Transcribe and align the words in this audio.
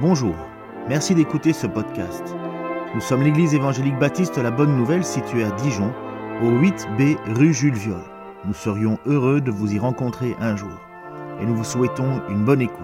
Bonjour, 0.00 0.34
merci 0.88 1.14
d'écouter 1.14 1.52
ce 1.52 1.66
podcast. 1.66 2.22
Nous 2.94 3.02
sommes 3.02 3.22
l'église 3.22 3.52
évangélique 3.52 3.98
baptiste 3.98 4.38
La 4.38 4.50
Bonne 4.50 4.74
Nouvelle 4.74 5.04
située 5.04 5.44
à 5.44 5.50
Dijon, 5.50 5.92
au 6.40 6.50
8B 6.52 7.18
rue 7.36 7.52
Jules 7.52 7.74
Viol. 7.74 8.00
Nous 8.46 8.54
serions 8.54 8.98
heureux 9.04 9.42
de 9.42 9.50
vous 9.50 9.74
y 9.74 9.78
rencontrer 9.78 10.34
un 10.40 10.56
jour 10.56 10.72
et 11.38 11.44
nous 11.44 11.54
vous 11.54 11.64
souhaitons 11.64 12.22
une 12.30 12.46
bonne 12.46 12.62
écoute. 12.62 12.78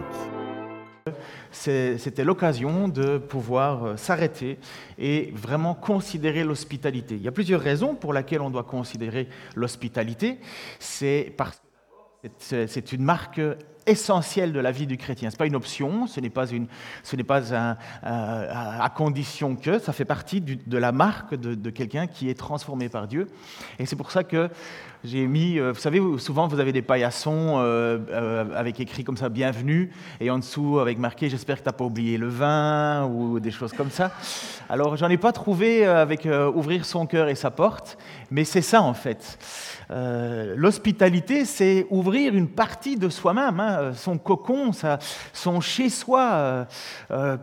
C'était 1.52 2.22
l'occasion 2.22 2.86
de 2.86 3.16
pouvoir 3.16 3.84
euh, 3.84 3.96
s'arrêter 3.96 4.58
et 4.98 5.32
vraiment 5.34 5.74
considérer 5.74 6.44
l'hospitalité. 6.44 7.14
Il 7.14 7.22
y 7.22 7.28
a 7.28 7.32
plusieurs 7.32 7.62
raisons 7.62 7.94
pour 7.94 8.12
lesquelles 8.12 8.42
on 8.42 8.50
doit 8.50 8.64
considérer 8.64 9.30
l'hospitalité. 9.54 10.38
C'est 10.78 11.32
parce 11.38 11.62
que 12.50 12.66
c'est 12.66 12.92
une 12.92 13.04
marque 13.04 13.40
essentiel 13.86 14.52
de 14.52 14.60
la 14.60 14.72
vie 14.72 14.86
du 14.86 14.96
chrétien. 14.96 15.30
Ce 15.30 15.34
n'est 15.34 15.38
pas 15.38 15.46
une 15.46 15.56
option, 15.56 16.06
ce 16.06 16.20
n'est 16.20 16.30
pas, 16.30 16.46
une, 16.46 16.66
ce 17.02 17.16
n'est 17.16 17.24
pas 17.24 17.54
un, 17.54 17.76
à 18.02 18.90
condition 18.94 19.56
que, 19.56 19.78
ça 19.78 19.92
fait 19.92 20.04
partie 20.04 20.40
de 20.40 20.78
la 20.78 20.92
marque 20.92 21.34
de, 21.34 21.70
quelqu'un 21.70 22.06
qui 22.06 22.28
est 22.28 22.34
transformé 22.34 22.88
par 22.88 23.06
Dieu. 23.06 23.28
Et 23.78 23.86
c'est 23.86 23.96
pour 23.96 24.10
ça 24.10 24.24
que 24.24 24.48
j'ai 25.04 25.26
mis, 25.26 25.58
euh, 25.58 25.72
vous 25.72 25.80
savez, 25.80 26.00
souvent 26.18 26.48
vous 26.48 26.58
avez 26.58 26.72
des 26.72 26.82
paillassons 26.82 27.58
euh, 27.58 27.98
euh, 28.10 28.44
avec 28.56 28.80
écrit 28.80 29.04
comme 29.04 29.16
ça, 29.16 29.28
bienvenue, 29.28 29.92
et 30.20 30.30
en 30.30 30.38
dessous 30.38 30.80
avec 30.80 30.98
marqué, 30.98 31.28
j'espère 31.28 31.58
que 31.58 31.62
tu 31.62 31.68
n'as 31.68 31.74
pas 31.74 31.84
oublié 31.84 32.18
le 32.18 32.28
vin, 32.28 33.04
ou 33.06 33.38
des 33.38 33.50
choses 33.50 33.72
comme 33.72 33.90
ça. 33.90 34.10
Alors 34.68 34.96
j'en 34.96 35.08
ai 35.08 35.16
pas 35.16 35.32
trouvé 35.32 35.84
avec 35.86 36.26
ouvrir 36.54 36.84
son 36.84 37.06
cœur 37.06 37.28
et 37.28 37.36
sa 37.36 37.50
porte, 37.50 37.98
mais 38.30 38.44
c'est 38.44 38.62
ça 38.62 38.82
en 38.82 38.94
fait. 38.94 39.38
L'hospitalité, 39.90 41.44
c'est 41.44 41.86
ouvrir 41.90 42.34
une 42.34 42.48
partie 42.48 42.96
de 42.96 43.08
soi-même, 43.08 43.60
hein, 43.60 43.92
son 43.94 44.18
cocon, 44.18 44.70
son 45.32 45.60
chez-soi. 45.60 46.66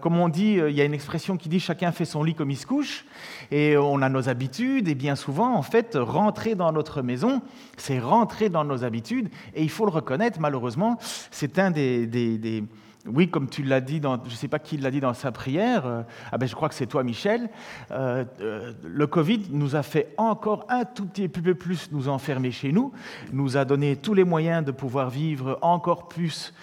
comme 0.01 0.17
on 0.19 0.29
dit, 0.29 0.59
il 0.67 0.75
y 0.75 0.81
a 0.81 0.85
une 0.85 0.93
expression 0.93 1.37
qui 1.37 1.49
dit 1.49 1.59
chacun 1.59 1.91
fait 1.91 2.05
son 2.05 2.23
lit 2.23 2.35
comme 2.35 2.51
il 2.51 2.57
se 2.57 2.65
couche, 2.65 3.05
et 3.51 3.77
on 3.77 4.01
a 4.01 4.09
nos 4.09 4.29
habitudes, 4.29 4.87
et 4.87 4.95
bien 4.95 5.15
souvent, 5.15 5.55
en 5.55 5.61
fait, 5.61 5.95
rentrer 5.95 6.55
dans 6.55 6.71
notre 6.71 7.01
maison, 7.01 7.41
c'est 7.77 7.99
rentrer 7.99 8.49
dans 8.49 8.63
nos 8.63 8.83
habitudes, 8.83 9.29
et 9.55 9.63
il 9.63 9.69
faut 9.69 9.85
le 9.85 9.91
reconnaître, 9.91 10.39
malheureusement, 10.39 10.97
c'est 11.31 11.59
un 11.59 11.71
des, 11.71 12.63
oui, 13.05 13.27
comme 13.27 13.49
tu 13.49 13.63
l'as 13.63 13.81
dit, 13.81 13.99
je 14.01 14.07
ne 14.07 14.35
sais 14.35 14.47
pas 14.47 14.59
qui 14.59 14.77
l'a 14.77 14.89
dit 14.89 15.01
dans 15.01 15.13
sa 15.13 15.33
prière, 15.33 15.85
euh, 15.85 16.03
ah 16.31 16.37
ben 16.37 16.47
je 16.47 16.55
crois 16.55 16.69
que 16.69 16.75
c'est 16.75 16.85
toi 16.85 17.03
Michel, 17.03 17.49
euh, 17.91 18.23
euh, 18.39 18.71
le 18.81 19.07
Covid 19.07 19.47
nous 19.51 19.75
a 19.75 19.83
fait 19.83 20.13
encore 20.15 20.65
un 20.69 20.85
tout 20.85 21.05
petit 21.05 21.27
peu 21.27 21.53
plus 21.53 21.91
nous 21.91 22.07
enfermer 22.07 22.51
chez 22.51 22.71
nous, 22.71 22.93
nous 23.33 23.57
a 23.57 23.65
donné 23.65 23.97
tous 23.97 24.13
les 24.13 24.23
moyens 24.23 24.63
de 24.63 24.71
pouvoir 24.71 25.09
vivre 25.09 25.59
encore 25.61 26.07
plus 26.07 26.53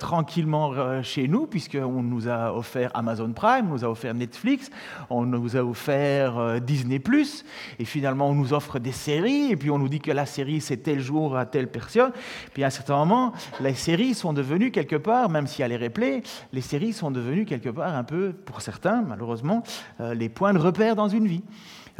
tranquillement 0.00 1.02
chez 1.02 1.28
nous, 1.28 1.46
puisqu'on 1.46 2.02
nous 2.02 2.28
a 2.28 2.52
offert 2.52 2.90
Amazon 2.94 3.32
Prime, 3.32 3.68
on 3.68 3.74
nous 3.74 3.84
a 3.84 3.88
offert 3.88 4.12
Netflix, 4.12 4.68
on 5.10 5.26
nous 5.26 5.56
a 5.56 5.60
offert 5.60 6.60
Disney⁇ 6.60 6.98
et 7.78 7.84
finalement 7.84 8.28
on 8.28 8.34
nous 8.34 8.52
offre 8.52 8.80
des 8.80 8.90
séries, 8.90 9.52
et 9.52 9.56
puis 9.56 9.70
on 9.70 9.78
nous 9.78 9.88
dit 9.88 10.00
que 10.00 10.10
la 10.10 10.26
série 10.26 10.60
c'est 10.60 10.78
tel 10.78 10.98
jour 10.98 11.36
à 11.36 11.46
telle 11.46 11.68
personne, 11.68 12.10
puis 12.52 12.64
à 12.64 12.66
un 12.66 12.70
certain 12.70 12.96
moment, 12.96 13.32
les 13.60 13.74
séries 13.74 14.14
sont 14.14 14.32
devenues 14.32 14.72
quelque 14.72 14.96
part, 14.96 15.30
même 15.30 15.46
si 15.46 15.62
les 15.68 15.76
replays, 15.76 16.22
les 16.52 16.60
séries 16.60 16.92
sont 16.92 17.10
devenues 17.10 17.44
quelque 17.44 17.68
part 17.68 17.94
un 17.94 18.04
peu, 18.04 18.32
pour 18.32 18.60
certains 18.60 19.02
malheureusement, 19.02 19.62
euh, 20.00 20.14
les 20.14 20.28
points 20.28 20.52
de 20.52 20.58
repère 20.58 20.96
dans 20.96 21.08
une 21.08 21.26
vie. 21.26 21.42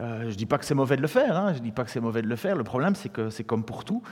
Euh, 0.01 0.23
je 0.23 0.29
ne 0.29 0.35
dis 0.35 0.47
pas 0.47 0.59
que 0.59 0.65
c'est 0.65 0.75
mauvais 0.75 0.97
de 0.97 1.03
le 1.03 1.09
faire, 1.09 1.37
hein, 1.37 1.53
je 1.55 1.61
dis 1.61 1.71
pas 1.71 1.85
que 1.85 1.91
c'est 1.91 2.01
mauvais 2.01 2.23
de 2.23 2.27
le 2.27 2.37
faire. 2.37 2.57
Le 2.57 2.65
problème, 2.65 2.97
c'est 2.97 3.11
que 3.11 3.31
c'est 3.31 3.45
comme 3.45 3.65
pour 3.65 3.85
tout, 3.85 4.03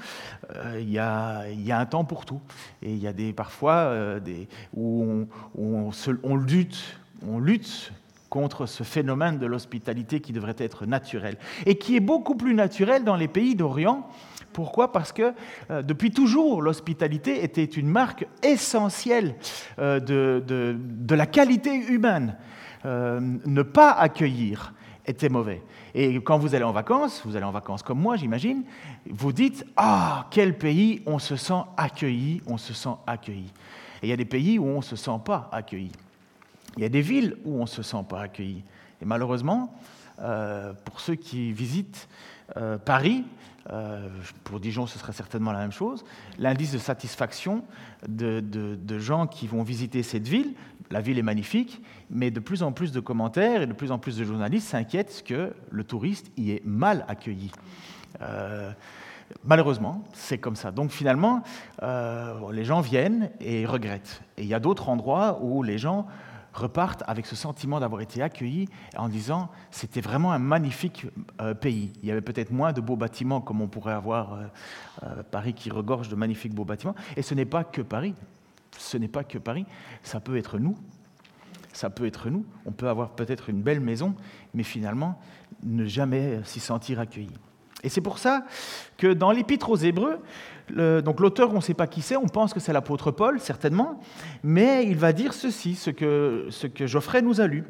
euh, 0.54 0.78
il 0.80 0.90
y, 0.90 0.98
a, 0.98 1.48
y, 1.48 1.72
a, 1.72 1.78
un 1.78 1.86
temps 1.86 2.04
pour 2.04 2.24
tout. 2.24 2.40
Et 2.82 2.92
il 2.92 2.98
y 2.98 3.08
a 3.08 3.12
des, 3.12 3.32
parfois 3.32 4.20
des, 4.20 4.48
où 4.74 5.26
on, 5.58 5.90
on, 6.22 6.36
lutte, 6.36 6.98
on 7.26 7.40
lutte 7.40 7.92
contre 8.28 8.66
ce 8.66 8.84
phénomène 8.84 9.38
de 9.38 9.46
l'hospitalité 9.46 10.20
qui 10.20 10.32
devrait 10.32 10.54
être 10.58 10.86
naturel 10.86 11.36
et 11.66 11.76
qui 11.76 11.96
est 11.96 12.00
beaucoup 12.00 12.36
plus 12.36 12.54
naturel 12.54 13.02
dans 13.04 13.16
les 13.16 13.28
pays 13.28 13.56
d'Orient 13.56 14.08
pourquoi? 14.52 14.92
Parce 14.92 15.12
que 15.12 15.32
euh, 15.70 15.82
depuis 15.82 16.10
toujours, 16.10 16.62
l'hospitalité 16.62 17.44
était 17.44 17.64
une 17.64 17.88
marque 17.88 18.26
essentielle 18.42 19.34
euh, 19.78 20.00
de, 20.00 21.14
la 21.14 21.26
qualité 21.26 21.74
humaine. 21.74 22.36
Euh, 22.84 23.20
ne 23.20 23.62
pas 23.62 23.90
accueillir 23.90 24.74
était 25.06 25.28
mauvais. 25.28 25.62
Et 25.94 26.14
quand 26.16 26.38
vous 26.38 26.54
allez 26.54 26.64
en 26.64 26.72
vacances, 26.72 27.22
vous 27.24 27.36
allez 27.36 27.44
en 27.44 27.52
vacances 27.52 27.82
comme 27.82 28.00
moi, 28.00 28.16
j'imagine, 28.16 28.64
vous 29.08 29.32
dites 29.32 29.64
Ah, 29.76 30.26
quel 30.30 30.56
pays 30.56 31.02
on 31.06 31.18
se 31.18 31.36
sent 31.36 31.62
accueilli, 31.76 32.40
on 32.46 32.56
se 32.56 32.72
sent 32.72 32.96
accueilli. 33.06 33.52
Et 34.02 34.06
il 34.06 34.08
y 34.08 34.12
a 34.12 34.16
des 34.16 34.24
pays 34.24 34.58
où 34.58 34.66
on 34.66 34.78
ne 34.78 34.82
se 34.82 34.96
sent 34.96 35.20
pas 35.24 35.48
accueilli. 35.52 35.92
Il 36.76 36.82
y 36.82 36.86
a 36.86 36.88
des 36.88 37.02
villes 37.02 37.36
où 37.44 37.58
on 37.58 37.62
ne 37.62 37.66
se 37.66 37.82
sent 37.82 38.04
pas 38.08 38.22
accueilli. 38.22 38.64
Et 39.00 39.04
malheureusement, 39.04 39.74
pour 40.84 41.00
ceux 41.00 41.16
qui 41.16 41.52
visitent 41.52 42.08
Paris, 42.84 43.24
euh, 43.70 44.08
pour 44.44 44.60
Dijon, 44.60 44.86
ce 44.86 44.98
sera 44.98 45.12
certainement 45.12 45.52
la 45.52 45.60
même 45.60 45.72
chose. 45.72 46.04
L'indice 46.38 46.72
de 46.72 46.78
satisfaction 46.78 47.64
de, 48.08 48.98
gens 48.98 49.26
qui 49.26 49.46
vont 49.46 49.62
visiter 49.62 50.02
cette 50.02 50.26
ville, 50.26 50.54
la 50.90 51.00
ville 51.00 51.18
est 51.18 51.22
magnifique, 51.22 51.82
mais 52.10 52.30
de 52.30 52.40
plus 52.40 52.62
en 52.62 52.72
plus 52.72 52.92
de 52.92 53.00
commentaires 53.00 53.62
et 53.62 53.66
de 53.66 53.72
plus 53.72 53.92
en 53.92 53.98
plus 53.98 54.16
de 54.16 54.24
journalistes 54.24 54.68
s'inquiètent 54.68 55.22
que 55.26 55.54
le 55.70 55.84
touriste 55.84 56.30
y 56.36 56.50
est 56.50 56.64
mal 56.64 57.04
accueilli. 57.08 57.50
Euh, 58.20 58.72
malheureusement, 59.44 60.04
c'est 60.12 60.38
comme 60.38 60.56
ça. 60.56 60.70
Donc 60.70 60.90
finalement, 60.90 61.42
euh, 61.82 62.52
les 62.52 62.64
gens 62.64 62.80
viennent 62.80 63.30
et 63.40 63.64
regrettent. 63.64 64.22
Et 64.36 64.42
il 64.42 64.48
y 64.48 64.54
a 64.54 64.60
d'autres 64.60 64.88
endroits 64.88 65.38
où 65.40 65.62
les 65.62 65.78
gens 65.78 66.06
repartent 66.52 67.02
avec 67.06 67.26
ce 67.26 67.36
sentiment 67.36 67.80
d'avoir 67.80 68.00
été 68.00 68.22
accueillis 68.22 68.68
en 68.96 69.08
disant 69.08 69.50
c'était 69.70 70.00
vraiment 70.00 70.32
un 70.32 70.38
magnifique 70.38 71.06
euh, 71.40 71.54
pays. 71.54 71.92
Il 72.02 72.08
y 72.08 72.12
avait 72.12 72.20
peut-être 72.20 72.50
moins 72.50 72.72
de 72.72 72.80
beaux 72.80 72.96
bâtiments 72.96 73.40
comme 73.40 73.60
on 73.60 73.68
pourrait 73.68 73.94
avoir 73.94 74.34
euh, 74.34 74.44
euh, 75.04 75.22
Paris 75.30 75.54
qui 75.54 75.70
regorge 75.70 76.08
de 76.08 76.16
magnifiques 76.16 76.54
beaux 76.54 76.64
bâtiments. 76.64 76.94
Et 77.16 77.22
ce 77.22 77.34
n'est 77.34 77.46
pas 77.46 77.64
que 77.64 77.82
Paris. 77.82 78.14
Ce 78.78 78.96
n'est 78.96 79.08
pas 79.08 79.24
que 79.24 79.38
Paris. 79.38 79.66
Ça 80.02 80.20
peut 80.20 80.36
être 80.36 80.58
nous. 80.58 80.76
Ça 81.72 81.90
peut 81.90 82.06
être 82.06 82.30
nous. 82.30 82.44
On 82.66 82.72
peut 82.72 82.88
avoir 82.88 83.10
peut-être 83.10 83.48
une 83.48 83.62
belle 83.62 83.80
maison, 83.80 84.14
mais 84.54 84.62
finalement 84.62 85.18
ne 85.62 85.86
jamais 85.86 86.40
s'y 86.44 86.60
sentir 86.60 87.00
accueilli. 87.00 87.32
Et 87.82 87.88
c'est 87.88 88.00
pour 88.00 88.18
ça 88.18 88.44
que 88.96 89.12
dans 89.12 89.32
l'Épître 89.32 89.70
aux 89.70 89.76
Hébreux, 89.76 90.18
donc 90.76 91.20
l'auteur, 91.20 91.50
on 91.52 91.56
ne 91.56 91.60
sait 91.60 91.74
pas 91.74 91.86
qui 91.86 92.02
c'est, 92.02 92.16
on 92.16 92.28
pense 92.28 92.54
que 92.54 92.60
c'est 92.60 92.72
l'apôtre 92.72 93.10
Paul, 93.10 93.40
certainement, 93.40 94.00
mais 94.42 94.86
il 94.86 94.96
va 94.96 95.12
dire 95.12 95.34
ceci, 95.34 95.74
ce 95.74 95.90
que, 95.90 96.46
ce 96.50 96.66
que 96.66 96.86
Geoffrey 96.86 97.20
nous 97.20 97.40
a 97.40 97.46
lu, 97.46 97.64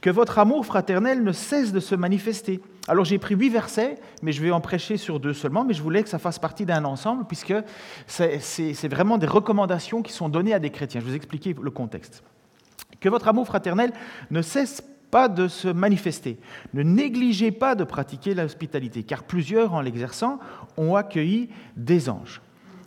que 0.00 0.10
votre 0.10 0.38
amour 0.38 0.64
fraternel 0.64 1.24
ne 1.24 1.32
cesse 1.32 1.72
de 1.72 1.80
se 1.80 1.94
manifester. 1.94 2.60
Alors 2.88 3.04
j'ai 3.04 3.18
pris 3.18 3.34
huit 3.34 3.48
versets, 3.48 3.98
mais 4.22 4.32
je 4.32 4.42
vais 4.42 4.50
en 4.50 4.60
prêcher 4.60 4.98
sur 4.98 5.18
deux 5.18 5.32
seulement, 5.32 5.64
mais 5.64 5.74
je 5.74 5.82
voulais 5.82 6.02
que 6.02 6.08
ça 6.08 6.18
fasse 6.18 6.38
partie 6.38 6.66
d'un 6.66 6.84
ensemble, 6.84 7.24
puisque 7.24 7.54
c'est 8.06 8.88
vraiment 8.88 9.18
des 9.18 9.26
recommandations 9.26 10.02
qui 10.02 10.12
sont 10.12 10.28
données 10.28 10.54
à 10.54 10.58
des 10.58 10.70
chrétiens. 10.70 11.00
Je 11.00 11.06
vais 11.06 11.12
vous 11.12 11.16
expliquer 11.16 11.56
le 11.60 11.70
contexte. 11.70 12.22
Que 13.00 13.08
votre 13.08 13.28
amour 13.28 13.46
fraternel 13.46 13.92
ne 14.30 14.42
cesse 14.42 14.82
pas 15.14 15.28
de 15.28 15.46
se 15.46 15.68
manifester. 15.68 16.40
Ne 16.72 16.82
négligez 16.82 17.52
pas 17.52 17.76
de 17.76 17.84
pratiquer 17.84 18.34
l'hospitalité, 18.34 19.04
car 19.04 19.22
plusieurs, 19.22 19.72
en 19.72 19.80
l'exerçant, 19.80 20.40
ont 20.76 20.96
accueilli 20.96 21.50
des 21.76 22.08
anges. 22.08 22.42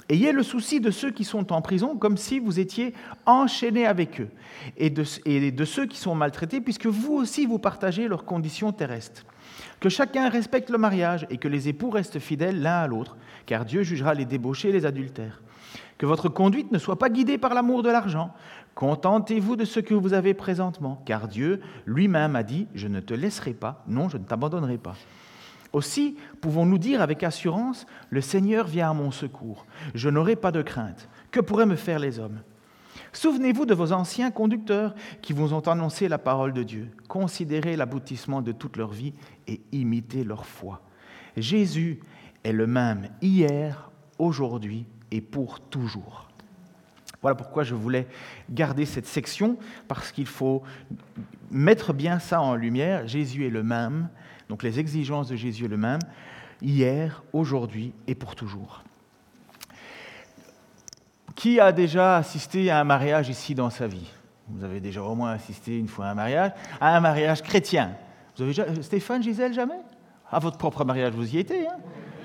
Ayez 0.10 0.34
le 0.34 0.44
souci 0.44 0.82
de 0.82 0.92
ceux 0.92 1.12
qui 1.12 1.24
sont 1.24 1.54
en 1.54 1.62
prison 1.62 1.96
comme 1.96 2.18
si 2.18 2.40
vous 2.40 2.60
étiez 2.60 2.94
enchaînés 3.26 3.86
avec 3.86 4.20
eux, 4.20 4.28
et 4.76 4.90
de, 4.90 5.06
et 5.24 5.52
de 5.52 5.64
ceux 5.64 5.86
qui 5.86 5.98
sont 5.98 6.16
maltraités, 6.16 6.60
puisque 6.60 6.88
vous 6.88 7.14
aussi 7.14 7.46
vous 7.46 7.60
partagez 7.60 8.10
leurs 8.10 8.26
conditions 8.26 8.74
terrestres. 8.74 9.24
Que 9.80 9.88
chacun 9.88 10.28
respecte 10.28 10.70
le 10.70 10.78
mariage 10.78 11.26
et 11.30 11.38
que 11.38 11.48
les 11.48 11.70
époux 11.70 11.92
restent 11.92 12.20
fidèles 12.20 12.62
l'un 12.62 12.80
à 12.80 12.88
l'autre, 12.88 13.16
car 13.46 13.64
Dieu 13.64 13.84
jugera 13.84 14.14
les 14.14 14.26
débauchés 14.26 14.68
et 14.68 14.74
les 14.74 14.86
adultères. 14.86 15.42
Que 15.98 16.06
votre 16.06 16.28
conduite 16.28 16.74
ne 16.74 16.78
soit 16.78 17.00
pas 17.00 17.10
guidée 17.10 17.38
par 17.38 17.54
l'amour 17.54 17.84
de 17.84 17.90
l'argent. 17.90 18.34
Contentez-vous 18.78 19.56
de 19.56 19.66
ce 19.66 19.80
que 19.80 19.96
vous 19.96 20.14
avez 20.14 20.36
présentement, 20.36 21.02
car 21.04 21.28
Dieu 21.28 21.62
lui-même 21.88 22.36
a 22.36 22.44
dit, 22.44 22.68
je 22.76 22.88
ne 22.88 23.00
te 23.00 23.16
laisserai 23.16 23.56
pas, 23.56 23.84
non, 23.88 24.08
je 24.08 24.20
ne 24.20 24.24
t'abandonnerai 24.24 24.78
pas. 24.78 24.96
Aussi 25.74 26.16
pouvons-nous 26.42 26.78
dire 26.78 27.02
avec 27.02 27.24
assurance, 27.24 27.88
le 28.12 28.22
Seigneur 28.22 28.68
vient 28.68 28.92
à 28.92 28.94
mon 28.94 29.10
secours, 29.10 29.66
je 29.96 30.10
n'aurai 30.10 30.36
pas 30.36 30.52
de 30.52 30.62
crainte. 30.62 31.10
Que 31.32 31.40
pourraient 31.40 31.66
me 31.66 31.76
faire 31.76 31.98
les 31.98 32.20
hommes? 32.20 32.40
Souvenez-vous 33.14 33.66
de 33.66 33.74
vos 33.74 33.94
anciens 33.94 34.30
conducteurs 34.30 34.94
qui 35.24 35.34
vous 35.34 35.56
ont 35.56 35.68
annoncé 35.68 36.08
la 36.08 36.20
parole 36.20 36.54
de 36.54 36.62
Dieu. 36.62 36.92
Considérez 37.08 37.78
l'aboutissement 37.78 38.44
de 38.44 38.52
toute 38.52 38.78
leur 38.78 38.92
vie 38.92 39.16
et 39.48 39.60
imitez 39.72 40.24
leur 40.24 40.46
foi. 40.46 40.84
Jésus 41.36 42.00
est 42.44 42.54
le 42.54 42.68
même 42.68 43.10
hier, 43.24 43.90
aujourd'hui 44.20 44.86
et 45.10 45.22
pour 45.22 45.62
toujours. 45.62 46.27
Voilà 47.22 47.36
pourquoi 47.36 47.64
je 47.64 47.74
voulais 47.74 48.08
garder 48.50 48.86
cette 48.86 49.08
section, 49.08 49.58
parce 49.88 50.12
qu'il 50.12 50.28
faut 50.28 50.64
mettre 51.50 51.94
bien 51.94 52.20
ça 52.20 52.42
en 52.42 52.56
lumière. 52.56 53.08
Jésus 53.08 53.46
est 53.46 53.50
le 53.50 53.64
même, 53.64 54.10
donc 54.50 54.64
les 54.64 54.80
exigences 54.80 55.30
de 55.30 55.36
Jésus 55.36 55.66
est 55.66 55.70
le 55.70 55.78
même, 55.78 56.00
hier, 56.62 57.24
aujourd'hui 57.34 57.94
et 58.08 58.16
pour 58.16 58.36
toujours. 58.36 58.84
Qui 61.36 61.60
a 61.60 61.72
déjà 61.72 62.18
assisté 62.18 62.70
à 62.70 62.80
un 62.80 62.84
mariage 62.84 63.30
ici 63.30 63.56
dans 63.56 63.70
sa 63.70 63.88
vie? 63.88 64.10
Vous 64.48 64.64
avez 64.64 64.80
déjà 64.80 65.04
au 65.04 65.14
moins 65.14 65.32
assisté 65.32 65.78
une 65.78 65.88
fois 65.88 66.06
à 66.06 66.12
un 66.12 66.16
mariage, 66.16 66.52
à 66.80 66.96
un 66.96 67.00
mariage 67.00 67.42
chrétien. 67.42 67.92
Vous 68.36 68.44
avez 68.44 68.52
déjà, 68.52 68.82
Stéphane, 68.82 69.22
Gisèle, 69.22 69.54
jamais? 69.54 69.80
À 70.32 70.40
votre 70.40 70.58
propre 70.58 70.86
mariage, 70.86 71.14
vous 71.14 71.36
y 71.36 71.40
étiez 71.40 71.68
hein? 71.68 71.78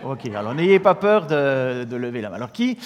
Ok, 0.04 0.26
alors 0.34 0.54
n'ayez 0.54 0.78
pas 0.78 0.94
peur 0.94 1.26
de, 1.26 1.96
lever 1.96 2.20
la 2.20 2.30
main. 2.30 2.36
Alors, 2.36 2.52
qui, 2.52 2.76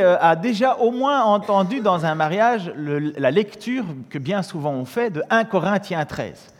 euh, 0.00 0.16
a 0.20 0.36
déjà 0.36 0.76
au 0.76 0.90
moins 0.90 1.22
entendu 1.22 1.80
dans 1.80 2.06
un 2.06 2.14
mariage 2.14 2.72
la 2.76 3.30
lecture 3.30 3.84
que 4.10 4.18
bien 4.18 4.42
souvent 4.42 4.72
on 4.72 4.84
fait 4.84 5.10
de 5.10 5.22
1 5.30 5.44
Corinthiens 5.44 6.04
13 6.04 6.55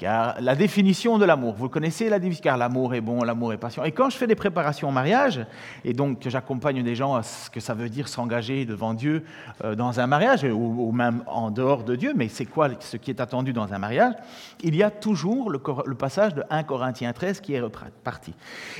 car 0.00 0.36
la 0.40 0.56
définition 0.56 1.18
de 1.18 1.26
l'amour, 1.26 1.56
vous 1.58 1.68
connaissez 1.68 2.08
la 2.08 2.18
définition, 2.18 2.44
car 2.44 2.56
l'amour 2.56 2.94
est 2.94 3.02
bon, 3.02 3.22
l'amour 3.22 3.52
est 3.52 3.58
patient. 3.58 3.84
Et 3.84 3.92
quand 3.92 4.08
je 4.08 4.16
fais 4.16 4.26
des 4.26 4.34
préparations 4.34 4.88
au 4.88 4.92
mariage, 4.92 5.44
et 5.84 5.92
donc 5.92 6.26
j'accompagne 6.26 6.82
des 6.82 6.94
gens 6.94 7.16
à 7.16 7.22
ce 7.22 7.50
que 7.50 7.60
ça 7.60 7.74
veut 7.74 7.90
dire 7.90 8.08
s'engager 8.08 8.64
devant 8.64 8.94
Dieu 8.94 9.24
euh, 9.62 9.74
dans 9.74 10.00
un 10.00 10.06
mariage, 10.06 10.42
ou, 10.44 10.90
même 10.90 11.22
en 11.26 11.50
dehors 11.50 11.84
de 11.84 11.96
Dieu, 11.96 12.14
mais 12.16 12.28
c'est 12.28 12.46
quoi 12.46 12.70
ce 12.80 12.96
qui 12.96 13.10
est 13.10 13.20
attendu 13.20 13.52
dans 13.52 13.74
un 13.74 13.78
mariage 13.78 14.14
Il 14.62 14.74
y 14.74 14.82
a 14.82 14.90
toujours 14.90 15.50
le, 15.50 15.58
passage 15.58 16.34
de 16.34 16.44
1 16.48 16.62
Corinthiens 16.62 17.12
13 17.12 17.42
qui 17.42 17.52
est 17.52 17.60
reparti. 17.60 18.32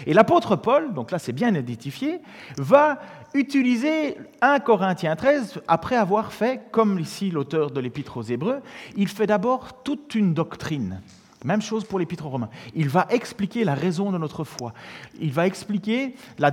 Et 0.06 0.14
l'apôtre 0.14 0.56
Paul, 0.56 0.94
donc 0.94 1.10
là 1.10 1.18
c'est 1.18 1.34
bien 1.34 1.54
identifié, 1.54 2.22
va 2.56 2.98
utiliser 3.34 4.16
1 4.40 4.60
Corinthiens 4.60 5.16
13 5.16 5.60
après 5.68 5.96
avoir 5.96 6.32
fait, 6.32 6.62
comme 6.70 6.98
ici 6.98 7.30
l'auteur 7.30 7.70
de 7.70 7.80
l'Épître 7.80 8.16
aux 8.16 8.22
Hébreux, 8.22 8.62
il 8.96 9.08
fait 9.08 9.26
d'abord 9.26 9.82
toute 9.82 10.14
une 10.14 10.32
doctrine. 10.32 11.02
Même 11.44 11.62
chose 11.62 11.84
pour 11.84 11.98
l'Épître 11.98 12.26
aux 12.26 12.30
Romains. 12.30 12.50
Il 12.74 12.88
va 12.88 13.06
expliquer 13.10 13.64
la 13.64 13.74
raison 13.74 14.12
de 14.12 14.18
notre 14.18 14.44
foi. 14.44 14.74
Il 15.20 15.32
va 15.32 15.46
expliquer 15.46 16.14
la, 16.38 16.50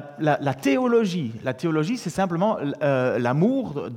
théologie. 0.54 1.34
La 1.44 1.54
théologie, 1.54 1.98
c'est 1.98 2.10
simplement 2.10 2.57
euh, 2.81 3.19
l'amour, 3.19 3.89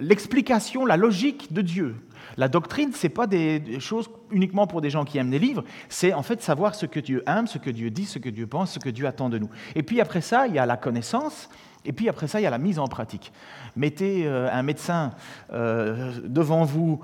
l'explication, 0.00 0.84
la 0.84 0.96
logique 0.96 1.52
de 1.52 1.62
Dieu. 1.62 1.94
La 2.36 2.48
doctrine, 2.48 2.92
ce 2.92 3.06
n'est 3.06 3.12
pas 3.12 3.26
des 3.26 3.80
choses 3.80 4.10
uniquement 4.30 4.66
pour 4.66 4.80
des 4.80 4.90
gens 4.90 5.04
qui 5.04 5.18
aiment 5.18 5.30
des 5.30 5.38
livres, 5.38 5.64
c'est 5.88 6.12
en 6.12 6.22
fait 6.22 6.42
savoir 6.42 6.74
ce 6.74 6.86
que 6.86 7.00
Dieu 7.00 7.22
aime, 7.26 7.46
ce 7.46 7.58
que 7.58 7.70
Dieu 7.70 7.90
dit, 7.90 8.04
ce 8.04 8.18
que 8.18 8.28
Dieu 8.28 8.46
pense, 8.46 8.72
ce 8.72 8.78
que 8.78 8.90
Dieu 8.90 9.06
attend 9.06 9.28
de 9.28 9.38
nous. 9.38 9.48
Et 9.74 9.82
puis 9.82 10.00
après 10.00 10.20
ça, 10.20 10.46
il 10.46 10.54
y 10.54 10.58
a 10.58 10.66
la 10.66 10.76
connaissance, 10.76 11.48
et 11.88 11.92
puis 11.92 12.08
après 12.10 12.28
ça, 12.28 12.38
il 12.38 12.42
y 12.42 12.46
a 12.46 12.50
la 12.50 12.58
mise 12.58 12.78
en 12.78 12.86
pratique. 12.86 13.32
Mettez 13.74 14.26
euh, 14.26 14.46
un 14.52 14.62
médecin 14.62 15.12
euh, 15.54 16.12
devant 16.22 16.64
vous 16.64 17.00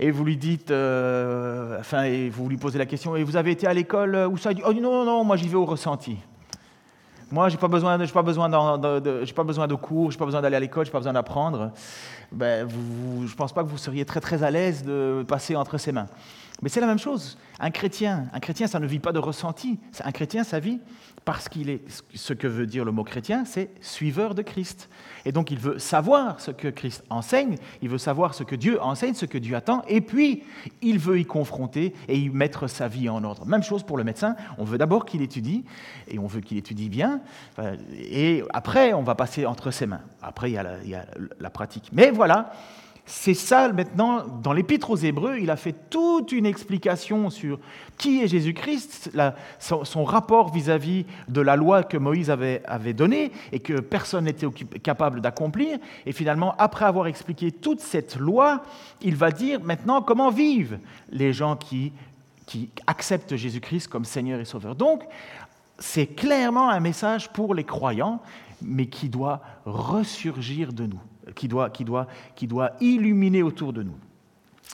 et 0.00 0.10
vous 0.10 0.24
lui 0.24 0.36
dites, 0.36 0.72
euh, 0.72 1.78
enfin, 1.78 2.02
et 2.02 2.30
vous 2.30 2.48
lui 2.48 2.56
posez 2.56 2.76
la 2.76 2.84
question, 2.84 3.14
et 3.14 3.22
vous 3.22 3.36
avez 3.36 3.52
été 3.52 3.68
à 3.68 3.72
l'école 3.72 4.16
où 4.28 4.36
ça? 4.36 4.52
Dit, 4.52 4.62
oh 4.66 4.72
non, 4.74 5.04
non, 5.04 5.22
moi 5.22 5.36
j'y 5.36 5.46
vais 5.46 5.54
au 5.54 5.64
ressenti. 5.64 6.18
Moi, 7.30 7.48
je 7.48 7.54
n'ai 7.54 7.60
pas, 7.60 7.68
besoin 7.68 7.96
de, 7.96 8.06
pas, 8.06 8.22
de, 9.00 9.32
pas 9.32 9.44
besoin 9.44 9.66
de 9.66 9.74
cours, 9.74 10.10
je 10.10 10.16
n'ai 10.16 10.18
pas 10.18 10.24
besoin 10.24 10.42
d'aller 10.42 10.56
à 10.56 10.60
l'école, 10.60 10.84
je 10.84 10.90
n'ai 10.90 10.92
pas 10.92 10.98
besoin 10.98 11.12
d'apprendre. 11.12 11.70
Ben, 12.32 12.68
je 12.68 13.30
ne 13.30 13.36
pense 13.36 13.52
pas 13.52 13.62
que 13.62 13.68
vous 13.68 13.78
seriez 13.78 14.04
très 14.04 14.20
très 14.20 14.42
à 14.42 14.50
l'aise 14.50 14.84
de 14.84 15.24
passer 15.26 15.54
entre 15.54 15.78
ses 15.78 15.92
mains. 15.92 16.08
Mais 16.62 16.68
c'est 16.68 16.80
la 16.80 16.86
même 16.86 16.98
chose. 16.98 17.36
Un 17.60 17.70
chrétien, 17.70 18.26
un 18.32 18.40
chrétien, 18.40 18.66
ça 18.66 18.80
ne 18.80 18.86
vit 18.86 18.98
pas 18.98 19.12
de 19.12 19.18
ressenti. 19.18 19.78
Un 20.02 20.12
chrétien, 20.12 20.44
ça 20.44 20.60
vit 20.60 20.80
parce 21.24 21.48
qu'il 21.48 21.70
est, 21.70 21.80
ce 22.14 22.32
que 22.32 22.46
veut 22.46 22.66
dire 22.66 22.84
le 22.84 22.92
mot 22.92 23.02
chrétien, 23.02 23.44
c'est 23.44 23.70
suiveur 23.80 24.34
de 24.34 24.42
Christ. 24.42 24.90
Et 25.24 25.32
donc 25.32 25.50
il 25.50 25.58
veut 25.58 25.78
savoir 25.78 26.40
ce 26.40 26.50
que 26.50 26.68
Christ 26.68 27.02
enseigne, 27.08 27.56
il 27.80 27.88
veut 27.88 27.98
savoir 27.98 28.34
ce 28.34 28.44
que 28.44 28.54
Dieu 28.54 28.80
enseigne, 28.82 29.14
ce 29.14 29.24
que 29.24 29.38
Dieu 29.38 29.56
attend, 29.56 29.82
et 29.88 30.00
puis 30.00 30.42
il 30.82 30.98
veut 30.98 31.18
y 31.18 31.24
confronter 31.24 31.94
et 32.08 32.18
y 32.18 32.28
mettre 32.28 32.66
sa 32.66 32.88
vie 32.88 33.08
en 33.08 33.24
ordre. 33.24 33.46
Même 33.46 33.62
chose 33.62 33.82
pour 33.82 33.96
le 33.96 34.04
médecin, 34.04 34.36
on 34.58 34.64
veut 34.64 34.76
d'abord 34.76 35.06
qu'il 35.06 35.22
étudie, 35.22 35.64
et 36.08 36.18
on 36.18 36.26
veut 36.26 36.40
qu'il 36.40 36.58
étudie 36.58 36.90
bien, 36.90 37.20
et 37.92 38.42
après 38.52 38.92
on 38.92 39.02
va 39.02 39.14
passer 39.14 39.46
entre 39.46 39.70
ses 39.70 39.86
mains. 39.86 40.02
Après 40.20 40.50
il 40.50 40.54
y 40.54 40.58
a 40.58 40.64
il 40.82 40.90
y 40.90 40.94
a 40.94 41.06
la 41.40 41.50
pratique. 41.50 41.88
Mais 41.92 42.10
voilà, 42.10 42.52
c'est 43.06 43.34
ça 43.34 43.70
maintenant, 43.70 44.24
dans 44.42 44.54
l'Épître 44.54 44.90
aux 44.90 44.96
Hébreux, 44.96 45.36
il 45.38 45.50
a 45.50 45.56
fait 45.56 45.74
toute 45.90 46.32
une 46.32 46.46
explication 46.46 47.28
sur 47.28 47.58
qui 47.98 48.22
est 48.22 48.28
Jésus-Christ, 48.28 49.10
son, 49.58 50.04
rapport 50.04 50.52
vis-à-vis 50.52 51.04
de 51.28 51.40
la 51.42 51.56
loi 51.56 51.82
que 51.82 51.98
Moïse 51.98 52.30
avait, 52.30 52.62
donnée 52.94 53.30
et 53.52 53.60
que 53.60 53.80
personne 53.80 54.24
n'était 54.24 54.46
capable 54.82 55.20
d'accomplir. 55.20 55.78
Et 56.06 56.12
finalement, 56.12 56.54
après 56.58 56.86
avoir 56.86 57.06
expliqué 57.06 57.52
toute 57.52 57.80
cette 57.80 58.16
loi, 58.16 58.62
il 59.02 59.16
va 59.16 59.30
dire 59.30 59.60
maintenant 59.62 60.00
comment 60.00 60.30
vivent 60.30 60.78
les 61.10 61.34
gens 61.34 61.56
qui, 61.56 61.92
qui 62.46 62.70
acceptent 62.86 63.36
Jésus-Christ 63.36 63.88
comme 63.88 64.06
Seigneur 64.06 64.40
et 64.40 64.46
Sauveur. 64.46 64.74
Donc, 64.74 65.02
c'est 65.78 66.06
clairement 66.06 66.70
un 66.70 66.80
message 66.80 67.30
pour 67.32 67.54
les 67.54 67.64
croyants, 67.64 68.22
mais 68.62 68.86
qui 68.86 69.10
doit 69.10 69.42
ressurgir 69.66 70.72
de 70.72 70.86
nous 70.86 71.00
qui 71.34 71.48
doit, 71.48 71.70
qui, 71.70 71.84
doit, 71.84 72.06
qui 72.34 72.46
doit 72.46 72.72
illuminer 72.80 73.42
autour 73.42 73.72
de 73.72 73.82
nous. 73.82 73.96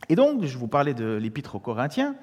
Et 0.08 0.16
donc, 0.16 0.44
je 0.44 0.58
vous 0.58 0.68
parlais 0.68 0.94
de 0.94 1.14
l'épître 1.14 1.54
aux 1.54 1.60
Corinthiens. 1.60 2.16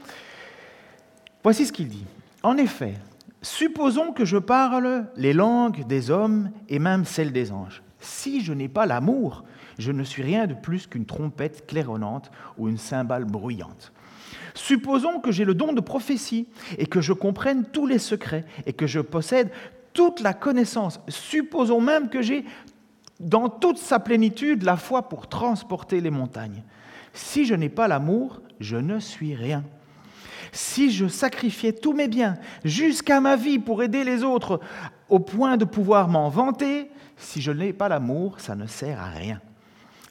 Voici 1.44 1.66
ce 1.66 1.72
qu'il 1.72 1.88
dit. 1.88 2.06
En 2.44 2.58
effet, 2.58 2.96
supposons 3.42 4.12
que 4.12 4.26
je 4.26 4.38
parle 4.38 5.06
les 5.16 5.34
langues 5.34 5.86
des 5.88 6.12
hommes 6.12 6.52
et 6.70 6.80
même 6.80 7.06
celles 7.06 7.32
des 7.32 7.52
anges. 7.52 7.82
Si 8.00 8.42
je 8.42 8.54
n'ai 8.54 8.68
pas 8.68 8.86
l'amour, 8.86 9.44
je 9.78 9.92
ne 9.92 10.04
suis 10.04 10.24
rien 10.24 10.48
de 10.48 10.54
plus 10.54 10.88
qu'une 10.88 11.06
trompette 11.06 11.66
claironnante 11.68 12.32
ou 12.58 12.68
une 12.68 12.78
cymbale 12.78 13.26
bruyante. 13.26 13.92
Supposons 14.54 15.20
que 15.20 15.32
j'ai 15.32 15.46
le 15.46 15.54
don 15.54 15.74
de 15.74 15.82
prophétie 15.82 16.48
et 16.78 16.88
que 16.88 17.00
je 17.00 17.14
comprenne 17.14 17.64
tous 17.66 17.86
les 17.86 18.00
secrets 18.00 18.44
et 18.66 18.74
que 18.74 18.88
je 18.88 19.00
possède 19.00 19.52
toute 19.94 20.20
la 20.20 20.34
connaissance. 20.34 21.00
Supposons 21.08 21.82
même 21.82 22.10
que 22.10 22.22
j'ai 22.22 22.44
dans 23.20 23.50
toute 23.50 23.78
sa 23.78 24.00
plénitude 24.00 24.64
la 24.64 24.78
foi 24.78 25.10
pour 25.10 25.28
transporter 25.28 26.02
les 26.02 26.10
montagnes. 26.10 26.64
Si 27.14 27.46
je 27.46 27.56
n'ai 27.56 27.70
pas 27.70 27.88
l'amour, 27.88 28.42
je 28.60 28.78
ne 28.78 29.00
suis 29.00 29.36
rien. 29.36 29.64
Si 30.52 30.92
je 30.92 31.08
sacrifiais 31.08 31.74
tous 31.74 31.94
mes 31.94 32.08
biens 32.08 32.36
jusqu'à 32.64 33.20
ma 33.20 33.36
vie 33.36 33.60
pour 33.60 33.84
aider 33.84 34.04
les 34.04 34.24
autres 34.24 34.60
au 35.10 35.20
point 35.20 35.58
de 35.58 35.66
pouvoir 35.66 36.08
m'en 36.08 36.30
vanter, 36.30 36.90
si 37.18 37.42
je 37.42 37.52
n'ai 37.52 37.74
pas 37.74 37.90
l'amour, 37.90 38.40
ça 38.40 38.56
ne 38.56 38.68
sert 38.68 39.02
à 39.02 39.10
rien. 39.10 39.42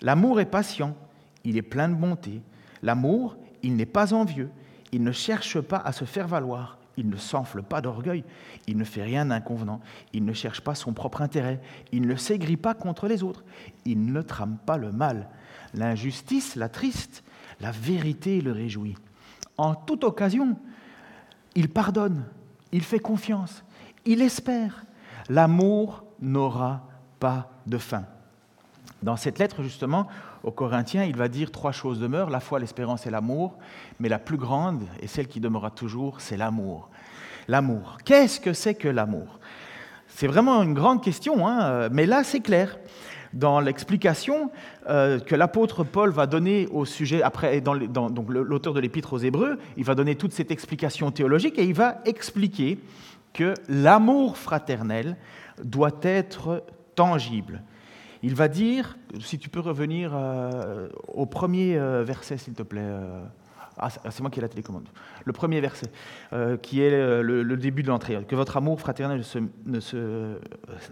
L'amour 0.02 0.40
est 0.40 0.50
patient, 0.50 0.94
il 1.44 1.56
est 1.56 1.62
plein 1.62 1.88
de 1.88 1.94
bonté. 1.94 2.42
L'amour, 2.82 3.36
il 3.62 3.76
n'est 3.76 3.86
pas 3.86 4.12
envieux, 4.12 4.50
il 4.92 5.02
ne 5.02 5.12
cherche 5.12 5.60
pas 5.60 5.78
à 5.78 5.92
se 5.92 6.04
faire 6.04 6.28
valoir, 6.28 6.78
il 6.96 7.08
ne 7.08 7.16
s'enfle 7.16 7.62
pas 7.62 7.80
d'orgueil, 7.80 8.24
il 8.66 8.76
ne 8.76 8.84
fait 8.84 9.02
rien 9.02 9.26
d'inconvenant, 9.26 9.80
il 10.12 10.24
ne 10.24 10.32
cherche 10.32 10.60
pas 10.60 10.74
son 10.74 10.92
propre 10.92 11.22
intérêt, 11.22 11.60
il 11.92 12.06
ne 12.06 12.16
s'aigrit 12.16 12.56
pas 12.56 12.74
contre 12.74 13.08
les 13.08 13.22
autres, 13.22 13.44
il 13.84 14.12
ne 14.12 14.22
trame 14.22 14.58
pas 14.64 14.76
le 14.76 14.92
mal. 14.92 15.28
L'injustice 15.74 16.56
l'attriste, 16.56 17.22
la 17.60 17.70
vérité 17.70 18.40
le 18.40 18.52
réjouit. 18.52 18.96
En 19.58 19.74
toute 19.74 20.04
occasion, 20.04 20.56
il 21.54 21.68
pardonne, 21.68 22.24
il 22.72 22.82
fait 22.82 22.98
confiance, 22.98 23.64
il 24.04 24.22
espère. 24.22 24.84
L'amour 25.28 26.04
n'aura 26.20 26.88
pas 27.18 27.50
de 27.66 27.78
fin. 27.78 28.04
Dans 29.02 29.16
cette 29.16 29.38
lettre, 29.38 29.62
justement, 29.62 30.06
aux 30.42 30.50
Corinthiens, 30.50 31.04
il 31.04 31.16
va 31.16 31.28
dire 31.28 31.50
trois 31.50 31.72
choses 31.72 31.98
demeurent, 31.98 32.30
la 32.30 32.40
foi, 32.40 32.58
l'espérance 32.58 33.06
et 33.06 33.10
l'amour, 33.10 33.56
mais 34.00 34.08
la 34.08 34.18
plus 34.18 34.36
grande, 34.36 34.82
et 35.00 35.06
celle 35.06 35.28
qui 35.28 35.40
demeurera 35.40 35.70
toujours, 35.70 36.20
c'est 36.20 36.36
l'amour. 36.36 36.90
L'amour. 37.48 37.98
Qu'est-ce 38.04 38.40
que 38.40 38.52
c'est 38.52 38.74
que 38.74 38.88
l'amour? 38.88 39.38
C'est 40.08 40.26
vraiment 40.26 40.62
une 40.62 40.74
grande 40.74 41.02
question, 41.02 41.46
hein, 41.46 41.88
mais 41.90 42.06
là, 42.06 42.24
c'est 42.24 42.40
clair. 42.40 42.78
Dans 43.32 43.60
l'explication 43.60 44.50
euh, 44.88 45.18
que 45.20 45.34
l'apôtre 45.34 45.84
Paul 45.84 46.10
va 46.10 46.26
donner 46.26 46.68
au 46.68 46.84
sujet, 46.84 47.22
après, 47.22 47.60
dans, 47.60 47.76
donc 47.76 48.30
l'auteur 48.30 48.72
de 48.72 48.80
l'épître 48.80 49.12
aux 49.12 49.18
Hébreux, 49.18 49.58
il 49.76 49.84
va 49.84 49.94
donner 49.94 50.14
toute 50.14 50.32
cette 50.32 50.50
explication 50.50 51.10
théologique 51.10 51.58
et 51.58 51.64
il 51.64 51.74
va 51.74 52.00
expliquer 52.06 52.78
que 53.34 53.52
l'amour 53.68 54.38
fraternel 54.38 55.16
doit 55.62 55.98
être 56.02 56.64
tangible. 56.94 57.62
Il 58.26 58.34
va 58.34 58.48
dire, 58.48 58.98
si 59.20 59.38
tu 59.38 59.48
peux 59.48 59.60
revenir 59.60 60.10
euh, 60.12 60.88
au 61.06 61.26
premier 61.26 61.78
euh, 61.78 62.02
verset, 62.02 62.38
s'il 62.38 62.54
te 62.54 62.64
plaît. 62.64 62.80
Euh, 62.82 63.22
ah, 63.78 63.88
c'est 63.88 64.18
moi 64.20 64.30
qui 64.30 64.40
ai 64.40 64.42
la 64.42 64.48
télécommande. 64.48 64.88
Le 65.24 65.32
premier 65.32 65.60
verset, 65.60 65.86
qui 66.60 66.80
est 66.80 66.90
le, 66.90 67.56
début 67.56 67.84
de 67.84 67.88
l'entrée. 67.88 68.18
Que 68.26 68.34
votre 68.34 68.56
amour 68.56 68.80
fraternel 68.80 69.22
ne, 69.66 69.78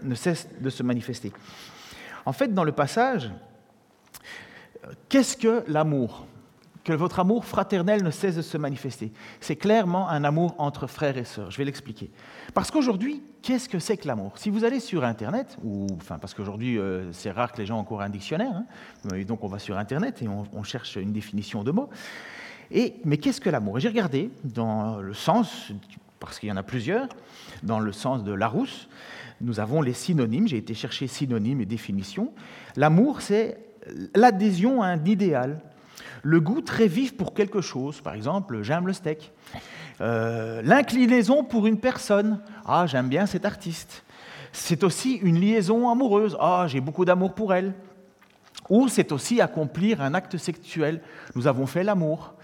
ne 0.03 0.15
cesse 0.15 0.49
de 0.61 0.71
se 0.71 0.83
manifester. 0.85 1.33
En 2.25 2.33
fait, 2.33 2.55
dans 2.55 2.63
le 2.63 2.73
passage, 2.73 3.33
qu'est-ce 5.09 5.37
que 5.37 5.65
l'amour? 5.67 6.27
Que 6.85 6.93
votre 6.93 7.19
amour 7.19 7.47
fraternel 7.47 8.05
ne 8.05 8.11
cesse 8.11 8.37
de 8.37 8.43
se 8.43 8.59
manifester. 8.59 9.11
C'est 9.41 9.57
clairement 9.57 10.09
un 10.09 10.23
amour 10.23 10.55
entre 10.59 10.87
frères 10.87 11.17
et 11.17 11.25
sœurs. 11.25 11.51
Je 11.51 11.57
vais 11.57 11.65
l'expliquer. 11.65 12.11
Parce 12.53 12.71
qu'aujourd'hui, 12.71 13.23
qu'est-ce 13.43 13.69
que 13.69 13.79
c'est 13.79 13.97
que 13.97 14.07
l'amour? 14.07 14.33
Si 14.37 14.51
vous 14.51 14.65
allez 14.65 14.81
sur 14.81 15.03
Internet, 15.03 15.57
ou 15.65 15.87
enfin 15.97 16.19
parce 16.19 16.35
qu'aujourd'hui 16.35 16.79
euh, 16.79 17.11
c'est 17.13 17.31
rare 17.31 17.53
que 17.53 17.59
les 17.59 17.67
gens 17.67 17.77
aient 17.77 17.81
encore 17.81 18.03
un 18.03 18.11
dictionnaire, 18.11 18.53
hein, 18.55 19.25
donc 19.27 19.43
on 19.43 19.49
va 19.49 19.59
sur 19.59 19.79
Internet 19.79 20.21
et 20.23 20.29
on, 20.29 20.63
cherche 20.63 20.97
une 20.97 21.13
définition 21.13 21.65
de 21.65 21.71
mots. 21.71 21.89
Et, 22.71 22.95
mais 23.05 23.17
qu'est-ce 23.17 23.41
que 23.41 23.51
l'amour? 23.51 23.79
J'ai 23.79 23.89
regardé 23.89 24.31
dans 24.45 24.99
le 24.99 25.15
sens, 25.15 25.73
parce 26.21 26.39
qu'il 26.39 26.49
y 26.49 26.53
en 26.53 26.57
a 26.57 26.63
plusieurs, 26.63 27.09
dans 27.63 27.81
le 27.81 27.93
sens 27.93 28.25
de 28.25 28.33
Larousse, 28.33 28.89
nous 29.41 29.61
avons 29.61 29.83
les 29.83 29.93
synonymes. 29.93 30.49
J'ai 30.49 30.57
été 30.59 30.75
chercher 30.75 31.07
synonymes 31.07 31.61
et 31.61 31.67
définitions. 31.67 32.33
L'amour, 32.77 33.21
c'est 33.21 33.59
l'adhésion 34.15 34.83
à 34.83 34.87
un 34.87 35.05
idéal, 35.05 35.61
le 36.23 36.41
goût 36.41 36.61
très 36.61 36.89
vif 36.89 37.17
pour 37.17 37.35
quelque 37.35 37.61
chose, 37.61 38.01
par 38.01 38.15
exemple, 38.15 38.63
j'aime 38.63 38.87
le 38.87 38.93
steak, 38.93 39.33
euh, 40.01 40.63
l'inclinaison 40.63 41.45
pour 41.45 41.67
une 41.67 41.79
personne, 41.79 42.41
ah, 42.65 42.87
j'aime 42.87 43.09
bien 43.09 43.27
cet 43.27 43.45
artiste. 43.45 44.05
C'est 44.53 44.85
aussi 44.85 45.15
une 45.17 45.41
liaison 45.41 45.91
amoureuse, 45.91 46.37
ah, 46.41 46.67
j'ai 46.69 46.81
beaucoup 46.81 47.05
d'amour 47.05 47.35
pour 47.35 47.55
elle. 47.55 47.75
Ou 48.71 48.89
c'est 48.89 49.13
aussi 49.13 49.41
accomplir 49.41 50.01
un 50.01 50.15
acte 50.15 50.39
sexuel, 50.39 51.03
nous 51.35 51.47
avons 51.47 51.67
fait 51.67 51.85
l'amour. 51.85 52.35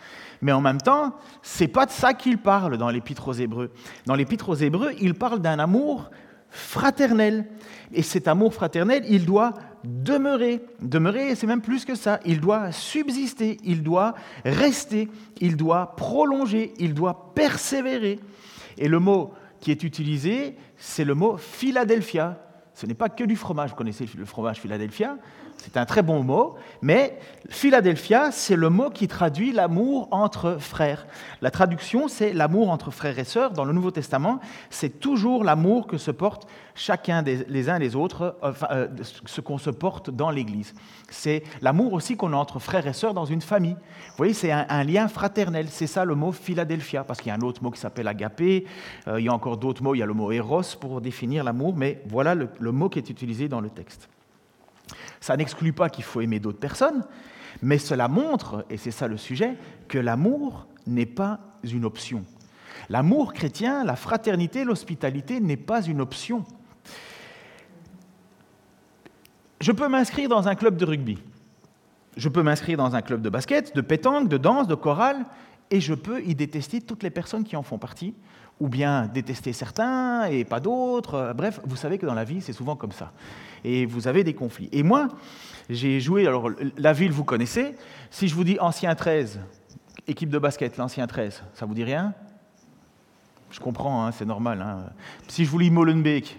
Mais 0.42 0.52
en 0.52 0.60
même 0.60 0.80
temps, 0.80 1.14
c'est 1.42 1.68
pas 1.68 1.86
de 1.86 1.90
ça 1.90 2.14
qu'il 2.14 2.38
parle 2.38 2.78
dans 2.78 2.88
l'Épître 2.88 3.28
aux 3.28 3.32
Hébreux. 3.32 3.70
Dans 4.06 4.14
l'Épître 4.14 4.48
aux 4.48 4.54
Hébreux, 4.54 4.92
il 5.00 5.14
parle 5.14 5.40
d'un 5.40 5.58
amour 5.58 6.10
fraternel. 6.50 7.46
Et 7.92 8.02
cet 8.02 8.28
amour 8.28 8.54
fraternel, 8.54 9.04
il 9.08 9.24
doit 9.24 9.54
demeurer. 9.84 10.60
Demeurer, 10.80 11.34
c'est 11.34 11.46
même 11.46 11.62
plus 11.62 11.84
que 11.84 11.94
ça. 11.94 12.20
Il 12.24 12.40
doit 12.40 12.72
subsister, 12.72 13.56
il 13.64 13.82
doit 13.82 14.14
rester, 14.44 15.08
il 15.40 15.56
doit 15.56 15.96
prolonger, 15.96 16.74
il 16.78 16.94
doit 16.94 17.32
persévérer. 17.34 18.20
Et 18.78 18.88
le 18.88 18.98
mot 18.98 19.32
qui 19.60 19.70
est 19.70 19.82
utilisé, 19.82 20.56
c'est 20.76 21.04
le 21.04 21.14
mot 21.14 21.36
Philadelphia. 21.36 22.38
Ce 22.74 22.86
n'est 22.86 22.94
pas 22.94 23.08
que 23.08 23.24
du 23.24 23.36
fromage. 23.36 23.70
Vous 23.70 23.76
connaissez 23.76 24.08
le 24.16 24.24
fromage 24.24 24.60
Philadelphia? 24.60 25.18
C'est 25.62 25.76
un 25.76 25.84
très 25.84 26.02
bon 26.02 26.22
mot, 26.22 26.54
mais 26.80 27.18
Philadelphia, 27.50 28.32
c'est 28.32 28.56
le 28.56 28.70
mot 28.70 28.88
qui 28.88 29.08
traduit 29.08 29.52
l'amour 29.52 30.08
entre 30.10 30.56
frères. 30.58 31.06
La 31.42 31.50
traduction, 31.50 32.08
c'est 32.08 32.32
l'amour 32.32 32.70
entre 32.70 32.90
frères 32.90 33.18
et 33.18 33.24
sœurs. 33.24 33.52
Dans 33.52 33.66
le 33.66 33.74
Nouveau 33.74 33.90
Testament, 33.90 34.40
c'est 34.70 35.00
toujours 35.00 35.44
l'amour 35.44 35.86
que 35.86 35.98
se 35.98 36.10
portent 36.10 36.48
chacun 36.74 37.22
des, 37.22 37.44
les 37.48 37.68
uns 37.68 37.78
les 37.78 37.94
autres, 37.94 38.36
euh, 38.42 38.88
ce 39.26 39.40
qu'on 39.42 39.58
se 39.58 39.68
porte 39.68 40.08
dans 40.08 40.30
l'Église. 40.30 40.72
C'est 41.10 41.42
l'amour 41.60 41.92
aussi 41.92 42.16
qu'on 42.16 42.32
a 42.32 42.36
entre 42.36 42.58
frères 42.58 42.86
et 42.86 42.94
sœurs 42.94 43.12
dans 43.12 43.26
une 43.26 43.42
famille. 43.42 43.74
Vous 43.74 44.16
voyez, 44.16 44.32
c'est 44.32 44.52
un, 44.52 44.84
lien 44.84 45.08
fraternel. 45.08 45.66
C'est 45.68 45.86
ça 45.86 46.06
le 46.06 46.14
mot 46.14 46.32
Philadelphia, 46.32 47.04
parce 47.04 47.20
qu'il 47.20 47.28
y 47.28 47.32
a 47.32 47.34
un 47.34 47.42
autre 47.42 47.62
mot 47.62 47.70
qui 47.70 47.80
s'appelle 47.80 48.08
agapé. 48.08 48.64
Euh, 49.08 49.20
il 49.20 49.26
y 49.26 49.28
a 49.28 49.34
encore 49.34 49.58
d'autres 49.58 49.82
mots. 49.82 49.94
Il 49.94 49.98
y 49.98 50.02
a 50.02 50.06
le 50.06 50.14
mot 50.14 50.32
eros 50.32 50.62
pour 50.80 51.02
définir 51.02 51.44
l'amour, 51.44 51.76
mais 51.76 52.02
voilà 52.06 52.34
le 52.34 52.72
mot 52.72 52.88
qui 52.88 52.98
est 52.98 53.10
utilisé 53.10 53.46
dans 53.46 53.60
le 53.60 53.68
texte. 53.68 54.08
Ça 55.20 55.36
n'exclut 55.36 55.72
pas 55.72 55.88
qu'il 55.88 56.04
faut 56.04 56.20
aimer 56.20 56.40
d'autres 56.40 56.58
personnes, 56.58 57.04
mais 57.62 57.78
cela 57.78 58.08
montre, 58.08 58.64
et 58.70 58.76
c'est 58.76 58.90
ça 58.90 59.08
le 59.08 59.16
sujet, 59.16 59.56
que 59.88 59.98
l'amour 59.98 60.66
n'est 60.86 61.06
pas 61.06 61.40
une 61.64 61.84
option. 61.84 62.24
L'amour 62.88 63.32
chrétien, 63.32 63.84
la 63.84 63.96
fraternité, 63.96 64.64
l'hospitalité 64.64 65.40
n'est 65.40 65.56
pas 65.56 65.82
une 65.82 66.00
option. 66.00 66.44
Je 69.60 69.72
peux 69.72 69.88
m'inscrire 69.88 70.28
dans 70.28 70.48
un 70.48 70.54
club 70.54 70.76
de 70.76 70.84
rugby. 70.84 71.18
Je 72.16 72.28
peux 72.28 72.42
m'inscrire 72.42 72.78
dans 72.78 72.94
un 72.96 73.02
club 73.02 73.22
de 73.22 73.28
basket, 73.28 73.74
de 73.76 73.80
pétanque, 73.80 74.28
de 74.28 74.38
danse, 74.38 74.66
de 74.66 74.74
chorale, 74.74 75.24
et 75.70 75.80
je 75.80 75.94
peux 75.94 76.22
y 76.22 76.34
détester 76.34 76.80
toutes 76.80 77.02
les 77.02 77.10
personnes 77.10 77.44
qui 77.44 77.56
en 77.56 77.62
font 77.62 77.78
partie, 77.78 78.14
ou 78.60 78.68
bien 78.68 79.06
détester 79.06 79.52
certains 79.52 80.26
et 80.26 80.44
pas 80.44 80.60
d'autres. 80.60 81.32
Bref, 81.34 81.60
vous 81.64 81.76
savez 81.76 81.98
que 81.98 82.06
dans 82.06 82.14
la 82.14 82.24
vie, 82.24 82.40
c'est 82.42 82.52
souvent 82.52 82.76
comme 82.76 82.92
ça. 82.92 83.12
Et 83.64 83.86
vous 83.86 84.06
avez 84.06 84.22
des 84.22 84.34
conflits. 84.34 84.68
Et 84.70 84.82
moi, 84.82 85.08
j'ai 85.68 85.98
joué, 86.00 86.26
alors 86.26 86.50
la 86.76 86.92
ville, 86.92 87.10
vous 87.10 87.24
connaissez. 87.24 87.74
Si 88.10 88.28
je 88.28 88.34
vous 88.34 88.44
dis 88.44 88.58
ancien 88.60 88.94
13, 88.94 89.40
équipe 90.06 90.30
de 90.30 90.38
basket, 90.38 90.76
l'ancien 90.76 91.06
13, 91.06 91.42
ça 91.54 91.66
vous 91.66 91.74
dit 91.74 91.84
rien? 91.84 92.14
Je 93.50 93.60
comprends, 93.60 94.06
hein, 94.06 94.12
c'est 94.12 94.26
normal. 94.26 94.62
Hein. 94.62 94.90
Si 95.26 95.44
je 95.44 95.50
vous 95.50 95.58
dis 95.58 95.70
Molenbeek, 95.70 96.38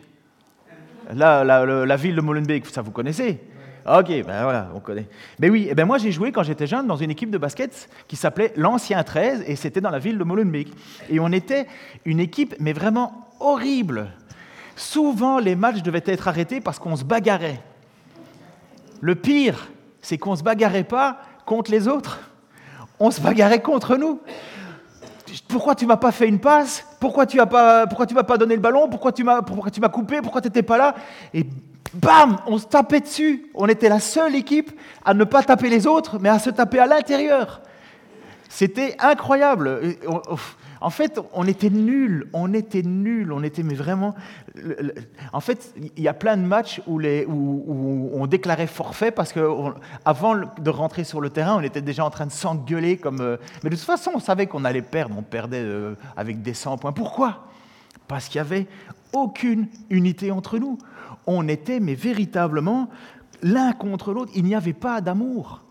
là, 1.14 1.44
la, 1.44 1.66
la 1.66 1.96
ville 1.96 2.16
de 2.16 2.22
Molenbeek, 2.22 2.68
ça 2.68 2.82
vous 2.82 2.92
connaissez? 2.92 3.42
Ok, 3.86 4.10
ben 4.10 4.44
voilà, 4.44 4.70
on 4.76 4.80
connaît. 4.80 5.08
Mais 5.40 5.50
oui, 5.50 5.68
eh 5.70 5.76
ben 5.76 5.86
moi 5.86 5.98
j'ai 5.98 6.12
joué 6.12 6.32
quand 6.32 6.44
j'étais 6.44 6.68
jeune 6.68 6.86
dans 6.86 6.98
une 6.98 7.10
équipe 7.10 7.32
de 7.32 7.38
basket 7.38 7.90
qui 8.08 8.16
s'appelait 8.16 8.54
l'Ancien 8.56 9.04
13 9.04 9.44
et 9.48 9.56
c'était 9.56 9.82
dans 9.82 9.90
la 9.90 9.98
ville 9.98 10.18
de 10.20 10.24
Molenbeek. 10.24 10.72
Et 11.10 11.20
on 11.20 11.32
était 11.32 11.68
une 12.06 12.20
équipe, 12.20 12.56
mais 12.60 12.74
vraiment 12.74 13.28
horrible. 13.40 14.12
Souvent 14.76 15.40
les 15.40 15.56
matchs 15.56 15.82
devaient 15.82 16.04
être 16.06 16.28
arrêtés 16.28 16.62
parce 16.62 16.78
qu'on 16.78 16.96
se 16.96 17.04
bagarrait. 17.04 17.60
Le 19.00 19.16
pire, 19.16 19.70
c'est 20.02 20.20
qu'on 20.20 20.32
ne 20.32 20.38
se 20.38 20.44
bagarrait 20.44 20.84
pas 20.84 21.18
contre 21.46 21.72
les 21.72 21.88
autres, 21.88 22.20
on 23.00 23.10
se 23.10 23.20
bagarrait 23.20 23.62
contre 23.62 23.98
nous. 23.98 24.20
Pourquoi 25.48 25.74
tu 25.76 25.88
m'as 25.88 25.98
pas 25.98 26.12
fait 26.12 26.28
une 26.28 26.40
passe? 26.40 26.86
Pourquoi 27.00 27.26
tu 27.26 27.40
tu 27.40 28.14
m'as 28.14 28.24
pas 28.24 28.38
donné 28.38 28.56
le 28.56 28.62
ballon? 28.62 28.88
Pourquoi 28.90 29.12
tu 29.12 29.24
m'as, 29.24 29.42
pourquoi 29.42 29.72
tu 29.72 29.82
m'as 29.82 29.90
coupé? 29.90 30.22
Pourquoi 30.22 30.42
tu 30.42 30.50
n'étais 30.50 30.62
pas 30.62 30.78
là? 30.78 30.96
Bam, 31.94 32.38
on 32.48 32.58
se 32.58 32.68
tapait 32.68 33.02
dessus. 33.02 33.50
On 33.54 33.68
était 33.68 33.90
la 33.90 34.00
seule 34.00 34.36
équipe 34.36 34.72
à 35.04 35.14
ne 35.14 35.24
pas 35.24 35.44
taper 35.44 35.70
les 35.70 35.88
autres, 35.88 36.20
mais 36.20 36.30
à 36.30 36.40
se 36.40 36.50
taper 36.50 36.80
à 36.80 36.86
l'intérieur. 36.86 37.62
C'était 38.50 38.96
incroyable. 39.00 39.96
En 40.82 40.90
fait, 40.90 41.20
on 41.34 41.46
était 41.46 41.70
nuls, 41.70 42.28
on 42.34 42.54
était 42.54 42.82
nuls, 42.82 43.32
on 43.32 43.44
était 43.44 43.62
mais 43.62 43.76
vraiment. 43.76 44.16
En 45.32 45.40
fait, 45.40 45.74
il 45.96 46.04
y 46.04 46.08
a 46.08 46.14
plein 46.14 46.36
de 46.36 46.42
matchs 46.42 46.82
où, 46.88 47.00
on 48.14 48.28
déclarait 48.28 48.68
forfait 48.68 49.12
parce 49.12 49.32
qu'avant 49.32 50.36
de 50.36 50.70
rentrer 50.70 51.04
sur 51.04 51.22
le 51.22 51.30
terrain, 51.30 51.58
on 51.58 51.62
était 51.62 51.82
déjà 51.82 52.04
en 52.04 52.10
train 52.10 52.26
de 52.26 52.32
s'engueuler 52.32 52.98
comme. 52.98 53.22
Euh, 53.22 53.38
mais 53.64 53.70
de 53.70 53.76
toute 53.76 53.86
façon, 53.86 54.12
on 54.16 54.20
savait 54.20 54.48
qu'on 54.48 54.66
allait 54.66 54.82
perdre, 54.82 55.16
on 55.18 55.22
perdait 55.22 55.62
euh, 55.62 55.96
avec 56.18 56.42
des 56.42 56.54
100 56.54 56.78
points. 56.80 56.92
Pourquoi? 56.92 57.48
Parce 58.08 58.28
qu'il 58.28 58.42
n'y 58.42 58.48
avait 58.48 58.68
aucune 59.14 59.68
unité 59.90 60.32
entre 60.32 60.58
nous 60.58 60.78
on 61.28 61.48
était, 61.48 61.80
mais 61.80 61.96
véritablement, 61.96 62.90
l'un 63.42 63.74
contre 63.74 64.14
l'autre. 64.14 64.32
Il 64.36 64.44
n'y 64.44 64.56
avait 64.56 64.74
pas 64.74 65.02
d'amour. 65.02 65.64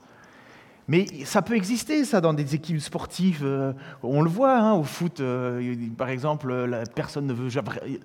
Mais 0.89 1.07
ça 1.25 1.41
peut 1.41 1.55
exister, 1.55 2.05
ça, 2.05 2.21
dans 2.21 2.35
des 2.35 2.57
équipes 2.57 2.81
sportives. 2.81 3.43
Euh, 3.45 3.73
on 4.03 4.23
le 4.23 4.29
voit, 4.29 4.59
hein, 4.59 4.73
au 4.73 4.83
foot, 4.83 5.21
euh, 5.21 5.77
par 5.97 6.09
exemple, 6.09 6.53
la 6.53 6.85
personne 6.85 7.27
ne 7.27 7.33
veut 7.33 7.49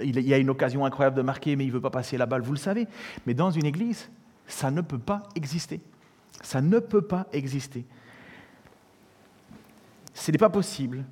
Il 0.04 0.20
y 0.20 0.34
a 0.36 0.38
une 0.38 0.52
occasion 0.52 0.86
incroyable 0.86 1.18
de 1.18 1.24
marquer, 1.24 1.56
mais 1.56 1.64
il 1.64 1.70
ne 1.70 1.74
veut 1.74 1.82
pas 1.82 1.90
passer 1.90 2.16
la 2.16 2.28
balle, 2.28 2.44
vous 2.44 2.52
le 2.52 2.60
savez. 2.60 2.88
Mais 3.26 3.34
dans 3.34 3.50
une 3.50 3.66
église, 3.66 4.08
ça 4.46 4.70
ne 4.70 4.82
peut 4.82 5.00
pas 5.00 5.24
exister. 5.36 5.82
Ça 6.44 6.62
ne 6.62 6.78
peut 6.78 7.02
pas 7.02 7.26
exister. 7.34 7.86
Ce 10.14 10.32
n'est 10.32 10.38
pas 10.38 10.50
possible. 10.50 11.06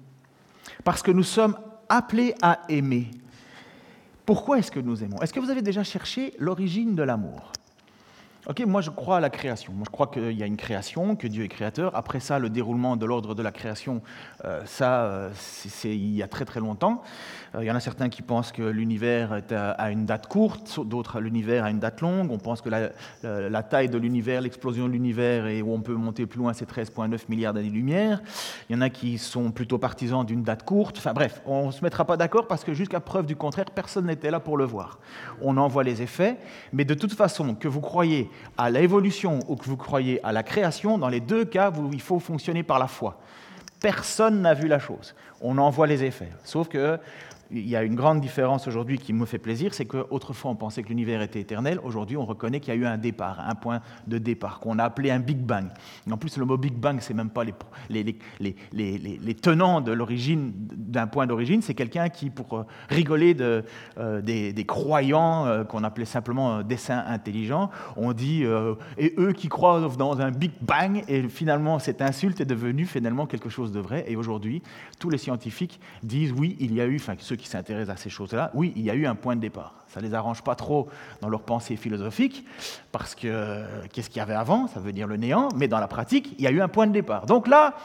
Parce 0.83 1.01
que 1.01 1.09
nous 1.09 1.23
sommes 1.23 1.57
appelés 1.89 2.35
à 2.41 2.59
aimer. 2.69 3.09
Pourquoi 4.25 4.59
est-ce 4.59 4.71
que 4.71 4.79
nous 4.79 5.03
aimons? 5.03 5.17
Est-ce 5.21 5.33
que 5.33 5.39
vous 5.39 5.49
avez 5.49 5.61
déjà 5.61 5.83
cherché 5.83 6.33
l'origine 6.39 6.95
de 6.95 7.03
l'amour? 7.03 7.51
Ok, 8.45 8.59
moi 8.67 8.81
je 8.81 8.89
crois 8.89 9.17
à 9.17 9.19
la 9.21 9.29
création. 9.29 9.71
Moi 9.71 9.85
je 9.85 9.89
crois 9.89 10.07
qu'il 10.07 10.33
y 10.33 10.43
a 10.43 10.45
une 10.45 10.57
création, 10.57 11.15
que 11.15 11.27
Dieu 11.27 11.45
est 11.45 11.47
créateur. 11.47 11.95
Après 11.95 12.19
ça, 12.19 12.39
le 12.39 12.49
déroulement 12.49 12.97
de 12.97 13.05
l'ordre 13.05 13.35
de 13.35 13.41
la 13.41 13.53
création, 13.53 14.01
euh, 14.43 14.61
ça, 14.65 15.05
euh, 15.05 15.29
c'est 15.33 15.95
il 15.95 16.13
y 16.13 16.21
a 16.21 16.27
très 16.27 16.43
très 16.43 16.59
longtemps. 16.59 17.03
Euh, 17.55 17.63
il 17.63 17.67
y 17.67 17.71
en 17.71 17.75
a 17.75 17.79
certains 17.79 18.09
qui 18.09 18.21
pensent 18.21 18.51
que 18.51 18.61
l'univers 18.61 19.41
à, 19.49 19.91
une 19.91 20.05
date 20.05 20.27
courte, 20.27 20.85
d'autres 20.85 21.21
l'univers 21.21 21.63
a 21.63 21.69
une 21.69 21.79
date 21.79 22.01
longue. 22.01 22.31
On 22.31 22.37
pense 22.37 22.59
que 22.59 22.67
la, 22.69 23.63
taille 23.63 23.87
de 23.87 23.97
l'univers, 23.97 24.41
l'explosion 24.41 24.87
de 24.87 24.91
l'univers, 24.91 25.47
et 25.47 25.61
où 25.61 25.73
on 25.73 25.79
peut 25.79 25.95
monter 25.95 26.25
plus 26.25 26.39
loin, 26.39 26.51
c'est 26.51 26.69
13,9 26.69 27.21
milliards 27.29 27.53
d'années-lumière. 27.53 28.21
Il 28.69 28.75
y 28.75 28.77
en 28.77 28.81
a 28.81 28.89
qui 28.89 29.19
sont 29.19 29.51
plutôt 29.51 29.77
partisans 29.77 30.25
d'une 30.25 30.43
date 30.43 30.63
courte. 30.63 30.97
Enfin 30.97 31.13
bref, 31.13 31.41
on 31.45 31.67
ne 31.67 31.71
se 31.71 31.81
mettra 31.81 32.03
pas 32.03 32.17
d'accord 32.17 32.47
parce 32.47 32.65
que 32.65 32.73
jusqu'à 32.73 32.99
preuve 32.99 33.25
du 33.25 33.37
contraire, 33.37 33.71
personne 33.73 34.07
n'était 34.07 34.31
là 34.31 34.41
pour 34.41 34.57
le 34.57 34.65
voir. 34.65 34.99
On 35.41 35.55
en 35.55 35.69
voit 35.69 35.85
les 35.85 36.01
effets, 36.01 36.35
mais 36.73 36.83
de 36.83 36.93
toute 36.93 37.13
façon, 37.13 37.55
que 37.55 37.69
vous 37.69 37.79
croyez 37.79 38.29
à 38.57 38.69
l'évolution 38.69 39.39
ou 39.47 39.55
que 39.55 39.65
vous 39.65 39.77
croyez 39.77 40.23
à 40.23 40.31
la 40.31 40.43
création, 40.43 40.97
dans 40.97 41.09
les 41.09 41.19
deux 41.19 41.45
cas, 41.45 41.71
il 41.91 42.01
faut 42.01 42.19
fonctionner 42.19 42.63
par 42.63 42.79
la 42.79 42.87
foi. 42.87 43.19
Personne 43.79 44.41
n'a 44.41 44.53
vu 44.53 44.67
la 44.67 44.79
chose. 44.79 45.15
On 45.41 45.57
en 45.57 45.69
voit 45.69 45.87
les 45.87 46.03
effets. 46.03 46.29
Sauf 46.43 46.69
que 46.69 46.97
il 47.53 47.69
y 47.69 47.75
a 47.75 47.83
une 47.83 47.95
grande 47.95 48.19
différence 48.19 48.67
aujourd'hui 48.67 48.97
qui 48.97 49.13
me 49.13 49.25
fait 49.25 49.37
plaisir, 49.37 49.73
c'est 49.73 49.85
qu'autrefois 49.85 50.51
on 50.51 50.55
pensait 50.55 50.81
que 50.81 50.89
l'univers 50.89 51.21
était 51.21 51.39
éternel, 51.39 51.79
aujourd'hui 51.83 52.17
on 52.17 52.25
reconnaît 52.25 52.59
qu'il 52.59 52.73
y 52.73 52.77
a 52.77 52.79
eu 52.79 52.85
un 52.85 52.97
départ, 52.97 53.39
un 53.47 53.55
point 53.55 53.81
de 54.07 54.17
départ, 54.17 54.59
qu'on 54.59 54.79
a 54.79 54.83
appelé 54.83 55.11
un 55.11 55.19
Big 55.19 55.37
Bang. 55.37 55.67
en 56.09 56.17
plus 56.17 56.37
le 56.37 56.45
mot 56.45 56.57
Big 56.57 56.73
Bang, 56.73 56.97
c'est 56.99 57.13
même 57.13 57.29
pas 57.29 57.43
les, 57.89 59.33
tenants 59.35 59.81
de 59.81 59.91
l'origine, 59.91 60.51
d'un 60.55 61.07
point 61.07 61.27
d'origine, 61.27 61.61
c'est 61.61 61.75
quelqu'un 61.75 62.09
qui, 62.09 62.29
pour 62.29 62.57
euh, 62.57 62.65
rigoler 62.89 63.35
euh, 63.39 64.21
des, 64.21 64.65
croyants 64.65 65.45
euh, 65.45 65.63
qu'on 65.63 65.83
appelait 65.83 66.05
simplement 66.05 66.63
dessins 66.63 67.03
intelligents, 67.07 67.69
on 67.95 68.13
dit, 68.13 68.43
et 68.97 69.13
eux 69.17 69.33
qui 69.33 69.47
croient 69.47 69.89
dans 69.97 70.19
un 70.21 70.31
Big 70.31 70.51
Bang, 70.61 71.03
et 71.07 71.27
finalement 71.29 71.77
cette 71.79 72.01
insulte 72.01 72.41
est 72.41 72.45
devenue 72.45 72.85
finalement 72.85 73.27
quelque 73.27 73.49
chose 73.49 73.71
de 73.71 73.79
vrai, 73.79 74.05
et 74.07 74.15
aujourd'hui 74.15 74.63
tous 74.99 75.09
les 75.09 75.17
scientifiques 75.17 75.79
disent 76.01 76.33
oui, 76.35 76.55
il 76.59 76.73
y 76.73 76.81
a 76.81 76.87
eu, 76.87 76.99
ceux 77.19 77.35
qui 77.35 77.42
qui 77.43 77.49
s'intéressent 77.49 77.95
à 77.95 78.01
ces 78.01 78.09
choses-là, 78.09 78.51
oui, 78.53 78.73
il 78.75 78.83
y 78.83 78.89
a 78.89 78.95
eu 78.95 79.05
un 79.05 79.15
point 79.15 79.35
de 79.35 79.41
départ. 79.41 79.75
Ça 79.87 80.01
ne 80.01 80.07
les 80.07 80.13
arrange 80.13 80.41
pas 80.41 80.55
trop 80.55 80.89
dans 81.21 81.29
leur 81.29 81.43
pensée 81.43 81.75
philosophique, 81.75 82.45
parce 82.91 83.13
que 83.15 83.63
qu'est-ce 83.91 84.09
qu'il 84.09 84.17
y 84.17 84.21
avait 84.21 84.33
avant 84.33 84.67
Ça 84.67 84.79
veut 84.79 84.91
dire 84.91 85.07
le 85.07 85.17
néant, 85.17 85.49
mais 85.55 85.67
dans 85.67 85.79
la 85.79 85.87
pratique, 85.87 86.35
il 86.37 86.43
y 86.43 86.47
a 86.47 86.51
eu 86.51 86.61
un 86.61 86.67
point 86.67 86.87
de 86.87 86.93
départ. 86.93 87.25
Donc 87.25 87.47
là, 87.47 87.75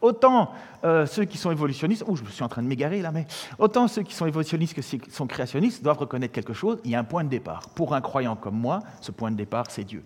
autant 0.00 0.50
euh, 0.84 1.06
ceux 1.06 1.24
qui 1.24 1.38
sont 1.38 1.50
évolutionnistes, 1.50 2.04
ou 2.06 2.16
je 2.16 2.24
suis 2.24 2.44
en 2.44 2.48
train 2.48 2.62
de 2.62 2.68
m'égarer 2.68 3.02
là, 3.02 3.10
mais 3.12 3.26
autant 3.58 3.88
ceux 3.88 4.02
qui 4.02 4.14
sont 4.14 4.26
évolutionnistes 4.26 4.74
que 4.74 4.82
ceux 4.82 4.98
qui 4.98 5.10
sont 5.10 5.26
créationnistes 5.26 5.82
doivent 5.82 5.98
reconnaître 5.98 6.32
quelque 6.32 6.52
chose, 6.52 6.78
il 6.84 6.90
y 6.90 6.94
a 6.94 6.98
un 6.98 7.04
point 7.04 7.24
de 7.24 7.28
départ. 7.28 7.68
Pour 7.70 7.94
un 7.94 8.00
croyant 8.00 8.36
comme 8.36 8.56
moi, 8.56 8.80
ce 9.00 9.10
point 9.10 9.30
de 9.30 9.36
départ, 9.36 9.66
c'est 9.68 9.84
Dieu. 9.84 10.04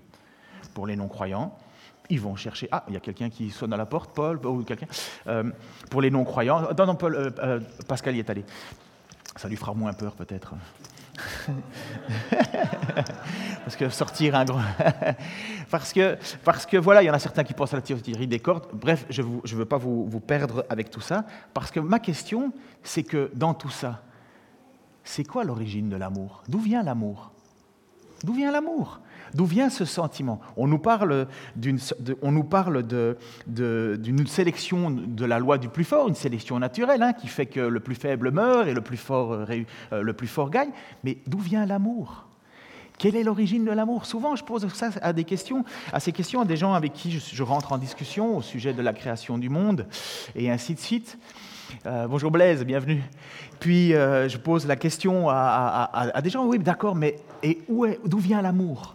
pour 0.75 0.87
les 0.87 0.97
non-croyants. 0.97 1.57
Ils 2.09 2.21
vont 2.21 2.35
chercher. 2.35 2.69
Ah, 2.73 2.85
il 2.89 2.95
y 2.95 2.97
a 2.97 3.01
quelqu'un 3.01 3.31
qui 3.31 3.51
sonne 3.51 3.73
à 3.73 3.77
la 3.77 3.87
porte, 3.87 4.13
Paul, 4.15 4.45
ou 4.45 4.65
quelqu'un. 4.65 4.87
Euh, 5.29 5.45
pour 5.91 6.01
les 6.01 6.11
non-croyants. 6.11 6.69
Euh, 6.77 7.61
Pascal 7.87 8.17
y 8.17 8.19
est 8.19 8.31
allé. 8.31 8.45
Ça 9.37 9.49
lui 9.49 9.57
fera 9.57 9.75
moins 9.75 9.93
peur, 9.93 10.15
peut-être. 10.15 10.55
parce 13.65 13.77
que 13.77 13.89
sortir 13.89 14.35
un 14.35 14.45
grand. 14.45 14.63
parce, 15.71 15.93
que, 15.93 16.77
voilà, 16.77 17.03
il 17.03 17.07
y 17.07 17.11
en 17.11 17.15
a 17.15 17.19
certains 17.19 17.45
qui 17.45 17.55
pensent 17.55 17.73
à 17.73 17.77
la 17.77 17.83
théorie 17.83 18.27
des 18.27 18.41
cordes. 18.41 18.69
Bref, 18.73 19.07
je 19.11 19.23
ne 19.23 19.55
veux 19.57 19.65
pas 19.65 19.79
vous 19.79 20.21
perdre 20.21 20.65
avec 20.69 20.91
tout 20.91 21.01
ça. 21.01 21.25
Parce 21.55 21.71
que 21.71 21.81
ma 21.81 21.99
question, 21.99 22.53
c'est 22.83 23.03
que 23.03 23.31
dans 23.35 23.55
tout 23.55 23.71
ça, 23.71 24.03
c'est 25.05 25.25
quoi 25.25 25.45
l'origine 25.45 25.89
de 25.89 25.97
l'amour? 25.97 26.43
D'où 26.49 26.61
vient 26.61 26.83
l'amour? 26.83 27.33
D'où 28.25 28.35
vient 28.35 28.53
l'amour? 28.53 29.01
D'où 29.35 29.45
vient 29.45 29.71
ce 29.71 29.85
sentiment? 29.85 30.41
On 30.57 30.67
nous 30.67 30.79
parle 30.79 31.27
d'une 31.57 31.79
sélection 34.27 34.91
de 34.91 35.25
la 35.25 35.39
loi 35.39 35.59
du 35.59 35.69
plus 35.69 35.85
fort, 35.85 36.09
une 36.09 36.15
sélection 36.15 36.59
naturelle, 36.59 37.03
hein, 37.03 37.13
qui 37.13 37.29
fait 37.29 37.47
que 37.47 37.61
le 37.61 37.81
plus 37.81 37.95
faible 37.95 38.31
meurt 38.31 38.67
et 38.67 38.75
le 38.75 38.81
plus 38.81 38.97
fort, 38.97 39.33
euh, 39.33 39.47
euh, 39.93 40.03
le 40.03 40.13
plus 40.13 40.27
fort 40.27 40.51
gagne. 40.51 40.71
Mais 41.05 41.19
d'où 41.27 41.39
vient 41.39 41.65
l'amour? 41.65 42.27
Quelle 42.99 43.17
est 43.17 43.23
l'origine 43.23 43.65
de 43.65 43.71
l'amour? 43.71 44.05
Souvent, 44.05 44.37
je 44.37 44.45
pose 44.45 44.69
ça 44.75 44.91
à, 45.01 45.15
des 45.15 45.25
questions, 45.25 45.65
à 45.91 46.01
ces 46.01 46.13
questions 46.13 46.43
à 46.43 46.45
des 46.45 46.59
gens 46.59 46.75
avec 46.75 46.93
qui 46.93 47.11
je, 47.11 47.43
rentre 47.43 47.73
en 47.73 47.79
discussion 47.79 48.37
au 48.37 48.43
sujet 48.43 48.75
de 48.75 48.83
la 48.83 48.93
création 48.93 49.39
du 49.39 49.49
monde 49.49 49.87
et 50.35 50.51
ainsi 50.51 50.75
de 50.75 50.81
suite. 50.81 51.19
Euh, 51.87 52.07
bonjour 52.07 52.31
Blaise, 52.31 52.65
bienvenue. 52.65 53.03
Puis 53.59 53.91
je 53.91 54.37
pose 54.37 54.67
la 54.67 54.77
question 54.77 55.29
à, 55.29 56.21
des 56.23 56.31
gens, 56.31 56.47
oui, 56.47 56.59
d'accord, 56.59 56.95
mais 56.95 57.17
et 57.43 57.63
d'où 57.69 58.19
vient 58.19 58.43
l'amour? 58.43 58.95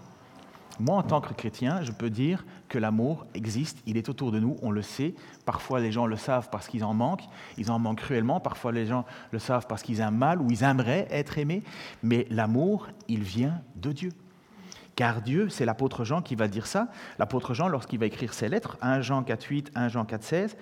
Moi, 0.79 0.97
en 0.97 1.03
tant 1.03 1.21
que 1.21 1.33
chrétien, 1.33 1.81
je 1.83 1.91
peux 1.93 2.09
dire 2.09 2.45
que 2.67 2.77
l'amour 2.77 3.25
existe, 3.33 3.77
il 3.85 3.95
est 3.95 4.09
autour 4.09 4.33
de 4.33 4.39
nous, 4.39 4.57
on 4.61 4.71
le 4.71 4.81
sait. 4.81 5.15
Parfois, 5.45 5.79
les 5.79 5.91
gens 5.91 6.05
le 6.05 6.17
savent 6.17 6.49
parce 6.51 6.67
qu'ils 6.67 6.83
en 6.83 6.93
manquent, 6.93 7.23
ils 7.57 7.71
en 7.71 7.79
manquent 7.79 7.99
cruellement. 7.99 8.41
Parfois, 8.41 8.73
les 8.73 8.85
gens 8.85 9.05
le 9.31 9.39
savent 9.39 9.67
parce 9.67 9.83
qu'ils 9.83 10.01
aiment 10.01 10.17
mal 10.17 10.41
ou 10.41 10.51
ils 10.51 10.63
aimeraient 10.63 11.07
être 11.11 11.37
aimés. 11.37 11.63
Mais 12.03 12.27
l'amour, 12.29 12.89
il 13.07 13.23
vient 13.23 13.61
de 13.77 13.93
Dieu. 13.93 14.11
Car 14.95 15.21
Dieu, 15.21 15.49
c'est 15.49 15.65
l'apôtre 15.65 16.05
Jean 16.05 16.21
qui 16.21 16.35
va 16.35 16.47
dire 16.47 16.67
ça. 16.67 16.87
L'apôtre 17.19 17.53
Jean, 17.53 17.67
lorsqu'il 17.67 17.99
va 17.99 18.05
écrire 18.05 18.33
ses 18.33 18.47
lettres, 18.47 18.77
1 18.81 19.01
Jean 19.01 19.23
4.8, 19.23 19.67
1 19.75 19.89
Jean 19.89 20.05
4.16, 20.05 20.55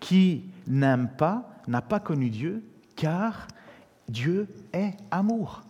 qui 0.00 0.44
n'aime 0.66 1.08
pas, 1.08 1.50
n'a 1.68 1.82
pas 1.82 2.00
connu 2.00 2.30
Dieu, 2.30 2.64
car 2.96 3.46
Dieu 4.08 4.48
est 4.72 4.94
amour. 5.10 5.62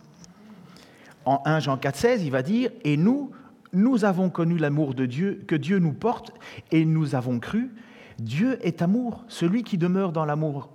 En 1.25 1.41
1 1.45 1.59
Jean 1.59 1.75
4.16, 1.75 2.21
il 2.23 2.31
va 2.31 2.41
dire, 2.41 2.71
et 2.85 2.95
nous, 2.95 3.31
nous 3.73 4.05
avons 4.05 4.29
connu 4.29 4.57
l'amour 4.57 4.93
de 4.93 5.05
Dieu, 5.05 5.43
que 5.47 5.55
Dieu 5.55 5.79
nous 5.79 5.93
porte, 5.93 6.31
et 6.71 6.85
nous 6.85 7.15
avons 7.15 7.39
cru. 7.39 7.71
Dieu 8.19 8.65
est 8.65 8.81
amour. 8.81 9.25
Celui 9.27 9.63
qui 9.63 9.77
demeure 9.77 10.13
dans 10.13 10.23
l'amour, 10.23 10.69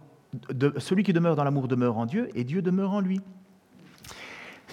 celui 0.76 1.04
qui 1.04 1.14
demeure 1.14 1.37
dans 1.37 1.44
l'amour 1.44 1.68
demeure 1.68 1.97
en 1.97 2.04
Dieu, 2.04 2.28
et 2.35 2.44
Dieu 2.44 2.61
demeure 2.61 2.92
en 2.92 3.00
lui. 3.00 3.23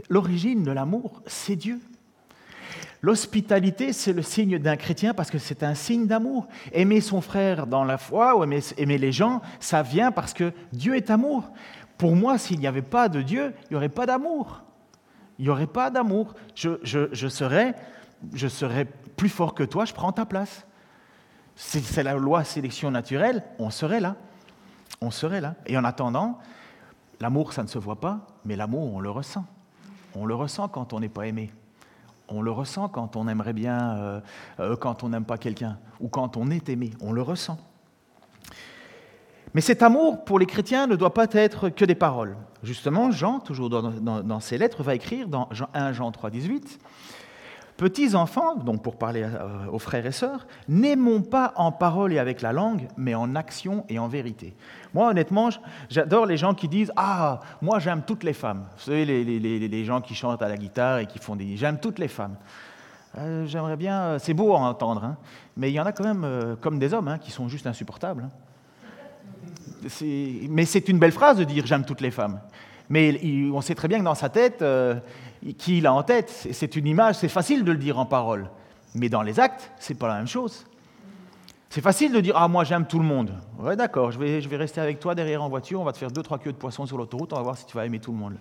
L'origine 0.09 0.63
de 0.63 0.71
l'amour, 0.71 1.21
c'est 1.25 1.55
Dieu. 1.55 1.79
L'hospitalité, 3.01 3.93
c'est 3.93 4.13
le 4.13 4.21
signe 4.21 4.59
d'un 4.59 4.75
chrétien 4.75 5.13
parce 5.13 5.29
que 5.29 5.37
c'est 5.37 5.63
un 5.63 5.75
signe 5.75 6.07
d'amour. 6.07 6.47
Aimer 6.71 7.01
son 7.01 7.21
frère 7.21 7.67
dans 7.67 7.83
la 7.83 7.97
foi 7.97 8.37
ou 8.37 8.43
aimer, 8.43 8.97
les 8.97 9.11
gens, 9.11 9.41
ça 9.59 9.83
vient 9.83 10.11
parce 10.11 10.33
que 10.33 10.51
Dieu 10.73 10.95
est 10.95 11.09
amour. 11.09 11.51
Pour 11.97 12.15
moi, 12.15 12.37
s'il 12.37 12.59
n'y 12.59 12.67
avait 12.67 12.81
pas 12.81 13.09
de 13.09 13.21
Dieu, 13.21 13.53
il 13.65 13.67
n'y 13.71 13.75
aurait 13.75 13.89
pas 13.89 14.05
d'amour. 14.05 14.63
Il 15.39 15.45
n'y 15.45 15.49
aurait 15.49 15.67
pas 15.67 15.89
d'amour. 15.89 16.33
Je, 16.55 16.77
je 16.83 17.27
serais 17.27 17.75
je 18.33 18.47
serai 18.47 18.85
plus 18.85 19.29
fort 19.29 19.53
que 19.53 19.63
toi, 19.63 19.85
je 19.85 19.93
prends 19.93 20.11
ta 20.11 20.25
place. 20.25 20.65
C'est 21.55 22.03
la 22.03 22.13
loi 22.13 22.43
sélection 22.43 22.91
naturelle, 22.91 23.43
on 23.57 23.69
serait 23.69 23.99
là. 23.99 24.15
On 25.01 25.11
serait 25.11 25.41
là. 25.41 25.55
Et 25.65 25.77
en 25.77 25.83
attendant, 25.83 26.39
l'amour, 27.19 27.53
ça 27.53 27.63
ne 27.63 27.67
se 27.67 27.79
voit 27.79 27.99
pas, 27.99 28.27
mais 28.45 28.55
l'amour, 28.55 28.93
on 28.93 28.99
le 28.99 29.09
ressent. 29.09 29.45
On 30.15 30.25
le 30.25 30.35
ressent 30.35 30.67
quand 30.67 30.93
on 30.93 30.99
n'est 30.99 31.09
pas 31.09 31.27
aimé. 31.27 31.51
On 32.29 32.41
le 32.41 32.51
ressent 32.51 32.89
quand 32.89 33.15
on 33.15 33.27
aimerait 33.27 33.53
bien, 33.53 33.95
euh, 33.97 34.21
euh, 34.59 34.75
quand 34.75 35.03
on 35.03 35.09
n'aime 35.09 35.25
pas 35.25 35.37
quelqu'un, 35.37 35.77
ou 35.99 36.09
quand 36.09 36.37
on 36.37 36.49
est 36.49 36.69
aimé. 36.69 36.91
On 37.01 37.11
le 37.11 37.21
ressent. 37.21 37.57
Mais 39.53 39.61
cet 39.61 39.81
amour, 39.81 40.23
pour 40.25 40.39
les 40.39 40.45
chrétiens, 40.45 40.87
ne 40.87 40.95
doit 40.95 41.13
pas 41.13 41.27
être 41.31 41.69
que 41.69 41.85
des 41.85 41.95
paroles. 41.95 42.35
Justement, 42.63 43.11
Jean, 43.11 43.39
toujours 43.39 43.69
dans, 43.69 44.39
ses 44.39 44.57
lettres, 44.57 44.83
va 44.83 44.93
écrire 44.93 45.27
dans 45.27 45.49
1 45.73 45.93
Jean 45.93 46.11
3, 46.11 46.29
18, 46.29 46.79
Petits 47.77 48.15
enfants, 48.15 48.55
donc 48.55 48.81
pour 48.81 48.95
parler 48.95 49.21
euh, 49.21 49.67
aux 49.71 49.77
frères 49.77 50.07
et 50.07 50.11
sœurs, 50.11 50.47
n'aimons 50.67 51.21
pas 51.21 51.53
en 51.55 51.71
parole 51.71 52.11
et 52.11 52.17
avec 52.17 52.41
la 52.41 52.51
langue, 52.51 52.87
mais 52.97 53.13
en 53.13 53.35
action 53.35 53.85
et 53.87 53.99
en 53.99 54.07
vérité. 54.07 54.55
Moi, 54.95 55.07
honnêtement, 55.11 55.49
j'adore 55.87 56.25
les 56.25 56.37
gens 56.37 56.55
qui 56.55 56.67
disent 56.67 56.91
Ah, 56.95 57.39
moi 57.61 57.77
j'aime 57.77 58.01
toutes 58.01 58.23
les 58.23 58.33
femmes. 58.33 58.65
Vous 58.77 58.83
savez, 58.85 59.05
les, 59.05 59.85
gens 59.85 60.01
qui 60.01 60.15
chantent 60.15 60.41
à 60.41 60.49
la 60.49 60.57
guitare 60.57 60.97
et 60.99 61.05
qui 61.05 61.19
font 61.19 61.35
des. 61.35 61.55
J'aime 61.55 61.79
toutes 61.79 61.99
les 61.99 62.07
femmes. 62.07 62.35
Euh, 63.19 63.45
j'aimerais 63.45 63.77
bien. 63.77 64.01
Euh, 64.01 64.19
c'est 64.19 64.33
beau 64.33 64.55
à 64.55 64.59
entendre, 64.59 65.03
hein, 65.03 65.15
mais 65.55 65.69
il 65.69 65.75
y 65.75 65.79
en 65.79 65.85
a 65.85 65.91
quand 65.91 66.03
même, 66.03 66.57
comme 66.59 66.79
des 66.79 66.95
hommes, 66.95 67.07
hein, 67.07 67.19
qui 67.19 67.29
sont 67.29 67.47
juste 67.47 67.67
insupportables. 67.67 68.23
Hein. 68.23 68.31
Mais 70.49 70.65
c'est 70.65 70.89
une 70.89 70.97
belle 70.97 71.11
phrase 71.11 71.37
de 71.37 71.43
dire 71.43 71.67
J'aime 71.67 71.85
toutes 71.85 72.01
les 72.01 72.11
femmes. 72.11 72.39
Mais 72.89 73.19
on 73.53 73.61
sait 73.61 73.75
très 73.75 73.87
bien 73.87 73.99
que 73.99 74.03
dans 74.05 74.15
sa 74.15 74.29
tête, 74.29 74.63
qui 75.57 75.79
il 75.79 75.87
a 75.87 75.93
en 75.93 76.03
tête. 76.03 76.47
C'est 76.51 76.75
une 76.75 76.87
image, 76.87 77.15
c'est 77.15 77.29
facile 77.29 77.63
de 77.63 77.71
le 77.71 77.77
dire 77.77 77.99
en 77.99 78.05
parole, 78.05 78.49
mais 78.95 79.09
dans 79.09 79.21
les 79.21 79.39
actes, 79.39 79.71
c'est 79.79 79.97
pas 79.97 80.07
la 80.07 80.15
même 80.15 80.27
chose. 80.27 80.65
C'est 81.69 81.81
facile 81.81 82.13
de 82.13 82.19
dire 82.19 82.35
Ah, 82.37 82.47
moi 82.47 82.63
j'aime 82.63 82.85
tout 82.85 82.99
le 82.99 83.05
monde. 83.05 83.31
Ouais, 83.59 83.75
d'accord, 83.75 84.11
je 84.11 84.19
vais, 84.19 84.55
rester 84.55 84.81
avec 84.81 84.99
toi 84.99 85.15
derrière 85.15 85.43
en 85.43 85.49
voiture, 85.49 85.81
on 85.81 85.83
va 85.83 85.93
te 85.93 85.97
faire 85.97 86.11
deux, 86.11 86.23
trois 86.23 86.39
queues 86.39 86.53
de 86.53 86.57
poisson 86.57 86.85
sur 86.85 86.97
l'autoroute, 86.97 87.33
on 87.33 87.37
va 87.37 87.41
voir 87.41 87.57
si 87.57 87.65
tu 87.65 87.75
vas 87.75 87.85
aimer 87.85 87.99
tout 87.99 88.11
le 88.11 88.17
monde. 88.17 88.37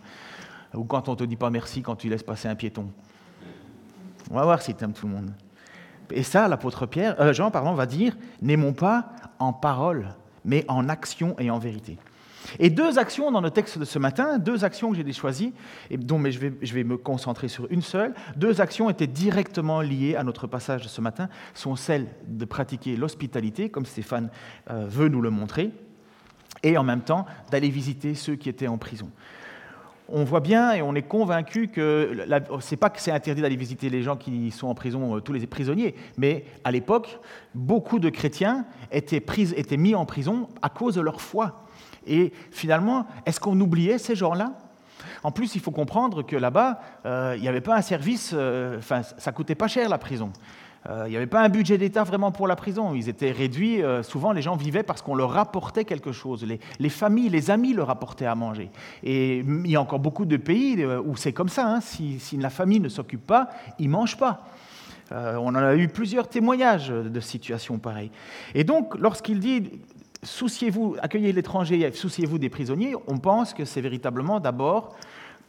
Ou 0.75 0.85
quand 0.85 1.09
on 1.09 1.17
te 1.17 1.25
dit 1.25 1.37
pas 1.37 1.51
merci 1.51 1.83
quand 1.83 1.97
tu 1.97 2.09
laisses 2.09 2.23
passer 2.23 2.49
un 2.49 2.55
piéton. 2.55 2.89
On 4.31 4.35
va 4.35 4.45
voir 4.45 4.63
si 4.63 4.75
tu 4.75 4.85
aimes 4.85 4.93
tout 4.93 5.07
le 5.07 5.13
monde. 5.13 5.31
Et 6.11 6.23
ça, 6.23 6.49
l'apôtre 6.49 6.87
Pierre, 6.87 7.21
euh, 7.21 7.33
Jean 7.33 7.51
va 7.51 7.87
dire 7.87 8.17
N'aimons 8.43 8.73
pas 8.73 9.07
en 9.39 9.53
parole, 9.53 10.09
mais 10.45 10.65
en 10.69 10.89
action 10.89 11.37
et 11.39 11.51
en 11.51 11.59
vérité. 11.59 11.99
Et 12.59 12.71
deux 12.71 12.99
actions 12.99 13.31
dans 13.31 13.41
le 13.41 13.51
texte 13.51 13.79
de 13.79 13.85
ce 13.85 13.99
matin, 13.99 14.39
deux 14.39 14.65
actions 14.65 14.91
que 14.91 14.97
j'ai 14.97 15.13
choisies, 15.13 15.53
et 15.91 15.97
dont 15.97 16.19
mais 16.19 16.33
je, 16.33 16.39
vais, 16.39 16.53
je 16.63 16.75
vais 16.75 16.85
me 16.85 16.97
concentrer 16.97 17.49
sur 17.49 17.67
une 17.71 17.83
seule, 17.83 18.15
deux 18.37 18.61
actions 18.61 18.91
étaient 18.91 19.07
directement 19.07 19.81
liées 19.81 20.17
à 20.17 20.25
notre 20.25 20.47
passage 20.47 20.83
de 20.83 20.89
ce 20.89 21.01
matin, 21.01 21.29
sont 21.55 21.77
celles 21.77 22.07
de 22.27 22.45
pratiquer 22.45 22.97
l'hospitalité, 22.97 23.69
comme 23.69 23.87
Stéphane 23.87 24.31
euh, 24.71 24.87
veut 24.89 25.09
nous 25.09 25.21
le 25.21 25.31
montrer, 25.31 25.71
et 26.63 26.77
en 26.77 26.85
même 26.85 27.03
temps 27.03 27.27
d'aller 27.51 27.69
visiter 27.69 28.15
ceux 28.15 28.37
qui 28.37 28.49
étaient 28.49 28.69
en 28.69 28.79
prison 28.79 29.11
on 30.09 30.25
voit 30.25 30.41
bien 30.41 30.73
et 30.73 30.83
on 30.83 30.95
est 30.95 31.03
convaincu 31.03 31.69
que 31.69 32.27
c'est 32.61 32.77
pas 32.77 32.91
que 32.91 33.01
c'est 33.01 33.11
interdit 33.11 33.43
d'aller 33.43 33.57
visiter 33.57 33.91
les 33.91 34.03
gens 34.03 34.17
qui 34.17 34.51
sont 34.51 34.69
en 34.69 34.75
prison, 34.75 35.17
euh, 35.17 35.21
tous 35.21 35.33
les 35.33 35.47
prisonniers, 35.47 35.95
mais 36.17 36.45
à 36.65 36.71
l'époque, 36.71 37.19
beaucoup 37.55 37.99
de 37.99 38.09
chrétiens 38.09 38.67
étaient, 38.93 39.23
étaient 39.57 39.77
mis 39.77 39.95
en 39.95 40.07
prison 40.07 40.49
à 40.63 40.69
cause 40.69 40.95
de 40.95 41.01
leur 41.01 41.21
foi. 41.21 41.65
Et 42.07 42.33
finalement, 42.51 43.07
est-ce 43.25 43.41
qu'on 43.41 43.59
oubliait 43.61 43.99
ces 43.99 44.15
gens-là? 44.15 44.53
En 45.23 45.33
plus, 45.33 45.57
il 45.57 45.61
faut 45.61 45.73
comprendre 45.73 46.23
que 46.23 46.37
là-bas, 46.37 46.81
euh, 47.05 47.35
il 47.37 47.43
n'y 47.43 47.49
avait 47.49 47.61
pas 47.61 47.77
un 47.77 47.83
service, 47.83 48.33
euh, 48.33 48.79
enfin, 48.79 49.03
ça 49.03 49.33
coûtait 49.33 49.55
pas 49.55 49.69
cher 49.69 49.89
la 49.89 49.99
prison. 49.99 50.33
Euh, 50.89 51.03
il 51.07 51.11
n'y 51.11 51.17
avait 51.17 51.27
pas 51.27 51.43
un 51.43 51.49
budget 51.49 51.79
d'État 51.79 52.05
vraiment 52.05 52.31
pour 52.31 52.47
la 52.47 52.55
prison. 52.55 52.95
Ils 52.95 53.09
étaient 53.09 53.33
réduits. 53.33 53.83
souvent, 54.03 54.31
les 54.31 54.41
gens 54.41 54.55
vivaient 54.55 54.85
parce 54.85 55.03
qu'on 55.03 55.17
leur 55.17 55.37
apportait 55.37 55.85
quelque 55.85 56.13
chose. 56.13 56.47
Les, 56.79 56.89
familles, 56.89 57.29
les 57.29 57.51
amis 57.51 57.73
leur 57.73 57.91
apportaient 57.91 58.27
à 58.27 58.37
manger. 58.37 58.71
Et 59.03 59.39
il 59.39 59.69
y 59.69 59.75
a 59.75 59.81
encore 59.81 59.99
beaucoup 59.99 60.27
de 60.27 60.37
pays 60.37 60.87
où 60.87 61.17
c'est 61.17 61.33
comme 61.33 61.49
ça. 61.49 61.67
Hein. 61.67 61.81
Si, 61.81 62.21
la 62.39 62.51
famille 62.51 62.79
ne 62.79 62.89
s'occupe 62.89 63.27
pas, 63.27 63.49
ils 63.81 63.89
ne 63.89 63.93
mangent 63.93 64.17
pas. 64.17 64.45
on 65.11 65.49
en 65.49 65.57
a 65.57 65.75
eu 65.75 65.89
plusieurs 65.89 66.29
témoignages 66.29 66.91
de 66.91 67.21
situations 67.21 67.81
pareilles. 67.81 68.13
Et 68.55 68.63
donc, 68.63 68.97
lorsqu'il 68.97 69.41
dit 69.41 69.73
souciez-vous, 70.27 70.97
accueillez 71.01 71.33
l'étranger, 71.33 71.91
souciez-vous 71.93 72.39
des 72.39 72.51
prisonniers, 72.51 72.95
on 73.07 73.19
pense 73.19 73.55
que 73.55 73.65
c'est 73.65 73.81
véritablement 73.81 74.41
d'abord 74.41 74.97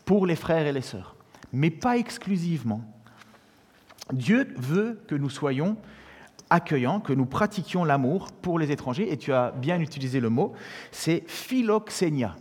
pour 0.06 0.26
les 0.26 0.36
frères 0.36 0.66
et 0.66 0.72
les 0.72 0.82
sœurs, 0.82 1.16
mais 1.52 1.70
pas 1.70 1.98
exclusivement. 1.98 2.82
Dieu 4.14 4.54
veut 4.58 5.02
que 5.08 5.16
nous 5.16 5.30
soyons 5.30 5.76
accueillants, 6.50 7.02
que 7.02 7.12
nous 7.12 7.26
pratiquions 7.26 7.84
l'amour 7.84 8.32
pour 8.32 8.58
les 8.58 8.72
étrangers, 8.72 9.12
et 9.12 9.18
tu 9.18 9.34
as 9.34 9.52
bien 9.52 9.82
utilisé 9.82 10.22
le 10.22 10.30
mot, 10.30 10.54
c'est 10.92 11.24
philoxénia. 11.28 12.38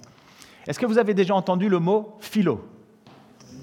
Est-ce 0.67 0.79
que 0.79 0.87
vous 0.87 0.99
avez 0.99 1.15
déjà 1.15 1.35
entendu 1.35 1.69
le 1.69 1.81
mot 1.81 2.17
philo? 2.21 2.65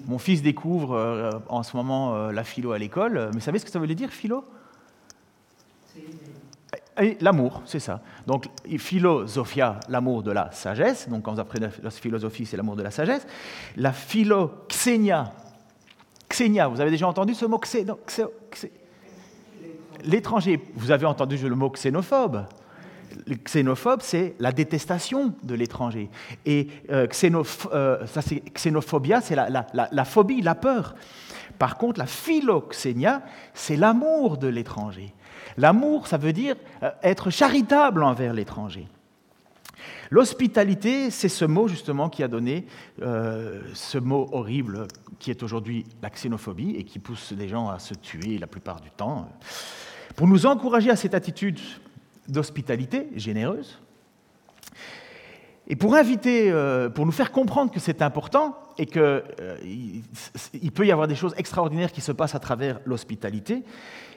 Mon 0.06 0.18
fils 0.18 0.42
découvre 0.42 0.96
euh, 0.96 1.32
en 1.48 1.64
ce 1.64 1.78
moment 1.78 2.16
euh, 2.16 2.32
la 2.34 2.44
philo 2.44 2.74
à 2.74 2.78
l'école, 2.78 3.32
mais 3.34 3.40
savez 3.40 3.60
ce 3.60 3.66
que 3.66 3.72
ça 3.72 3.80
veut 3.80 3.88
dire 3.88 4.10
philo? 4.10 4.44
L'amour, 7.22 7.62
c'est 7.66 7.80
ça. 7.80 8.02
Donc, 8.28 8.48
philosophia, 8.78 9.80
l'amour 9.90 10.24
de 10.24 10.32
la 10.32 10.52
sagesse. 10.52 11.10
Donc, 11.10 11.24
quand 11.24 11.34
vous 11.34 11.40
apprenez 11.40 11.68
la 11.82 11.90
philosophie, 11.90 12.46
c'est 12.46 12.58
l'amour 12.58 12.76
de 12.76 12.84
la 12.84 12.92
sagesse. 12.92 13.26
La 13.78 13.92
philoxénia. 13.94 15.32
Xénia, 16.30 16.68
vous 16.68 16.82
avez 16.82 16.92
déjà 16.92 17.08
entendu 17.08 17.36
ce 17.36 17.46
mot 17.46 17.60
l'étranger, 20.04 20.60
vous 20.76 20.92
avez 20.92 21.06
entendu 21.06 21.38
le 21.38 21.56
mot 21.56 21.70
xénophobe. 21.70 22.46
Le 23.28 23.36
xénophobe, 23.36 24.02
c'est 24.02 24.36
la 24.40 24.52
détestation 24.52 25.34
de 25.44 25.54
l'étranger. 25.54 26.10
Et 26.46 26.68
euh, 26.90 27.08
euh, 27.74 28.06
c'est 28.22 28.44
xénophobia, 28.54 29.22
c'est 29.22 29.36
la, 29.36 30.06
phobie, 30.06 30.42
la 30.42 30.56
peur. 30.56 30.96
Par 31.60 31.78
contre, 31.78 32.00
la 32.00 32.08
philoxénia, 32.08 33.22
c'est 33.54 33.76
l'amour 33.76 34.38
de 34.38 34.48
l'étranger. 34.48 35.14
L'amour, 35.58 36.08
ça 36.08 36.18
veut 36.18 36.34
dire 36.34 36.56
euh, 36.82 36.92
être 37.04 37.30
charitable 37.30 38.04
envers 38.04 38.34
l'étranger. 38.34 38.88
L'hospitalité, 40.10 41.10
c'est 41.10 41.30
ce 41.30 41.46
mot 41.46 41.68
justement 41.68 42.08
qui 42.08 42.24
a 42.24 42.28
donné 42.28 42.68
ce 43.00 43.98
mot 43.98 44.30
horrible 44.32 44.88
qui 45.18 45.32
est 45.32 45.42
aujourd'hui 45.42 45.86
la 46.04 46.12
xénophobie 46.12 46.76
et 46.78 46.84
qui 46.84 47.00
pousse 47.00 47.32
les 47.32 47.48
gens 47.48 47.70
à 47.70 47.80
se 47.80 47.96
tuer 47.96 48.38
la 48.38 48.46
plupart 48.46 48.80
du 48.80 48.92
temps. 48.92 49.28
Pour 50.16 50.28
nous 50.28 50.46
encourager 50.46 50.92
à 50.92 50.96
cette 50.96 51.16
attitude 51.16 51.60
d'hospitalité 52.28 53.08
généreuse, 53.16 53.80
et 55.68 55.76
pour 55.76 55.96
inviter, 55.96 56.52
euh, 56.52 56.90
pour 56.90 57.06
nous 57.06 57.12
faire 57.12 57.32
comprendre 57.32 57.72
que 57.72 57.80
c'est 57.80 58.02
important 58.02 58.58
et 58.78 58.86
qu'il 58.86 59.02
euh, 59.02 59.22
peut 60.74 60.86
y 60.86 60.92
avoir 60.92 61.08
des 61.08 61.16
choses 61.16 61.34
extraordinaires 61.38 61.92
qui 61.92 62.02
se 62.02 62.12
passent 62.12 62.36
à 62.36 62.40
travers 62.40 62.80
l'hospitalité, 62.86 63.64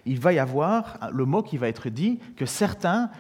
il 0.07 0.21
va 0.21 0.33
y 0.33 0.39
avoir 0.39 0.99
le 1.13 1.25
mot 1.25 1.43
qui 1.43 1.59
va 1.59 1.69
être 1.69 1.89
dit 1.89 2.21
que 2.37 2.47
certains, 2.47 3.11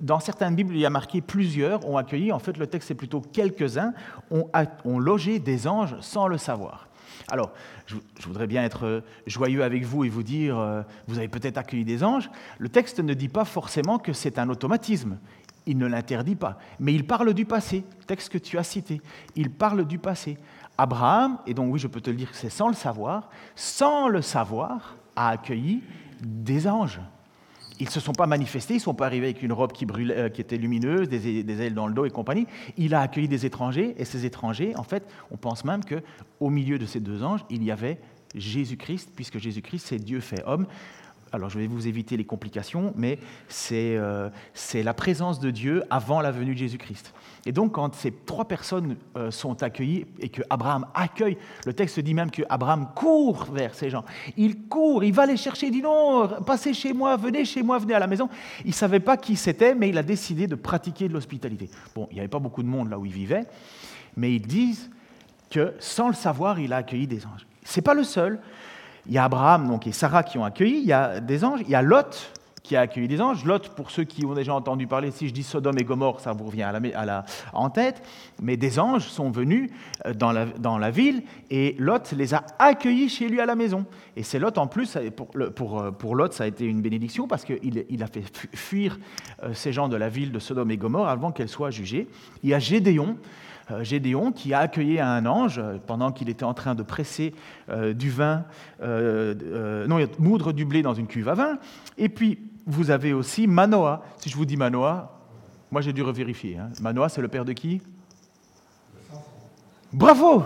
dans 0.00 0.20
certaines 0.20 0.54
Bibles, 0.54 0.74
il 0.74 0.80
y 0.80 0.86
a 0.86 0.90
marqué 0.90 1.20
plusieurs 1.20 1.86
ont 1.86 1.96
accueilli, 1.96 2.32
en 2.32 2.38
fait 2.38 2.56
le 2.56 2.66
texte 2.68 2.88
c'est 2.88 2.94
plutôt 2.94 3.20
quelques-uns, 3.20 3.92
ont, 4.30 4.98
logé 4.98 5.40
des 5.40 5.66
anges 5.66 5.96
sans 6.00 6.28
le 6.28 6.38
savoir. 6.38 6.88
Alors, 7.28 7.52
je, 7.86 7.96
voudrais 8.26 8.46
bien 8.46 8.62
être 8.62 9.02
joyeux 9.26 9.62
avec 9.64 9.84
vous 9.84 10.04
et 10.04 10.08
vous 10.08 10.22
dire, 10.22 10.58
euh, 10.58 10.82
vous 11.06 11.18
avez 11.18 11.28
peut-être 11.28 11.58
accueilli 11.58 11.84
des 11.84 12.02
anges. 12.02 12.30
Le 12.58 12.68
texte 12.68 13.00
ne 13.00 13.14
dit 13.14 13.28
pas 13.28 13.44
forcément 13.44 13.98
que 13.98 14.12
c'est 14.12 14.38
un 14.38 14.48
automatisme. 14.48 15.18
Il 15.66 15.78
ne 15.78 15.86
l'interdit 15.86 16.34
pas. 16.34 16.58
Mais 16.80 16.94
il 16.94 17.06
parle 17.06 17.32
du 17.34 17.44
passé, 17.44 17.84
texte 18.06 18.30
que 18.30 18.38
tu 18.38 18.58
as 18.58 18.64
cité. 18.64 19.00
Il 19.36 19.50
parle 19.50 19.86
du 19.86 19.98
passé. 19.98 20.36
Abraham, 20.78 21.38
et 21.46 21.54
donc 21.54 21.72
oui, 21.72 21.78
je 21.78 21.86
peux 21.86 22.00
te 22.00 22.10
le 22.10 22.16
dire, 22.16 22.30
c'est 22.32 22.50
sans 22.50 22.68
le 22.68 22.74
savoir, 22.74 23.28
sans 23.54 24.08
le 24.08 24.22
savoir, 24.22 24.96
a 25.14 25.28
accueilli 25.30 25.82
des 26.22 26.66
anges. 26.66 27.00
Ils 27.80 27.86
ne 27.86 27.90
se 27.90 28.00
sont 28.00 28.12
pas 28.12 28.26
manifestés, 28.26 28.74
ils 28.74 28.78
ne 28.78 28.82
sont 28.82 28.94
pas 28.94 29.06
arrivés 29.06 29.26
avec 29.26 29.42
une 29.42 29.52
robe 29.52 29.72
qui, 29.72 29.86
brûlait, 29.86 30.16
euh, 30.16 30.26
était 30.26 30.56
lumineuse, 30.56 31.08
des, 31.08 31.62
ailes 31.62 31.74
dans 31.74 31.86
le 31.86 31.94
dos 31.94 32.04
et 32.04 32.10
compagnie. 32.10 32.46
Il 32.76 32.94
a 32.94 33.00
accueilli 33.00 33.28
des 33.28 33.46
étrangers, 33.46 33.94
et 33.98 34.04
ces 34.04 34.24
étrangers, 34.24 34.74
en 34.76 34.84
fait, 34.84 35.08
on 35.30 35.36
pense 35.36 35.64
même 35.64 35.80
qu'au 35.84 36.50
milieu 36.50 36.78
de 36.78 36.86
ces 36.86 37.00
deux 37.00 37.24
anges, 37.24 37.44
il 37.50 37.64
y 37.64 37.70
avait 37.70 37.98
Jésus-Christ, 38.34 39.10
puisque 39.14 39.38
Jésus-Christ, 39.38 39.86
c'est 39.86 39.98
Dieu 39.98 40.20
fait 40.20 40.42
homme 40.46 40.66
alors 41.32 41.48
je 41.48 41.58
vais 41.58 41.66
vous 41.66 41.88
éviter 41.88 42.16
les 42.16 42.24
complications, 42.24 42.92
mais 42.96 43.18
euh, 43.72 44.30
c'est 44.54 44.82
la 44.82 44.94
présence 44.94 45.40
de 45.40 45.50
Dieu 45.50 45.82
avant 45.90 46.20
la 46.20 46.30
venue 46.30 46.52
de 46.52 46.58
Jésus-Christ. 46.58 47.14
Et 47.46 47.52
donc 47.52 47.72
quand 47.72 47.94
ces 47.94 48.12
trois 48.12 48.44
personnes 48.44 48.96
euh, 49.16 49.30
sont 49.30 49.62
accueillies 49.62 50.06
et 50.20 50.28
que 50.28 50.42
Abraham 50.50 50.86
accueille, 50.94 51.38
le 51.64 51.72
texte 51.72 51.98
dit 52.00 52.14
même 52.14 52.30
que 52.30 52.42
Abraham 52.48 52.88
court 52.94 53.46
vers 53.52 53.74
ces 53.74 53.90
gens. 53.90 54.04
Il 54.36 54.68
court, 54.68 55.02
il 55.04 55.12
va 55.12 55.26
les 55.26 55.36
chercher, 55.36 55.66
il 55.68 55.72
dit 55.72 55.82
non, 55.82 56.28
passez 56.46 56.74
chez 56.74 56.92
moi, 56.92 57.16
venez 57.16 57.44
chez 57.44 57.62
moi, 57.62 57.78
venez 57.78 57.94
à 57.94 57.98
la 57.98 58.06
maison. 58.06 58.28
Il 58.64 58.68
ne 58.68 58.74
savait 58.74 59.00
pas 59.00 59.16
qui 59.16 59.36
c'était, 59.36 59.74
mais 59.74 59.88
il 59.88 59.98
a 59.98 60.02
décidé 60.02 60.46
de 60.46 60.54
pratiquer 60.54 61.08
de 61.08 61.14
l'hospitalité. 61.14 61.70
Bon, 61.94 62.06
il 62.10 62.14
n'y 62.14 62.20
avait 62.20 62.28
pas 62.28 62.38
beaucoup 62.38 62.62
de 62.62 62.68
monde 62.68 62.90
là 62.90 62.98
où 62.98 63.06
il 63.06 63.12
vivait, 63.12 63.44
mais 64.16 64.34
ils 64.34 64.46
disent 64.46 64.90
que 65.50 65.74
sans 65.78 66.08
le 66.08 66.14
savoir, 66.14 66.60
il 66.60 66.72
a 66.72 66.76
accueilli 66.76 67.06
des 67.06 67.26
anges. 67.26 67.46
Ce 67.64 67.78
n'est 67.78 67.84
pas 67.84 67.94
le 67.94 68.04
seul. 68.04 68.40
Il 69.06 69.12
y 69.12 69.18
a 69.18 69.24
Abraham 69.24 69.68
donc, 69.68 69.86
et 69.86 69.92
Sarah 69.92 70.22
qui 70.22 70.38
ont 70.38 70.44
accueilli, 70.44 70.78
il 70.78 70.86
y 70.86 70.92
a 70.92 71.20
des 71.20 71.44
anges, 71.44 71.60
il 71.62 71.70
y 71.70 71.74
a 71.74 71.82
Lot 71.82 72.32
qui 72.62 72.76
a 72.76 72.82
accueilli 72.82 73.08
des 73.08 73.20
anges. 73.20 73.44
Lot, 73.44 73.70
pour 73.70 73.90
ceux 73.90 74.04
qui 74.04 74.24
ont 74.24 74.34
déjà 74.34 74.54
entendu 74.54 74.86
parler, 74.86 75.10
si 75.10 75.28
je 75.28 75.34
dis 75.34 75.42
Sodome 75.42 75.78
et 75.78 75.84
Gomorre, 75.84 76.20
ça 76.20 76.32
vous 76.32 76.44
revient 76.44 76.62
à 76.62 77.04
la, 77.04 77.24
en 77.52 77.70
tête, 77.70 78.02
mais 78.40 78.56
des 78.56 78.78
anges 78.78 79.08
sont 79.08 79.30
venus 79.30 79.70
euh, 80.06 80.14
dans 80.14 80.32
la, 80.32 80.46
dans 80.46 80.78
la, 80.78 80.90
ville 80.90 81.22
et 81.50 81.74
Lot 81.78 82.12
les 82.12 82.34
a 82.34 82.44
accueillis 82.58 83.08
chez 83.08 83.28
lui 83.28 83.40
à 83.40 83.46
la 83.46 83.56
maison. 83.56 83.84
Et 84.16 84.22
c'est 84.22 84.38
Lot 84.38 84.58
en 84.58 84.66
plus, 84.66 84.96
pour, 85.16 85.30
pour, 85.54 85.80
euh, 85.80 85.90
pour, 85.90 86.14
Lot, 86.14 86.32
ça 86.32 86.44
a 86.44 86.46
été 86.46 86.64
une 86.64 86.82
bénédiction 86.82 87.26
parce 87.26 87.44
qu'il 87.44 87.84
il 87.88 88.02
a 88.02 88.06
fait 88.06 88.24
fuir 88.54 88.98
euh, 89.42 89.52
ces 89.54 89.72
gens 89.72 89.88
de 89.88 89.96
la 89.96 90.08
ville 90.08 90.30
de 90.32 90.38
Sodome 90.38 90.70
et 90.70 90.76
Gomorre 90.76 91.08
avant 91.08 91.32
qu'elles 91.32 91.48
soient 91.48 91.70
jugées. 91.70 92.08
Il 92.42 92.50
y 92.50 92.54
a 92.54 92.58
Gédéon 92.58 93.16
Gédéon 93.82 94.32
qui 94.32 94.54
a 94.54 94.60
accueilli 94.60 95.00
un 95.00 95.26
ange 95.26 95.58
euh, 95.58 95.78
pendant 95.86 96.12
qu'il 96.12 96.28
était 96.28 96.44
en 96.44 96.54
train 96.54 96.74
de 96.74 96.82
presser 96.82 97.34
euh, 97.68 97.92
du 97.92 98.10
vin, 98.10 98.44
non, 98.80 99.98
moudre 100.18 100.52
du 100.52 100.64
blé 100.64 100.82
dans 100.82 100.94
une 100.94 101.06
cuve 101.06 101.28
à 101.28 101.34
vin. 101.34 101.58
Et 101.98 102.08
puis, 102.08 102.38
vous 102.66 102.90
avez 102.90 103.12
aussi 103.12 103.46
Manoah. 103.46 104.04
Si 104.18 104.28
je 104.28 104.36
vous 104.36 104.44
dis 104.44 104.56
Manoah, 104.56 105.18
moi 105.70 105.80
j'ai 105.80 105.92
dû 105.92 106.02
revérifier. 106.02 106.58
Hein. 106.58 106.70
Manoah, 106.80 107.08
c'est 107.08 107.22
le 107.22 107.28
père 107.28 107.44
de 107.44 107.52
qui? 107.52 107.80
Bravo 109.92 110.44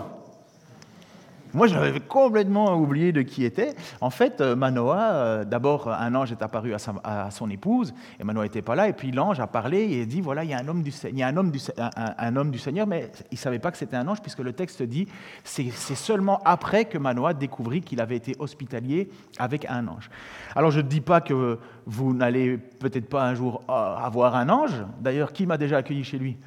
moi, 1.53 1.67
j'avais 1.67 1.99
complètement 1.99 2.75
oublié 2.75 3.11
de 3.11 3.21
qui 3.21 3.45
était. 3.45 3.73
En 4.01 4.09
fait, 4.09 4.41
euh, 4.41 4.55
Manoah, 4.55 5.11
euh, 5.11 5.45
d'abord, 5.45 5.89
un 5.89 6.13
ange 6.15 6.31
est 6.31 6.41
apparu 6.41 6.73
à, 6.73 7.31
son 7.31 7.49
épouse, 7.49 7.93
et 8.19 8.23
Manoah 8.23 8.43
n'était 8.43 8.61
pas 8.61 8.75
là, 8.75 8.87
et 8.87 8.93
puis 8.93 9.11
l'ange 9.11 9.39
a 9.39 9.47
parlé 9.47 9.79
et 9.79 10.05
dit, 10.05 10.21
voilà, 10.21 10.43
il 10.43 10.49
y 10.49 10.53
a 10.53 10.59
un 10.59 10.67
homme 10.67 10.83
du, 10.83 10.91
il 11.09 11.17
y 11.17 11.23
a 11.23 11.27
un, 11.27 12.35
homme 12.35 12.51
du 12.51 12.59
Seigneur, 12.59 12.87
mais 12.87 13.09
il 13.31 13.35
ne 13.35 13.39
savait 13.39 13.59
pas 13.59 13.71
que 13.71 13.77
c'était 13.77 13.95
un 13.95 14.07
ange, 14.07 14.21
puisque 14.21 14.39
le 14.39 14.53
texte 14.53 14.83
dit, 14.83 15.07
c'est 15.43 15.71
seulement 15.71 16.41
après 16.45 16.85
que 16.85 16.97
Manoah 16.97 17.33
découvrit 17.33 17.81
qu'il 17.81 18.01
avait 18.01 18.17
été 18.17 18.35
hospitalier 18.39 19.09
avec 19.39 19.65
un 19.69 19.87
ange. 19.87 20.09
Alors, 20.55 20.71
je 20.71 20.81
ne 20.81 20.87
dis 20.87 21.01
pas 21.01 21.21
que 21.21 21.59
vous 21.85 22.13
n'allez 22.13 22.57
peut-être 22.57 23.07
pas 23.07 23.23
un 23.23 23.33
jour 23.33 23.63
euh, 23.69 23.73
avoir 23.73 24.35
un 24.35 24.49
ange. 24.49 24.73
D'ailleurs, 24.99 25.31
qui 25.31 25.45
m'a 25.45 25.57
déjà 25.57 25.77
accueilli 25.77 26.03
chez 26.03 26.17
lui? 26.17 26.37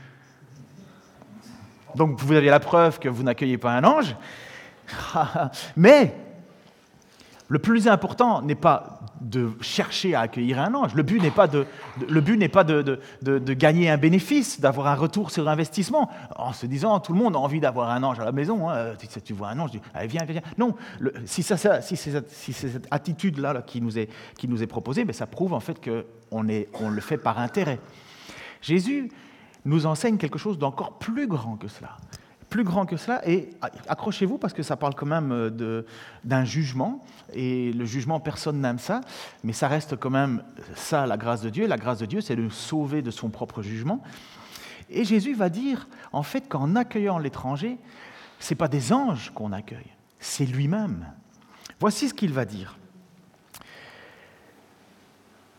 Donc 1.95 2.21
vous 2.21 2.33
avez 2.35 2.51
la 2.51 2.61
preuve 2.61 2.99
que 2.99 3.09
vous 3.09 3.23
n'accueillez 3.23 3.59
pas 3.59 3.73
un 3.73 3.85
ange. 3.85 4.15
Mais 5.77 6.15
le 7.51 7.59
plus 7.59 7.89
important 7.89 8.43
n'est 8.43 8.55
pas 8.55 9.01
de 9.21 9.51
chercher 9.61 10.15
à 10.15 10.21
accueillir 10.21 10.61
un 10.61 10.73
ange. 10.73 10.95
Le 10.95 11.03
but 11.03 11.21
n'est 11.21 11.33
pas 11.33 11.49
de, 11.49 11.67
le 12.09 12.21
but 12.21 12.37
n'est 12.37 12.49
pas 12.49 12.63
de, 12.65 13.01
gagner 13.55 13.91
un 13.91 13.97
bénéfice, 13.97 14.61
d'avoir 14.61 14.87
un 14.87 14.95
retour 14.95 15.33
sur 15.33 15.49
investissement, 15.49 16.09
en 16.37 16.53
se 16.53 16.67
disant 16.67 17.01
tout 17.01 17.13
le 17.13 17.19
monde 17.19 17.35
a 17.35 17.41
envie 17.41 17.59
d'avoir 17.59 17.91
un 17.91 18.03
ange 18.05 18.21
à 18.21 18.25
la 18.25 18.31
maison. 18.31 18.71
Hein. 18.71 18.95
Tu, 18.99 19.21
tu, 19.21 19.33
vois 19.33 19.49
un 19.49 19.59
ange, 19.59 19.73
dis, 19.73 19.81
allez, 19.93 20.07
viens, 20.07 20.25
viens. 20.25 20.43
Non, 20.57 20.77
si, 21.25 21.43
si 21.43 21.97
c'est 21.97 22.23
cette 22.53 22.87
attitude-là 22.91 23.63
qui, 23.67 23.81
nous 23.81 23.99
est, 23.99 24.09
qui 24.39 24.47
nous 24.47 24.63
est 24.63 24.69
proposée, 24.69 25.05
mais 25.05 25.13
ça 25.13 25.27
prouve 25.27 25.53
en 25.53 25.61
fait 25.61 25.85
qu'on 25.85 26.05
on 26.31 26.89
le 26.89 27.01
fait 27.01 27.19
par 27.19 27.41
intérêt. 27.41 27.81
Jésus 28.63 29.11
nous 29.65 29.87
enseigne 29.87 30.19
quelque 30.19 30.39
chose 30.39 30.57
d'encore 30.57 30.99
plus 30.99 31.27
grand 31.27 31.57
que 31.57 31.69
cela 31.69 31.97
plus 32.51 32.65
grand 32.65 32.85
que 32.85 32.97
cela. 32.97 33.27
Et 33.27 33.51
accrochez-vous 33.89 34.37
parce 34.37 34.53
que 34.53 34.63
ça 34.63 34.77
parle 34.77 34.95
quand 34.95 35.07
même 35.07 35.33
euh, 35.33 35.83
d'un 36.25 36.45
jugement. 36.45 37.03
Et 37.33 37.73
le 37.73 37.85
jugement, 37.87 38.21
personne 38.21 38.61
n'aime 38.61 38.79
ça. 38.79 39.01
Mais 39.45 39.53
ça 39.53 39.69
reste 39.69 39.97
quand 39.97 40.11
même 40.11 40.43
ça, 40.75 41.07
la 41.07 41.17
grâce 41.17 41.41
de 41.41 41.49
Dieu. 41.49 41.67
la 41.67 41.79
grâce 41.79 41.99
de 41.99 42.07
Dieu, 42.07 42.21
c'est 42.21 42.37
de 42.37 42.49
sauver 42.49 43.01
de 43.01 43.11
son 43.11 43.31
propre 43.31 43.63
jugement. 43.63 44.03
Et 44.91 45.05
Jésus 45.05 45.35
va 45.35 45.49
dire, 45.49 45.89
en 46.13 46.25
fait, 46.25 46.49
qu'en 46.49 46.75
accueillant 46.75 47.19
l'étranger, 47.19 47.79
ce 48.41 48.53
n'est 48.53 48.59
pas 48.59 48.69
des 48.69 48.93
anges 48.93 49.31
qu'on 49.35 49.53
accueille, 49.53 49.95
c'est 50.19 50.47
lui-même. 50.47 51.07
Voici 51.79 52.09
ce 52.09 52.15
qu'il 52.15 52.33
va 52.33 52.45
dire. 52.45 52.77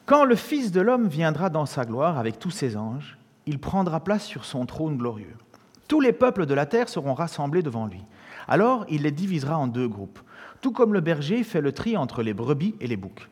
Quand 0.06 0.26
le 0.26 0.36
Fils 0.36 0.72
de 0.72 0.82
l'homme 0.82 1.08
viendra 1.08 1.50
dans 1.50 1.66
sa 1.66 1.86
gloire 1.86 2.18
avec 2.18 2.38
tous 2.38 2.52
ses 2.52 2.76
anges, 2.76 3.18
il 3.46 3.60
prendra 3.60 4.02
place 4.02 4.26
sur 4.26 4.44
son 4.44 4.66
trône 4.66 4.98
glorieux. 4.98 5.38
Tous 5.92 6.00
les 6.00 6.14
peuples 6.14 6.46
de 6.46 6.54
la 6.54 6.66
terre 6.66 6.88
seront 6.88 7.14
rassemblés 7.14 7.64
devant 7.64 7.86
lui. 7.86 8.02
Alors 8.48 8.86
il 8.88 9.02
les 9.02 9.12
divisera 9.12 9.58
en 9.58 9.68
deux 9.68 9.90
groupes, 9.90 10.20
tout 10.62 10.72
comme 10.72 10.94
le 10.94 11.02
berger 11.02 11.44
fait 11.44 11.60
le 11.60 11.74
tri 11.74 11.98
entre 11.98 12.24
les 12.24 12.34
brebis 12.34 12.76
et 12.80 12.88
les 12.88 12.96
boucs. 12.96 13.28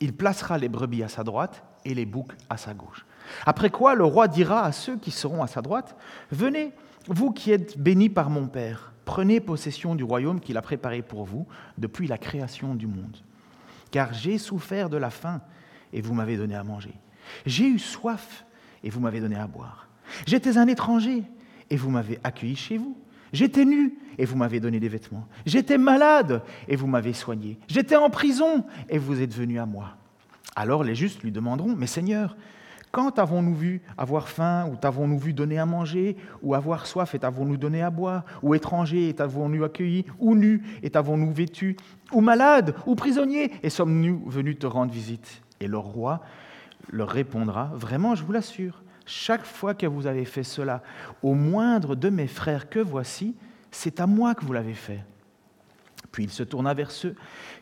Il 0.00 0.14
placera 0.14 0.58
les 0.58 0.68
brebis 0.68 1.02
à 1.02 1.08
sa 1.08 1.24
droite 1.24 1.64
et 1.86 1.94
les 1.94 2.04
boucs 2.04 2.34
à 2.50 2.58
sa 2.58 2.74
gauche. 2.74 3.06
Après 3.46 3.70
quoi 3.70 3.94
le 3.94 4.04
roi 4.04 4.28
dira 4.28 4.62
à 4.62 4.72
ceux 4.72 4.98
qui 4.98 5.10
seront 5.10 5.42
à 5.42 5.46
sa 5.46 5.62
droite, 5.62 5.96
Venez, 6.30 6.74
vous 7.08 7.30
qui 7.30 7.50
êtes 7.50 7.78
bénis 7.78 8.10
par 8.10 8.28
mon 8.28 8.46
Père, 8.46 8.92
prenez 9.06 9.40
possession 9.40 9.94
du 9.94 10.04
royaume 10.04 10.40
qu'il 10.40 10.58
a 10.58 10.62
préparé 10.62 11.00
pour 11.00 11.24
vous 11.24 11.46
depuis 11.78 12.08
la 12.08 12.18
création 12.18 12.74
du 12.74 12.88
monde. 12.88 13.16
Car 13.90 14.12
j'ai 14.12 14.36
souffert 14.36 14.90
de 14.90 14.98
la 14.98 15.08
faim 15.08 15.40
et 15.94 16.02
vous 16.02 16.12
m'avez 16.12 16.36
donné 16.36 16.56
à 16.56 16.62
manger. 16.62 16.92
J'ai 17.46 17.68
eu 17.68 17.78
soif 17.78 18.44
et 18.84 18.90
vous 18.90 19.00
m'avez 19.00 19.20
donné 19.20 19.36
à 19.36 19.46
boire. 19.46 19.88
J'étais 20.26 20.58
un 20.58 20.66
étranger 20.66 21.24
et 21.72 21.76
vous 21.76 21.88
m'avez 21.88 22.20
accueilli 22.22 22.54
chez 22.54 22.76
vous. 22.76 22.94
J'étais 23.32 23.64
nu 23.64 23.94
et 24.18 24.26
vous 24.26 24.36
m'avez 24.36 24.60
donné 24.60 24.78
des 24.78 24.90
vêtements. 24.90 25.26
J'étais 25.46 25.78
malade 25.78 26.42
et 26.68 26.76
vous 26.76 26.86
m'avez 26.86 27.14
soigné. 27.14 27.58
J'étais 27.66 27.96
en 27.96 28.10
prison 28.10 28.66
et 28.90 28.98
vous 28.98 29.22
êtes 29.22 29.32
venu 29.32 29.58
à 29.58 29.64
moi. 29.64 29.96
Alors 30.54 30.84
les 30.84 30.94
justes 30.94 31.22
lui 31.22 31.32
demanderont, 31.32 31.74
Mais 31.74 31.86
Seigneur, 31.86 32.36
quand 32.90 33.18
avons-nous 33.18 33.54
vu 33.54 33.80
avoir 33.96 34.28
faim, 34.28 34.68
ou 34.70 34.76
t'avons-nous 34.76 35.18
vu 35.18 35.32
donner 35.32 35.58
à 35.58 35.64
manger, 35.64 36.18
ou 36.42 36.54
avoir 36.54 36.86
soif 36.86 37.14
et 37.14 37.20
t'avons-nous 37.20 37.56
donné 37.56 37.80
à 37.80 37.88
boire, 37.88 38.26
ou 38.42 38.54
étranger 38.54 39.08
et 39.08 39.14
t'avons-nous 39.14 39.64
accueilli, 39.64 40.04
ou 40.18 40.34
nu 40.34 40.62
et 40.82 40.90
t'avons-nous 40.90 41.32
vêtu, 41.32 41.78
ou 42.12 42.20
malade, 42.20 42.74
ou 42.84 42.94
prisonnier 42.96 43.50
et 43.62 43.70
sommes-nous 43.70 44.24
venus 44.26 44.58
te 44.58 44.66
rendre 44.66 44.92
visite? 44.92 45.40
Et 45.58 45.68
le 45.68 45.78
roi 45.78 46.20
leur 46.90 47.08
répondra, 47.08 47.70
Vraiment, 47.72 48.14
je 48.14 48.24
vous 48.24 48.32
l'assure, 48.32 48.81
chaque 49.06 49.44
fois 49.44 49.74
que 49.74 49.86
vous 49.86 50.06
avez 50.06 50.24
fait 50.24 50.42
cela 50.42 50.82
au 51.22 51.34
moindre 51.34 51.94
de 51.94 52.08
mes 52.08 52.26
frères 52.26 52.68
que 52.68 52.78
voici, 52.78 53.34
c'est 53.70 54.00
à 54.00 54.06
moi 54.06 54.34
que 54.34 54.44
vous 54.44 54.52
l'avez 54.52 54.74
fait. 54.74 55.04
Puis 56.12 56.24
il 56.24 56.30
se 56.30 56.42
tourna 56.42 56.74
vers 56.74 56.90
ceux 56.90 57.16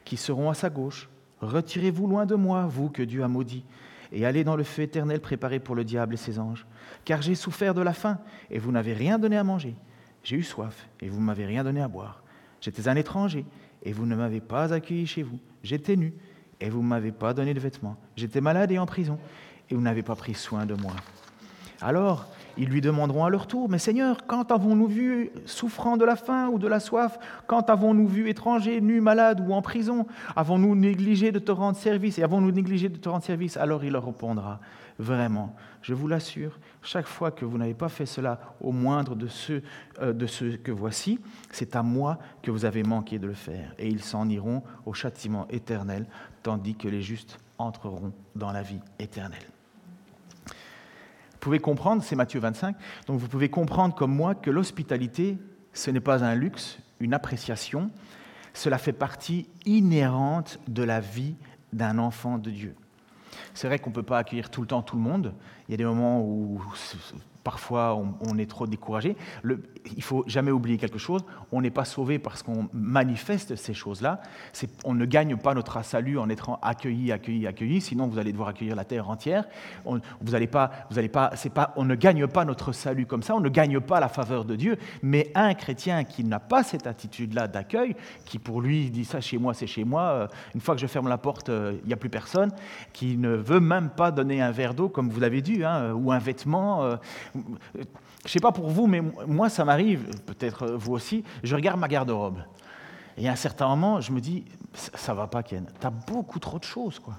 qui 0.05 0.17
seront 0.17 0.51
à 0.51 0.55
sa 0.55 0.71
gauche. 0.71 1.09
Retirez-vous 1.41 2.07
loin 2.07 2.27
de 2.27 2.35
moi, 2.35 2.67
vous 2.67 2.91
que 2.91 3.03
Dieu 3.03 3.23
a 3.23 3.29
maudit, 3.29 3.65
et 4.13 4.27
allez 4.27 4.45
dans 4.45 4.57
le 4.57 4.65
feu 4.65 4.83
éternel 4.83 5.21
préparé 5.21 5.61
pour 5.61 5.75
le 5.75 5.85
diable 5.85 6.15
et 6.15 6.19
ses 6.19 6.39
anges. 6.39 6.67
Car 7.05 7.23
j'ai 7.23 7.35
souffert 7.35 7.75
de 7.75 7.81
la 7.81 7.93
faim, 7.93 8.19
et 8.51 8.59
vous 8.59 8.73
n'avez 8.73 8.93
rien 8.93 9.19
donné 9.19 9.39
à 9.39 9.45
manger. 9.45 9.77
J'ai 10.23 10.37
eu 10.37 10.43
soif, 10.43 10.89
et 11.01 11.09
vous 11.09 11.21
m'avez 11.21 11.47
rien 11.47 11.65
donné 11.65 11.81
à 11.81 11.89
boire. 11.89 12.23
J'étais 12.61 12.89
un 12.89 12.97
étranger, 12.97 13.47
et 13.83 13.93
vous 13.93 14.05
ne 14.05 14.17
m'avez 14.17 14.41
pas 14.41 14.75
accueilli 14.75 15.07
chez 15.07 15.23
vous. 15.23 15.39
J'étais 15.63 15.97
nu, 15.97 16.13
et 16.61 16.69
vous 16.69 16.83
ne 16.83 16.89
m'avez 16.89 17.13
pas 17.13 17.33
donné 17.33 17.55
de 17.55 17.61
vêtements. 17.61 17.97
J'étais 18.17 18.41
malade 18.41 18.71
et 18.73 18.79
en 18.79 18.87
prison, 18.87 19.19
et 19.71 19.75
vous 19.75 19.81
n'avez 19.81 20.03
pas 20.03 20.17
pris 20.17 20.35
soin 20.35 20.67
de 20.67 20.75
moi. 20.75 20.95
Alors, 21.83 22.27
ils 22.59 22.69
lui 22.69 22.81
demanderont 22.81 23.25
à 23.25 23.31
leur 23.31 23.47
tour, 23.47 23.69
Mais 23.71 23.79
Seigneur, 23.79 24.27
quand 24.27 24.53
avons-nous 24.53 24.87
vu 24.87 25.31
souffrant 25.47 25.97
de 25.97 26.05
la 26.05 26.17
faim 26.17 26.49
ou 26.53 26.59
de 26.59 26.69
la 26.69 26.79
soif 26.79 27.19
Quand 27.47 27.71
avons-nous 27.71 28.07
vu 28.07 28.29
étranger, 28.29 28.81
nu, 28.81 29.01
malade 29.01 29.41
ou 29.47 29.53
en 29.55 29.63
prison 29.63 30.07
Avons-nous 30.37 30.75
négligé 30.75 31.33
de 31.33 31.39
te 31.39 31.51
rendre 31.51 31.79
service 31.79 32.19
Et 32.19 32.23
avons-nous 32.23 32.51
négligé 32.51 32.89
de 32.89 32.99
te 32.99 33.09
rendre 33.09 33.25
service? 33.25 33.57
Alors 33.57 33.83
il 33.85 33.93
leur 33.93 34.05
répondra, 34.05 34.61
Vraiment, 34.99 35.57
je 35.81 35.95
vous 35.95 36.09
l'assure, 36.09 36.59
chaque 36.83 37.07
fois 37.07 37.31
que 37.31 37.47
vous 37.47 37.57
n'avez 37.57 37.73
pas 37.73 37.89
fait 37.89 38.05
cela 38.05 38.39
au 38.61 38.73
moindre 38.73 39.15
de 39.15 39.29
ceux, 39.29 39.63
euh, 40.03 40.13
de 40.13 40.27
ceux 40.27 40.59
que 40.59 40.73
voici, 40.73 41.19
c'est 41.51 41.75
à 41.75 41.83
moi 41.83 42.19
que 42.43 42.51
vous 42.51 42.67
avez 42.67 42.83
manqué 42.83 43.19
de 43.19 43.27
le 43.27 43.33
faire. 43.33 43.73
Et 43.79 43.89
ils 43.89 44.03
s'en 44.03 44.29
iront 44.29 44.63
au 44.85 44.93
châtiment 44.93 45.49
éternel, 45.49 46.05
tandis 46.43 46.75
que 46.75 46.89
les 46.89 47.01
justes 47.01 47.39
entreront 47.57 48.13
dans 48.37 48.53
la 48.53 48.61
vie 48.61 48.81
éternelle. 48.99 49.39
Vous 51.41 51.45
pouvez 51.45 51.59
comprendre, 51.59 52.03
c'est 52.03 52.17
Matthieu 52.17 52.39
25, 52.39 52.77
donc 53.07 53.19
vous 53.19 53.27
pouvez 53.27 53.49
comprendre 53.49 53.95
comme 53.95 54.15
moi 54.15 54.35
que 54.35 54.51
l'hospitalité, 54.51 55.39
ce 55.73 55.91
n'est 55.91 55.99
pas 55.99 56.23
un 56.23 56.35
luxe, 56.35 56.79
une 57.01 57.15
appréciation, 57.15 57.91
cela 58.53 58.77
fait 58.77 58.93
partie 58.93 59.49
inhérente 59.65 60.61
de 60.69 60.83
la 60.83 61.01
vie 61.01 61.37
d'un 61.73 61.97
enfant 61.97 62.37
de 62.37 62.51
Dieu. 62.51 62.75
C'est 63.55 63.69
vrai 63.69 63.79
qu'on 63.79 63.89
ne 63.89 63.95
peut 63.95 64.03
pas 64.03 64.19
accueillir 64.19 64.51
tout 64.51 64.61
le 64.61 64.67
temps 64.67 64.83
tout 64.83 64.97
le 64.97 65.03
monde. 65.03 65.33
Il 65.67 65.71
y 65.71 65.75
a 65.75 65.77
des 65.79 65.87
moments 65.87 66.21
où 66.21 66.61
parfois 67.43 67.99
on, 68.21 68.37
est 68.37 68.45
trop 68.45 68.67
découragé. 68.67 69.17
Il 69.97 70.03
faut 70.03 70.25
jamais 70.27 70.51
oublier 70.51 70.79
quelque 70.79 70.99
chose, 70.99 71.25
on 71.53 71.61
n'est 71.61 71.71
pas 71.71 71.85
sauvé 71.85 72.19
parce 72.19 72.43
qu'on 72.43 72.69
manifeste 72.73 73.57
ces 73.57 73.75
choses-là. 73.75 74.21
On 74.85 74.95
ne 74.95 75.05
gagne 75.05 75.37
pas 75.37 75.55
notre 75.55 75.83
salut 75.85 76.19
en 76.19 76.29
étant 76.29 76.59
accueilli, 76.63 77.13
accueilli, 77.13 77.47
accueilli, 77.47 77.81
sinon 77.81 78.07
vous 78.07 78.19
allez 78.19 78.33
devoir 78.33 78.49
accueillir 78.49 78.77
la 78.77 78.85
terre 78.85 79.09
entière. 79.09 79.45
On, 79.85 80.01
vous 80.21 80.47
pas, 80.47 80.71
vous 80.91 81.09
pas, 81.09 81.73
on 81.77 81.85
ne 81.85 81.95
gagne 81.95 82.27
pas 82.27 82.45
notre 82.45 82.73
salut 82.73 83.07
comme 83.07 83.23
ça, 83.23 83.35
on 83.35 83.41
ne 83.41 83.49
gagne 83.49 83.81
pas 83.81 84.01
la 84.01 84.09
faveur 84.09 84.45
de 84.45 84.57
Dieu. 84.57 84.77
Mais 85.03 85.31
un 85.35 85.55
chrétien 85.55 86.05
qui 86.05 86.25
n'a 86.25 86.41
pas 86.41 86.63
cette 86.63 86.87
attitude-là 86.87 87.49
d'accueil, 87.49 87.97
qui 88.25 88.39
pour 88.39 88.61
lui 88.61 88.91
dit 88.91 89.05
ça 89.05 89.21
chez 89.21 89.39
moi, 89.39 89.55
c'est 89.55 89.67
chez 89.67 89.85
moi, 89.85 90.03
euh, 90.03 90.27
une 90.55 90.61
fois 90.61 90.75
que 90.75 90.81
je 90.81 90.87
ferme 90.87 91.09
la 91.09 91.19
porte, 91.19 91.49
euh, 91.49 91.79
il 91.83 91.87
n'y 91.87 91.93
a 91.93 91.97
plus 91.97 92.11
personne, 92.11 92.51
qui 92.93 93.17
ne 93.17 93.31
veut 93.31 93.61
même 93.61 93.91
pas 93.91 94.11
donner 94.11 94.43
un 94.43 94.51
verre 94.51 94.75
d'eau 94.75 94.89
comme 94.89 95.09
vous 95.09 95.21
l'avez 95.21 95.43
dit, 95.43 95.65
hein, 95.65 95.93
ou 95.93 96.13
un 96.13 96.19
vêtement. 96.19 96.85
Euh, 96.85 96.97
je 98.25 98.29
ne 98.29 98.33
sais 98.33 98.41
pas 98.41 98.53
pour 98.53 98.69
vous, 98.69 98.87
mais 98.87 99.01
moi, 99.27 99.49
ça 99.49 99.65
m'arrive, 99.65 100.05
peut-être 100.27 100.67
vous 100.73 100.93
aussi, 100.93 101.25
je 101.43 101.57
regarde 101.57 101.81
ma 101.81 101.89
garde-robe. 101.89 102.39
Et 103.17 103.29
à 103.29 103.33
un 103.33 103.37
certain 103.37 103.69
moment, 103.69 104.01
je 104.01 104.13
me 104.13 104.21
dis, 104.21 104.45
ça, 104.75 105.13
ne 105.13 105.17
va 105.17 105.27
pas, 105.27 105.43
Ken. 105.43 105.67
Tu 105.81 105.87
as 105.87 105.91
beaucoup 105.91 106.39
trop 106.39 106.59
de 106.59 106.65
choses, 106.65 106.99
quoi. 106.99 107.15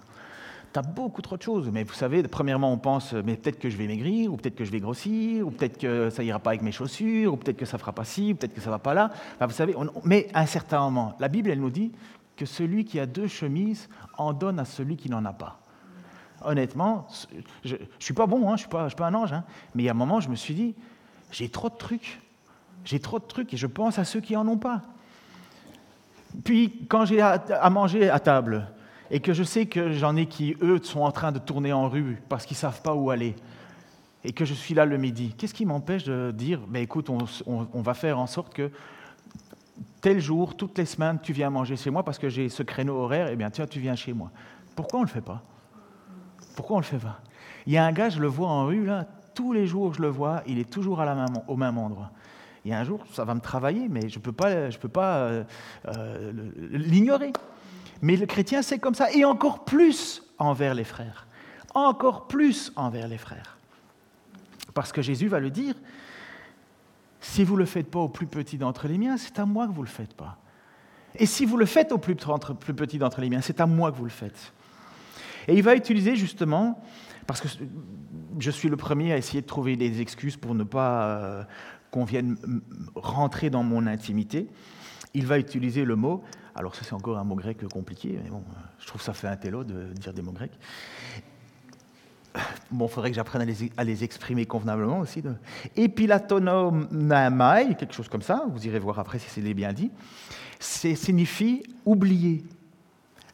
Tu 0.71 0.79
as 0.79 0.83
beaucoup 0.83 1.21
trop 1.21 1.37
de 1.37 1.41
choses. 1.41 1.69
Mais 1.71 1.83
vous 1.83 1.93
savez, 1.93 2.23
premièrement, 2.23 2.71
on 2.71 2.77
pense, 2.77 3.13
mais 3.13 3.35
peut-être 3.35 3.59
que 3.59 3.69
je 3.69 3.77
vais 3.77 3.87
maigrir, 3.87 4.31
ou 4.31 4.37
peut-être 4.37 4.55
que 4.55 4.63
je 4.63 4.71
vais 4.71 4.79
grossir, 4.79 5.45
ou 5.45 5.51
peut-être 5.51 5.77
que 5.77 6.09
ça 6.11 6.23
ira 6.23 6.39
pas 6.39 6.51
avec 6.51 6.61
mes 6.61 6.71
chaussures, 6.71 7.33
ou 7.33 7.37
peut-être 7.37 7.57
que 7.57 7.65
ça 7.65 7.77
fera 7.77 7.93
pas 7.93 8.05
ci, 8.05 8.33
ou 8.33 8.35
peut-être 8.35 8.53
que 8.53 8.61
ça 8.61 8.69
va 8.69 8.79
pas 8.79 8.93
là. 8.93 9.09
vous 9.39 9.49
savez, 9.49 9.75
mais 10.05 10.27
à 10.33 10.41
un 10.41 10.45
certain 10.45 10.79
moment, 10.81 11.15
la 11.19 11.27
Bible, 11.27 11.49
elle 11.49 11.59
nous 11.59 11.71
dit 11.71 11.91
que 12.37 12.45
celui 12.45 12.85
qui 12.85 12.99
a 12.99 13.05
deux 13.05 13.27
chemises 13.27 13.89
en 14.17 14.33
donne 14.33 14.59
à 14.59 14.65
celui 14.65 14.97
qui 14.97 15.09
n'en 15.09 15.25
a 15.25 15.33
pas 15.33 15.57
honnêtement, 16.43 17.07
je 17.63 17.75
ne 17.75 17.81
suis 17.99 18.13
pas 18.13 18.25
bon, 18.25 18.47
hein, 18.47 18.57
je 18.57 18.67
ne 18.67 18.87
suis, 18.87 18.95
pas 18.95 19.07
un 19.07 19.13
ange, 19.13 19.33
hein, 19.33 19.43
mais 19.75 19.83
il 19.83 19.85
y 19.85 19.89
a 19.89 19.91
un 19.91 19.95
moment, 19.95 20.19
je 20.19 20.29
me 20.29 20.35
suis 20.35 20.53
dit, 20.53 20.75
j'ai 21.31 21.49
trop 21.49 21.69
de 21.69 21.75
trucs, 21.75 22.19
j'ai 22.85 22.99
trop 22.99 23.19
de 23.19 23.25
trucs 23.25 23.53
et 23.53 23.57
je 23.57 23.67
pense 23.67 23.99
à 23.99 24.05
ceux 24.05 24.21
qui 24.21 24.33
n'en 24.33 24.47
ont 24.47 24.57
pas. 24.57 24.81
Puis, 26.43 26.85
quand 26.87 27.05
j'ai 27.05 27.21
à, 27.21 27.69
manger 27.69 28.09
à 28.09 28.19
table 28.19 28.67
et 29.09 29.19
que 29.19 29.33
je 29.33 29.43
sais 29.43 29.65
que 29.65 29.91
j'en 29.91 30.15
ai 30.15 30.27
qui, 30.27 30.55
eux, 30.61 30.79
sont 30.81 31.01
en 31.01 31.11
train 31.11 31.31
de 31.31 31.39
tourner 31.39 31.73
en 31.73 31.89
rue 31.89 32.21
parce 32.29 32.45
qu'ils 32.45 32.55
ne 32.55 32.59
savent 32.59 32.81
pas 32.81 32.93
où 32.93 33.09
aller, 33.09 33.35
et 34.23 34.33
que 34.33 34.45
je 34.45 34.53
suis 34.53 34.73
là 34.73 34.85
le 34.85 34.97
midi, 34.97 35.33
qu'est-ce 35.37 35.53
qui 35.53 35.65
m'empêche 35.65 36.03
de 36.03 36.31
dire, 36.31 36.59
ben, 36.67 36.81
écoute, 36.81 37.09
on, 37.09 37.17
on 37.47 37.81
va 37.81 37.93
faire 37.93 38.19
en 38.19 38.27
sorte 38.27 38.53
que 38.53 38.71
tel 39.99 40.19
jour, 40.19 40.55
toutes 40.55 40.77
les 40.77 40.85
semaines, 40.85 41.19
tu 41.21 41.33
viens 41.33 41.49
manger 41.49 41.75
chez 41.75 41.89
moi 41.89 42.03
parce 42.03 42.17
que 42.17 42.29
j'ai 42.29 42.49
ce 42.49 42.63
créneau 42.63 42.95
horaire, 42.97 43.27
et 43.27 43.33
eh 43.33 43.35
bien 43.35 43.49
tiens, 43.49 43.67
tu 43.67 43.79
viens 43.79 43.95
chez 43.95 44.13
moi. 44.13 44.31
Pourquoi 44.75 44.99
on 44.99 45.03
ne 45.03 45.07
le 45.07 45.11
fait 45.11 45.21
pas? 45.21 45.41
Pourquoi 46.55 46.77
on 46.77 46.79
ne 46.79 46.83
le 46.83 46.87
fait 46.87 46.97
pas? 46.97 47.19
Il 47.65 47.73
y 47.73 47.77
a 47.77 47.85
un 47.85 47.91
gars, 47.91 48.09
je 48.09 48.19
le 48.19 48.27
vois 48.27 48.49
en 48.49 48.65
rue, 48.65 48.85
là, 48.85 49.07
tous 49.41 49.53
les 49.53 49.65
jours 49.65 49.93
je 49.95 50.01
le 50.03 50.07
vois, 50.07 50.43
il 50.45 50.59
est 50.59 50.69
toujours 50.69 51.01
à 51.01 51.15
même, 51.15 51.41
au 51.47 51.57
même 51.57 51.77
endroit. 51.79 52.11
A 52.69 52.79
un 52.79 52.83
jour, 52.83 53.03
ça 53.11 53.25
va 53.25 53.33
me 53.33 53.39
travailler, 53.39 53.87
mais 53.89 54.07
je 54.07 54.19
ne 54.19 54.23
peux 54.23 54.31
pas, 54.31 54.69
pas 54.93 55.15
euh, 55.17 55.43
euh, 55.87 56.31
l'ignorer. 56.59 57.33
Mais 58.03 58.15
le 58.15 58.27
chrétien, 58.27 58.61
c'est 58.61 58.77
comme 58.77 58.93
ça, 58.93 59.11
et 59.11 59.25
encore 59.25 59.65
plus 59.65 60.21
envers 60.37 60.75
les 60.75 60.83
frères. 60.83 61.25
Encore 61.73 62.27
plus 62.27 62.71
envers 62.75 63.07
les 63.07 63.17
frères. 63.17 63.57
Parce 64.75 64.91
que 64.91 65.01
Jésus 65.01 65.27
va 65.27 65.39
le 65.39 65.49
dire, 65.49 65.73
si 67.19 67.43
vous 67.43 67.55
ne 67.55 67.59
le 67.59 67.65
faites 67.65 67.89
pas 67.89 67.99
au 67.99 68.09
plus 68.09 68.27
petit 68.27 68.59
d'entre 68.59 68.87
les 68.87 68.99
miens, 68.99 69.17
c'est 69.17 69.39
à 69.39 69.45
moi 69.47 69.65
que 69.65 69.71
vous 69.71 69.81
ne 69.81 69.87
le 69.87 69.91
faites 69.91 70.13
pas. 70.13 70.37
Et 71.15 71.25
si 71.25 71.45
vous 71.45 71.57
le 71.57 71.65
faites 71.65 71.91
au 71.91 71.97
plus 71.97 72.15
petit 72.15 72.99
d'entre 72.99 73.21
les 73.21 73.29
miens, 73.29 73.41
c'est 73.41 73.59
à 73.59 73.65
moi 73.65 73.91
que 73.91 73.97
vous 73.97 74.03
le 74.03 74.11
faites. 74.11 74.53
Et 75.47 75.55
il 75.55 75.63
va 75.63 75.75
utiliser 75.75 76.15
justement, 76.15 76.79
parce 77.31 77.39
que 77.39 77.63
je 78.39 78.51
suis 78.51 78.67
le 78.67 78.75
premier 78.75 79.13
à 79.13 79.17
essayer 79.17 79.41
de 79.41 79.47
trouver 79.47 79.77
des 79.77 80.01
excuses 80.01 80.35
pour 80.35 80.53
ne 80.53 80.65
pas 80.65 81.05
euh, 81.05 81.43
qu'on 81.89 82.03
vienne 82.03 82.35
rentrer 82.93 83.49
dans 83.49 83.63
mon 83.63 83.87
intimité, 83.87 84.49
il 85.13 85.25
va 85.25 85.39
utiliser 85.39 85.85
le 85.85 85.95
mot, 85.95 86.23
alors 86.55 86.75
ça 86.75 86.83
c'est 86.83 86.91
encore 86.91 87.17
un 87.17 87.23
mot 87.23 87.35
grec 87.35 87.65
compliqué, 87.69 88.19
mais 88.21 88.29
bon, 88.29 88.43
je 88.79 88.85
trouve 88.85 89.01
ça 89.01 89.13
fait 89.13 89.29
un 89.29 89.37
télo 89.37 89.63
de 89.63 89.93
dire 89.93 90.13
des 90.13 90.21
mots 90.21 90.33
grecs. 90.33 90.51
Bon, 92.69 92.87
il 92.87 92.91
faudrait 92.91 93.11
que 93.11 93.15
j'apprenne 93.15 93.49
à 93.77 93.83
les, 93.85 94.03
exprimer 94.03 94.45
convenablement 94.45 94.99
aussi. 94.99 95.23
Epilatonomai, 95.77 97.75
quelque 97.75 97.93
chose 97.93 98.09
comme 98.09 98.21
ça, 98.21 98.43
vous 98.49 98.67
irez 98.67 98.79
voir 98.79 98.99
après 98.99 99.19
si 99.19 99.29
c'est 99.29 99.41
bien 99.53 99.71
dit, 99.71 99.89
signifie 100.59 101.63
oublier, 101.85 102.43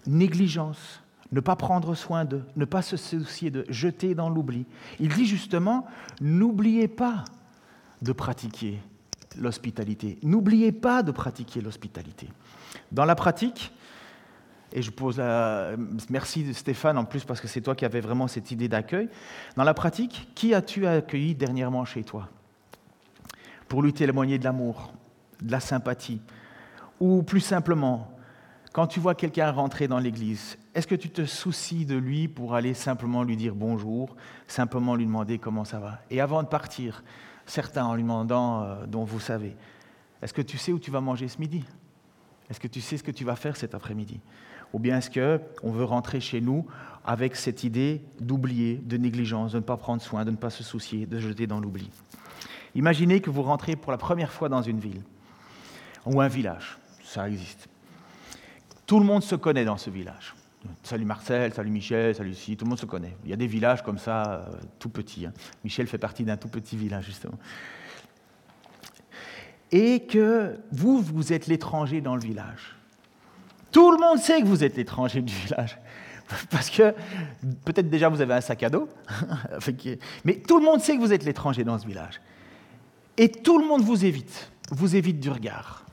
négligence, 0.06 1.02
ne 1.32 1.40
pas 1.40 1.56
prendre 1.56 1.94
soin 1.96 2.26
d'eux, 2.26 2.44
ne 2.56 2.66
pas 2.66 2.82
se 2.82 2.98
soucier 2.98 3.52
de 3.52 3.66
jeter 3.70 4.16
dans 4.16 4.30
l'oubli. 4.30 4.66
Il 5.00 5.14
dit 5.14 5.26
justement, 5.26 5.86
n'oubliez 6.22 6.88
pas 6.88 7.26
de 8.02 8.12
pratiquer 8.12 8.80
l'hospitalité. 9.38 10.18
N'oubliez 10.24 10.72
pas 10.72 11.04
de 11.04 11.12
pratiquer 11.12 11.62
l'hospitalité. 11.62 12.28
Dans 12.92 13.06
la 13.06 13.16
pratique, 13.16 13.74
et 14.74 14.82
je 14.82 14.92
pose 14.92 15.18
la... 15.18 15.72
merci 16.10 16.54
Stéphane 16.54 16.98
en 16.98 17.06
plus 17.06 17.24
parce 17.24 17.40
que 17.40 17.48
c'est 17.48 17.62
toi 17.62 17.76
qui 17.76 17.86
avais 17.86 18.02
vraiment 18.02 18.28
cette 18.28 18.52
idée 18.52 18.68
d'accueil. 18.68 19.10
Dans 19.56 19.64
la 19.64 19.74
pratique, 19.74 20.30
qui 20.36 20.54
as-tu 20.54 20.86
accueilli 20.86 21.36
dernièrement 21.36 21.86
chez 21.86 22.04
toi 22.04 22.30
Pour 23.68 23.82
lui 23.82 23.94
témoigner 23.94 24.38
de 24.38 24.44
l'amour, 24.44 24.94
de 25.42 25.52
la 25.52 25.60
sympathie, 25.60 26.22
ou 27.00 27.24
plus 27.24 27.40
simplement, 27.40 28.17
quand 28.78 28.86
tu 28.86 29.00
vois 29.00 29.16
quelqu'un 29.16 29.50
rentrer 29.50 29.88
dans 29.88 29.98
l'église, 29.98 30.56
est-ce 30.76 30.86
que 30.86 30.94
tu 30.94 31.10
te 31.10 31.26
soucies 31.26 31.84
de 31.84 31.96
lui 31.96 32.28
pour 32.28 32.54
aller 32.54 32.76
simplement 32.76 33.24
lui 33.24 33.36
dire 33.36 33.56
bonjour, 33.56 34.16
simplement 34.46 34.94
lui 34.94 35.08
demander 35.08 35.40
comment 35.40 35.66
ça 35.66 35.80
va? 35.80 36.02
Et 36.12 36.22
avant 36.22 36.44
de 36.44 36.48
partir, 36.48 37.04
certains 37.48 37.86
en 37.86 37.96
lui 37.96 38.04
demandant 38.04 38.62
euh, 38.62 38.86
dont 38.86 39.04
vous 39.04 39.20
savez, 39.20 39.56
est-ce 40.22 40.32
que 40.32 40.44
tu 40.44 40.60
sais 40.60 40.74
où 40.74 40.78
tu 40.78 40.92
vas 40.92 41.02
manger 41.02 41.28
ce 41.28 41.40
midi? 41.40 41.64
Est-ce 42.52 42.60
que 42.60 42.68
tu 42.68 42.80
sais 42.80 42.98
ce 42.98 43.04
que 43.04 43.10
tu 43.10 43.26
vas 43.26 43.36
faire 43.36 43.58
cet 43.58 43.74
après-midi? 43.74 44.20
Ou 44.74 44.78
bien 44.78 45.00
est-ce 45.00 45.10
qu'on 45.10 45.72
veut 45.72 45.84
rentrer 45.84 46.20
chez 46.20 46.40
nous 46.40 46.68
avec 47.04 47.36
cette 47.36 47.64
idée 47.64 48.04
d'oublier, 48.20 48.76
de 48.76 48.98
négligence, 48.98 49.54
de 49.54 49.58
ne 49.58 49.64
pas 49.64 49.78
prendre 49.78 50.04
soin, 50.04 50.24
de 50.24 50.30
ne 50.30 50.36
pas 50.36 50.52
se 50.52 50.64
soucier, 50.64 51.08
de 51.08 51.18
jeter 51.18 51.48
dans 51.48 51.60
l'oubli? 51.60 51.90
Imaginez 52.76 53.22
que 53.22 53.32
vous 53.32 53.42
rentrez 53.42 53.76
pour 53.76 53.92
la 53.92 53.98
première 53.98 54.32
fois 54.32 54.50
dans 54.50 54.62
une 54.62 54.78
ville 54.78 55.02
ou 56.06 56.22
un 56.22 56.28
village, 56.28 56.78
ça 57.04 57.28
existe. 57.28 57.68
Tout 58.88 59.00
le 59.00 59.06
monde 59.06 59.22
se 59.22 59.36
connaît 59.36 59.66
dans 59.66 59.76
ce 59.76 59.90
village. 59.90 60.34
Salut 60.82 61.04
Marcel, 61.04 61.54
salut 61.54 61.70
Michel, 61.70 62.16
salut 62.16 62.30
Lucie, 62.30 62.56
tout 62.56 62.64
le 62.64 62.70
monde 62.70 62.80
se 62.80 62.86
connaît. 62.86 63.16
Il 63.26 63.30
y 63.30 63.34
a 63.34 63.36
des 63.36 63.46
villages 63.46 63.84
comme 63.84 63.98
ça, 63.98 64.32
euh, 64.32 64.46
tout 64.80 64.90
petits. 64.90 65.26
Hein. 65.26 65.34
Michel 65.66 65.88
fait 65.88 65.98
partie 65.98 66.24
d'un 66.24 66.38
tout 66.38 66.48
petit 66.48 66.78
village, 66.78 67.06
justement. 67.06 67.38
Et 69.74 70.06
que 70.06 70.58
vous, 70.72 71.02
vous 71.02 71.34
êtes 71.34 71.48
l'étranger 71.48 72.00
dans 72.00 72.16
le 72.16 72.22
village. 72.22 72.78
Tout 73.72 73.92
le 73.92 73.98
monde 73.98 74.20
sait 74.20 74.42
que 74.42 74.48
vous 74.48 74.64
êtes 74.64 74.78
l'étranger 74.78 75.22
du 75.22 75.34
village. 75.34 75.78
Parce 76.50 76.70
que 76.70 76.94
peut-être 77.66 77.90
déjà 77.90 78.08
vous 78.08 78.22
avez 78.22 78.36
un 78.36 78.42
sac 78.42 78.64
à 78.64 78.70
dos, 78.70 78.88
mais 80.24 80.36
tout 80.36 80.60
le 80.60 80.66
monde 80.66 80.80
sait 80.80 80.96
que 80.96 81.02
vous 81.02 81.12
êtes 81.12 81.26
l'étranger 81.26 81.66
dans 81.66 81.78
ce 81.78 81.86
village. 81.86 82.22
Et 83.18 83.30
tout 83.30 83.60
le 83.60 83.68
monde 83.68 83.82
vous 83.82 84.06
évite, 84.06 84.50
vous 84.72 84.96
évite 84.96 85.20
du 85.20 85.30
regard. 85.30 85.87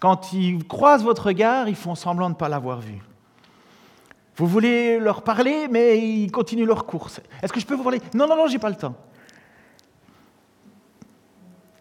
Quand 0.00 0.32
ils 0.32 0.64
croisent 0.66 1.04
votre 1.04 1.26
regard, 1.26 1.68
ils 1.68 1.76
font 1.76 1.94
semblant 1.94 2.28
de 2.28 2.34
ne 2.34 2.38
pas 2.38 2.48
l'avoir 2.48 2.80
vu. 2.80 3.00
Vous 4.36 4.46
voulez 4.46 4.98
leur 4.98 5.22
parler, 5.22 5.66
mais 5.70 5.98
ils 5.98 6.30
continuent 6.30 6.66
leur 6.66 6.84
course. 6.84 7.20
Est-ce 7.42 7.52
que 7.52 7.60
je 7.60 7.66
peux 7.66 7.74
vous 7.74 7.82
parler? 7.82 8.02
Non, 8.14 8.26
non, 8.28 8.36
non, 8.36 8.46
j'ai 8.48 8.58
pas 8.58 8.68
le 8.68 8.76
temps. 8.76 8.94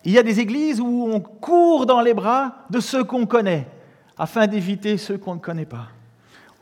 Il 0.05 0.11
y 0.11 0.17
a 0.17 0.23
des 0.23 0.39
églises 0.39 0.79
où 0.79 1.09
on 1.11 1.19
court 1.19 1.85
dans 1.85 1.99
les 1.99 2.13
bras 2.13 2.65
de 2.69 2.79
ceux 2.79 3.03
qu'on 3.03 3.25
connaît, 3.25 3.67
afin 4.17 4.47
d'éviter 4.47 4.97
ceux 4.97 5.17
qu'on 5.17 5.35
ne 5.35 5.39
connaît 5.39 5.65
pas. 5.65 5.87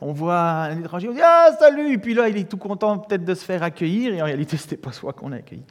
On 0.00 0.12
voit 0.12 0.40
un 0.40 0.80
étranger, 0.80 1.08
on 1.08 1.12
dit 1.12 1.20
Ah, 1.22 1.50
salut 1.58 1.92
Et 1.92 1.98
puis 1.98 2.14
là, 2.14 2.28
il 2.28 2.36
est 2.38 2.48
tout 2.48 2.56
content 2.56 2.98
peut-être 2.98 3.24
de 3.24 3.34
se 3.34 3.44
faire 3.44 3.62
accueillir, 3.62 4.14
et 4.14 4.22
en 4.22 4.24
réalité, 4.24 4.56
ce 4.56 4.64
n'était 4.64 4.76
pas 4.76 4.92
soi 4.92 5.12
qu'on 5.12 5.30
a 5.30 5.36
accueilli. 5.36 5.62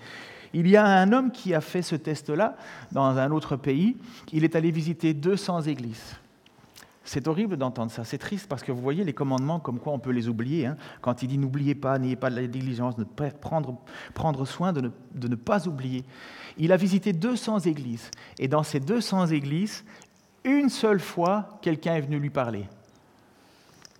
Il 0.54 0.68
y 0.68 0.78
a 0.78 0.86
un 0.86 1.12
homme 1.12 1.32
qui 1.32 1.54
a 1.54 1.62
fait 1.62 1.82
ce 1.82 1.96
test-là 1.96 2.56
dans 2.92 3.18
un 3.18 3.32
autre 3.32 3.56
pays. 3.56 3.98
Il 4.32 4.44
est 4.44 4.56
allé 4.56 4.72
visiter 4.72 5.14
200 5.14 5.64
églises. 5.64 6.16
C'est 7.06 7.28
horrible 7.28 7.58
d'entendre 7.58 7.92
ça, 7.92 8.06
c'est 8.06 8.18
triste 8.18 8.48
parce 8.48 8.64
que 8.64 8.72
vous 8.72 8.82
voyez 8.82 9.04
les 9.04 9.12
commandements 9.12 9.60
comme 9.60 9.78
quoi 9.78 9.92
on 9.92 10.00
peut 10.00 10.12
les 10.12 10.30
oublier. 10.30 10.68
Hein. 10.68 10.78
Quand 11.02 11.22
il 11.22 11.28
dit 11.28 11.38
n'oubliez 11.38 11.76
pas, 11.76 12.00
n'ayez 12.00 12.16
pas 12.16 12.30
de 12.30 12.36
la 12.38 12.48
diligence, 12.48 12.96
de 12.96 13.04
prendre, 13.04 13.78
prendre 14.14 14.46
soin 14.46 14.72
de 14.72 14.80
ne, 14.80 14.90
de 15.14 15.28
ne 15.28 15.36
pas 15.36 15.68
oublier. 15.68 16.06
Il 16.58 16.72
a 16.72 16.78
visité 16.78 17.12
200 17.12 17.60
églises 17.62 18.10
et 18.40 18.48
dans 18.48 18.64
ces 18.64 18.80
200 18.80 19.28
églises, 19.28 19.84
une 20.46 20.70
seule 20.70 21.02
fois, 21.02 21.60
quelqu'un 21.62 21.96
est 21.96 22.02
venu 22.02 22.20
lui 22.20 22.30
parler 22.30 22.70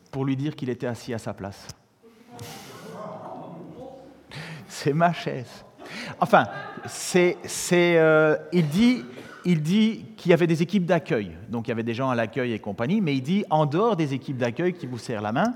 pour 0.10 0.24
lui 0.24 0.38
dire 0.38 0.56
qu'il 0.56 0.70
était 0.70 0.88
assis 0.88 1.14
à 1.14 1.18
sa 1.18 1.34
place. 1.34 1.68
C'est 4.68 4.94
ma 4.94 5.12
chaise. 5.12 5.66
Enfin, 6.20 6.48
euh, 7.74 8.38
il 8.52 8.68
dit, 8.68 9.04
il 9.46 9.62
dit 9.62 10.06
qu'il 10.18 10.32
y 10.32 10.34
avait 10.34 10.48
des 10.48 10.62
équipes 10.62 10.86
d'accueil. 10.86 11.32
Donc 11.50 11.68
il 11.68 11.72
y 11.72 11.74
avait 11.74 11.84
des 11.84 11.94
gens 11.94 12.10
à 12.10 12.16
l'accueil 12.16 12.54
et 12.54 12.60
compagnie, 12.60 13.02
mais 13.02 13.16
il 13.16 13.22
dit, 13.22 13.46
en 13.50 13.66
dehors 13.66 13.96
des 13.96 14.14
équipes 14.14 14.38
d'accueil 14.38 14.74
qui 14.74 14.88
vous 14.88 14.98
serrent 14.98 15.22
la 15.22 15.32
main, 15.32 15.54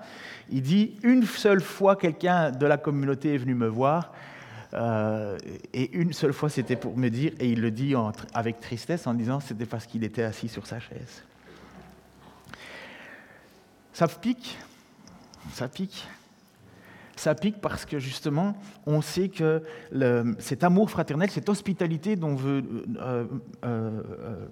il 0.50 0.62
dit, 0.62 0.96
une 1.04 1.24
seule 1.24 1.62
fois 1.62 1.96
quelqu'un 1.96 2.52
de 2.52 2.66
la 2.66 2.78
communauté 2.78 3.36
est 3.36 3.38
venu 3.38 3.56
me 3.56 3.68
voir, 3.68 4.14
euh, 4.74 5.38
et 5.74 5.92
une 5.98 6.12
seule 6.12 6.34
fois 6.34 6.50
c'était 6.50 6.76
pour 6.76 6.98
me 6.98 7.10
dire, 7.10 7.32
et 7.40 7.50
il 7.50 7.62
le 7.62 7.72
dit 7.72 7.94
avec 8.34 8.60
tristesse 8.60 9.08
en 9.08 9.14
disant, 9.14 9.40
c'était 9.40 9.66
parce 9.66 9.86
qu'il 9.86 10.04
était 10.04 10.24
assis 10.24 10.50
sur 10.50 10.68
sa 10.68 10.80
chaise. 10.80 11.24
Ça 13.94 14.08
pique, 14.08 14.58
ça 15.54 15.68
pique 15.68 16.08
ça 17.20 17.36
pique 17.36 17.60
parce 17.62 17.86
que 17.86 18.00
justement, 18.00 18.56
on 18.86 19.02
sait 19.02 19.30
que 19.30 19.64
cet 20.40 20.64
amour 20.64 20.90
fraternel, 20.90 21.30
cette 21.30 21.50
hospitalité 21.50 22.16
dont 22.16 22.36
veut 22.36 22.64
euh, 23.00 23.26
euh, 23.64 24.04
euh, 24.22 24.48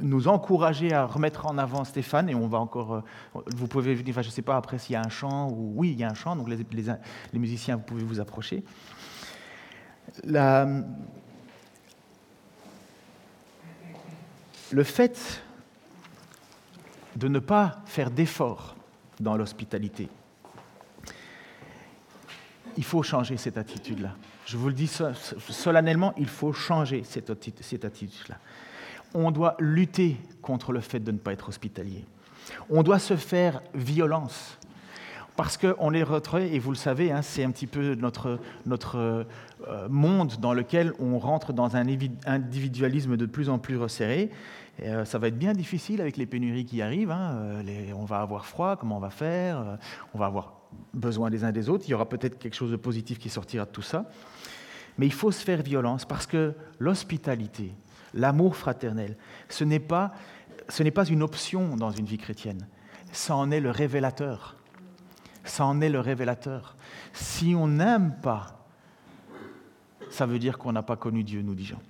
nous 0.00 0.28
encourager 0.28 0.92
à 0.92 1.06
remettre 1.06 1.46
en 1.46 1.58
avant 1.58 1.84
Stéphane, 1.84 2.28
et 2.28 2.34
on 2.34 2.48
va 2.48 2.58
encore, 2.58 3.02
vous 3.56 3.66
pouvez, 3.66 3.98
enfin, 4.08 4.22
je 4.22 4.28
ne 4.28 4.32
sais 4.32 4.42
pas 4.42 4.56
après 4.56 4.78
s'il 4.78 4.94
y 4.94 4.96
a 4.96 5.02
un 5.02 5.08
chant, 5.08 5.50
ou 5.50 5.72
oui, 5.76 5.92
il 5.92 5.98
y 6.00 6.04
a 6.04 6.10
un 6.10 6.14
chant, 6.14 6.36
donc 6.36 6.48
les, 6.48 7.38
musiciens, 7.38 7.76
vous 7.76 7.82
pouvez 7.82 8.04
vous 8.04 8.20
approcher. 8.20 8.64
Le 10.24 10.84
fait 14.84 15.42
de 17.16 17.28
ne 17.28 17.38
pas 17.38 17.82
faire 17.84 18.10
d'efforts 18.10 18.74
dans 19.20 19.36
l'hospitalité, 19.36 20.08
il 22.82 22.84
faut 22.84 23.04
changer 23.04 23.36
cette 23.36 23.58
attitude-là. 23.58 24.16
Je 24.44 24.56
vous 24.56 24.66
le 24.66 24.74
dis 24.74 24.90
solennellement, 25.48 26.14
il 26.18 26.26
faut 26.26 26.52
changer 26.52 27.04
cette 27.04 27.30
attitude-là. 27.30 28.38
On 29.14 29.30
doit 29.30 29.54
lutter 29.60 30.16
contre 30.42 30.72
le 30.72 30.80
fait 30.80 30.98
de 30.98 31.12
ne 31.12 31.18
pas 31.18 31.32
être 31.32 31.48
hospitalier. 31.48 32.04
On 32.70 32.82
doit 32.82 32.98
se 32.98 33.14
faire 33.14 33.62
violence. 33.72 34.58
Parce 35.36 35.56
qu'on 35.56 35.94
est 35.94 36.02
retrait, 36.02 36.52
et 36.52 36.58
vous 36.58 36.72
le 36.72 36.76
savez, 36.76 37.12
hein, 37.12 37.22
c'est 37.22 37.44
un 37.44 37.52
petit 37.52 37.68
peu 37.68 37.94
notre, 37.94 38.40
notre 38.66 38.96
euh, 39.68 39.88
monde 39.88 40.32
dans 40.40 40.52
lequel 40.52 40.92
on 40.98 41.20
rentre 41.20 41.52
dans 41.52 41.76
un 41.76 41.86
individualisme 42.26 43.16
de 43.16 43.26
plus 43.26 43.48
en 43.48 43.60
plus 43.60 43.76
resserré. 43.76 44.28
Euh, 44.82 45.04
ça 45.04 45.18
va 45.18 45.28
être 45.28 45.38
bien 45.38 45.52
difficile 45.52 46.00
avec 46.00 46.16
les 46.16 46.26
pénuries 46.26 46.64
qui 46.64 46.82
arrivent. 46.82 47.12
Hein, 47.12 47.62
euh, 47.64 47.92
on 47.94 48.06
va 48.06 48.22
avoir 48.22 48.44
froid, 48.44 48.74
comment 48.74 48.96
on 48.96 49.00
va 49.00 49.10
faire 49.10 49.78
On 50.14 50.18
va 50.18 50.26
avoir 50.26 50.61
besoin 50.94 51.30
des 51.30 51.44
uns 51.44 51.52
des 51.52 51.68
autres. 51.68 51.84
Il 51.86 51.90
y 51.90 51.94
aura 51.94 52.08
peut-être 52.08 52.38
quelque 52.38 52.54
chose 52.54 52.70
de 52.70 52.76
positif 52.76 53.18
qui 53.18 53.28
sortira 53.28 53.64
de 53.64 53.70
tout 53.70 53.82
ça. 53.82 54.10
Mais 54.98 55.06
il 55.06 55.12
faut 55.12 55.30
se 55.30 55.42
faire 55.42 55.62
violence 55.62 56.04
parce 56.04 56.26
que 56.26 56.54
l'hospitalité, 56.78 57.72
l'amour 58.14 58.56
fraternel, 58.56 59.16
ce 59.48 59.64
n'est 59.64 59.80
pas, 59.80 60.12
ce 60.68 60.82
n'est 60.82 60.90
pas 60.90 61.06
une 61.06 61.22
option 61.22 61.76
dans 61.76 61.90
une 61.90 62.06
vie 62.06 62.18
chrétienne. 62.18 62.66
Ça 63.12 63.34
en 63.36 63.50
est 63.50 63.60
le 63.60 63.70
révélateur. 63.70 64.56
Ça 65.44 65.64
en 65.64 65.80
est 65.80 65.88
le 65.88 66.00
révélateur. 66.00 66.76
Si 67.12 67.54
on 67.56 67.68
n'aime 67.68 68.14
pas, 68.22 68.66
ça 70.10 70.26
veut 70.26 70.38
dire 70.38 70.58
qu'on 70.58 70.72
n'a 70.72 70.82
pas 70.82 70.96
connu 70.96 71.24
Dieu, 71.24 71.42
nous 71.42 71.54
dit 71.54 71.64
Jean. 71.64 71.80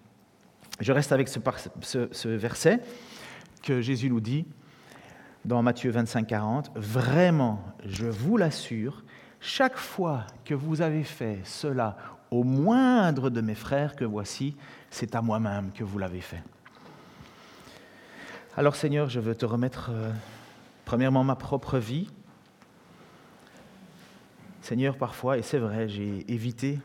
Je 0.80 0.92
reste 0.92 1.12
avec 1.12 1.28
ce 1.28 2.28
verset 2.28 2.80
que 3.62 3.80
Jésus 3.80 4.08
nous 4.08 4.20
dit 4.20 4.46
dans 5.44 5.62
Matthieu 5.62 5.90
25, 5.90 6.26
40, 6.26 6.70
Vraiment, 6.74 7.62
je 7.84 8.06
vous 8.06 8.36
l'assure, 8.36 9.04
chaque 9.40 9.76
fois 9.76 10.24
que 10.44 10.54
vous 10.54 10.82
avez 10.82 11.02
fait 11.02 11.40
cela 11.44 11.96
au 12.30 12.44
moindre 12.44 13.28
de 13.28 13.40
mes 13.40 13.54
frères 13.54 13.96
que 13.96 14.04
voici, 14.04 14.56
c'est 14.90 15.14
à 15.14 15.22
moi-même 15.22 15.72
que 15.72 15.84
vous 15.84 15.98
l'avez 15.98 16.20
fait. 16.20 16.42
Alors 18.56 18.76
Seigneur, 18.76 19.08
je 19.08 19.20
veux 19.20 19.34
te 19.34 19.44
remettre 19.44 19.90
euh, 19.92 20.10
premièrement 20.84 21.24
ma 21.24 21.36
propre 21.36 21.78
vie. 21.78 22.08
Seigneur, 24.60 24.96
parfois, 24.96 25.38
et 25.38 25.42
c'est 25.42 25.58
vrai, 25.58 25.88
j'ai 25.88 26.30
évité 26.32 26.78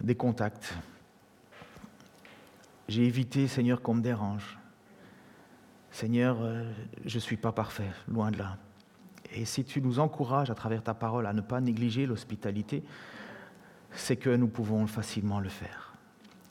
des 0.00 0.14
contacts. 0.14 0.74
J'ai 2.88 3.04
évité, 3.04 3.46
Seigneur, 3.46 3.82
qu'on 3.82 3.94
me 3.94 4.02
dérange. 4.02 4.59
Seigneur, 6.00 6.38
euh, 6.40 6.64
je 7.04 7.16
ne 7.16 7.20
suis 7.20 7.36
pas 7.36 7.52
parfait, 7.52 7.90
loin 8.08 8.30
de 8.30 8.38
là. 8.38 8.56
Et 9.34 9.44
si 9.44 9.64
tu 9.64 9.82
nous 9.82 9.98
encourages 9.98 10.48
à 10.48 10.54
travers 10.54 10.82
ta 10.82 10.94
parole 10.94 11.26
à 11.26 11.34
ne 11.34 11.42
pas 11.42 11.60
négliger 11.60 12.06
l'hospitalité, 12.06 12.82
c'est 13.90 14.16
que 14.16 14.30
nous 14.30 14.48
pouvons 14.48 14.86
facilement 14.86 15.40
le 15.40 15.50
faire. 15.50 15.92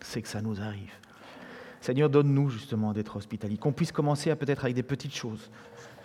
C'est 0.02 0.22
que 0.22 0.28
ça 0.28 0.44
nous 0.44 0.62
arrive. 0.62 0.94
Seigneur, 1.82 2.12
donne-nous 2.12 2.52
justement 2.52 2.94
d'être 2.94 3.16
hospitaliers, 3.16 3.58
qu'on 3.58 3.72
puisse 3.72 3.92
commencer 3.92 4.30
à 4.30 4.36
peut-être 4.36 4.66
avec 4.66 4.76
des 4.76 4.84
petites 4.84 5.16
choses, 5.16 5.50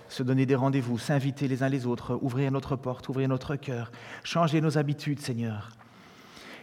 se 0.08 0.22
donner 0.22 0.46
des 0.46 0.54
rendez-vous, 0.54 0.96
s'inviter 0.96 1.46
les 1.46 1.62
uns 1.62 1.68
les 1.68 1.84
autres, 1.84 2.18
ouvrir 2.22 2.50
notre 2.50 2.76
porte, 2.76 3.10
ouvrir 3.10 3.28
notre 3.28 3.56
cœur, 3.56 3.92
changer 4.22 4.62
nos 4.62 4.78
habitudes, 4.78 5.20
Seigneur. 5.20 5.68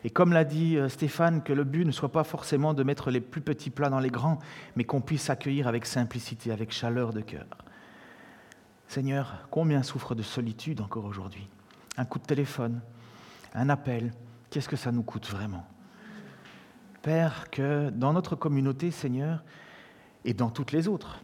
Et 0.04 0.10
comme 0.10 0.34
l'a 0.34 0.44
dit 0.44 0.78
euh, 0.78 0.90
Stéphane, 0.90 1.44
que 1.44 1.54
le 1.54 1.64
but 1.64 1.86
ne 1.86 1.92
soit 1.92 2.12
pas 2.12 2.24
forcément 2.24 2.74
de 2.74 2.84
mettre 2.84 3.12
les 3.12 3.22
plus 3.22 3.42
petits 3.42 3.70
plats 3.70 3.90
dans 3.90 4.00
les 4.00 4.10
grands, 4.10 4.40
mais 4.76 4.84
qu'on 4.84 5.02
puisse 5.02 5.30
accueillir 5.30 5.68
avec 5.68 5.86
simplicité, 5.86 6.52
avec 6.52 6.72
chaleur 6.72 7.14
de 7.14 7.22
cœur. 7.22 7.46
Seigneur, 8.88 9.48
combien 9.52 9.84
souffre 9.84 10.16
de 10.16 10.24
solitude 10.24 10.82
encore 10.82 11.06
aujourd'hui 11.06 11.48
Un 11.98 12.06
coup 12.06 12.20
de 12.20 12.26
téléphone, 12.26 12.82
un 13.54 13.70
appel, 13.70 14.12
qu'est-ce 14.50 14.68
que 14.68 14.76
ça 14.76 14.92
nous 14.92 15.04
coûte 15.04 15.30
vraiment 15.30 15.66
Père, 17.02 17.50
que 17.50 17.90
dans 17.90 18.14
notre 18.14 18.36
communauté, 18.36 18.92
Seigneur, 18.92 19.44
et 20.26 20.34
dans 20.34 20.50
toutes 20.50 20.72
les 20.72 20.88
autres, 20.88 21.22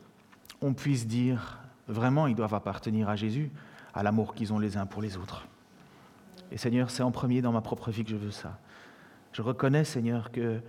on 0.62 0.74
puisse 0.74 1.08
dire, 1.08 1.60
vraiment, 1.88 2.26
ils 2.28 2.36
doivent 2.36 2.56
appartenir 2.56 3.10
à 3.10 3.16
Jésus, 3.16 3.52
à 3.94 4.02
l'amour 4.02 4.34
qu'ils 4.34 4.54
ont 4.54 4.60
les 4.60 4.78
uns 4.78 4.86
pour 4.86 5.02
les 5.02 5.18
autres. 5.18 5.48
Et 6.52 6.58
Seigneur, 6.58 6.90
c'est 6.90 7.04
en 7.04 7.12
premier 7.12 7.42
dans 7.42 7.52
ma 7.52 7.62
propre 7.62 7.92
vie 7.92 8.04
que 8.04 8.10
je 8.10 8.16
veux 8.16 8.32
ça. 8.32 8.58
Je 9.32 9.42
reconnais, 9.42 9.84
Seigneur, 9.84 10.32
que 10.32 10.62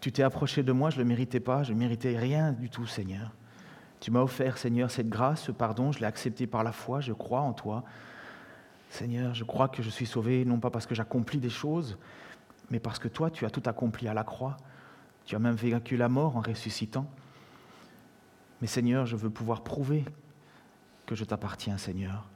tu 0.00 0.10
t'es 0.10 0.22
approché 0.22 0.62
de 0.62 0.72
moi, 0.72 0.90
je 0.90 0.96
ne 0.96 1.02
le 1.02 1.08
méritais 1.08 1.40
pas, 1.40 1.62
je 1.62 1.72
ne 1.72 1.78
méritais 1.78 2.16
rien 2.18 2.52
du 2.52 2.68
tout, 2.68 2.86
Seigneur. 2.86 3.30
Tu 4.00 4.10
m'as 4.10 4.20
offert, 4.20 4.58
Seigneur, 4.58 4.90
cette 4.90 5.08
grâce, 5.08 5.42
ce 5.42 5.52
pardon, 5.52 5.92
je 5.92 6.00
l'ai 6.00 6.06
accepté 6.06 6.48
par 6.48 6.64
la 6.64 6.72
foi, 6.72 7.00
je 7.00 7.12
crois 7.12 7.40
en 7.40 7.52
toi. 7.52 7.84
Seigneur, 8.90 9.32
je 9.34 9.44
crois 9.44 9.68
que 9.68 9.82
je 9.82 9.90
suis 9.90 10.06
sauvé, 10.06 10.44
non 10.44 10.58
pas 10.58 10.70
parce 10.70 10.86
que 10.86 10.94
j'accomplis 10.94 11.38
des 11.38 11.50
choses, 11.50 11.96
mais 12.70 12.80
parce 12.80 12.98
que 12.98 13.08
toi, 13.08 13.30
tu 13.30 13.46
as 13.46 13.50
tout 13.50 13.62
accompli 13.66 14.08
à 14.08 14.14
la 14.14 14.24
croix. 14.24 14.56
Tu 15.24 15.36
as 15.36 15.38
même 15.38 15.54
vécu 15.54 15.96
la 15.96 16.08
mort 16.08 16.36
en 16.36 16.40
ressuscitant. 16.40 17.06
Mais 18.60 18.66
Seigneur, 18.66 19.06
je 19.06 19.16
veux 19.16 19.30
pouvoir 19.30 19.62
prouver 19.62 20.04
que 21.06 21.14
je 21.14 21.24
t'appartiens, 21.24 21.78
Seigneur. 21.78 22.28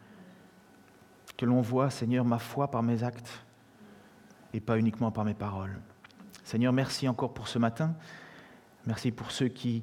Que 1.37 1.47
l'on 1.47 1.61
voit, 1.61 1.91
Seigneur, 1.91 2.25
ma 2.25 2.39
foi 2.39 2.71
par 2.71 2.83
mes 2.83 3.03
actes 3.03 3.46
et 4.57 4.61
pas 4.61 4.79
uniquement 4.79 5.11
par 5.11 5.25
mes 5.25 5.35
paroles. 5.35 5.79
Seigneur, 6.43 6.73
merci 6.73 7.07
encore 7.09 7.35
pour 7.35 7.47
ce 7.47 7.59
matin. 7.59 7.95
Merci 8.87 9.11
pour 9.11 9.31
ceux 9.31 9.49
qui 9.49 9.83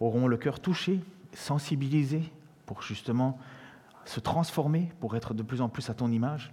auront 0.00 0.26
le 0.26 0.36
cœur 0.36 0.58
touché, 0.58 1.00
sensibilisé, 1.32 2.32
pour 2.66 2.82
justement 2.82 3.38
se 4.04 4.18
transformer 4.18 4.90
pour 5.00 5.16
être 5.16 5.34
de 5.34 5.42
plus 5.42 5.60
en 5.60 5.68
plus 5.68 5.88
à 5.88 5.94
ton 5.94 6.10
image. 6.10 6.52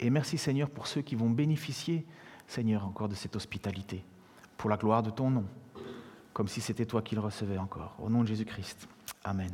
Et 0.00 0.10
merci 0.10 0.38
Seigneur 0.38 0.68
pour 0.68 0.88
ceux 0.88 1.02
qui 1.02 1.14
vont 1.14 1.30
bénéficier, 1.30 2.04
Seigneur, 2.48 2.84
encore 2.84 3.08
de 3.08 3.14
cette 3.14 3.36
hospitalité, 3.36 4.04
pour 4.56 4.68
la 4.68 4.76
gloire 4.76 5.04
de 5.04 5.10
ton 5.10 5.30
nom, 5.30 5.44
comme 6.32 6.48
si 6.48 6.60
c'était 6.60 6.86
toi 6.86 7.00
qui 7.00 7.14
le 7.14 7.20
recevais 7.20 7.58
encore. 7.58 7.94
Au 8.00 8.10
nom 8.10 8.22
de 8.22 8.28
Jésus-Christ. 8.28 8.88
Amen. 9.22 9.52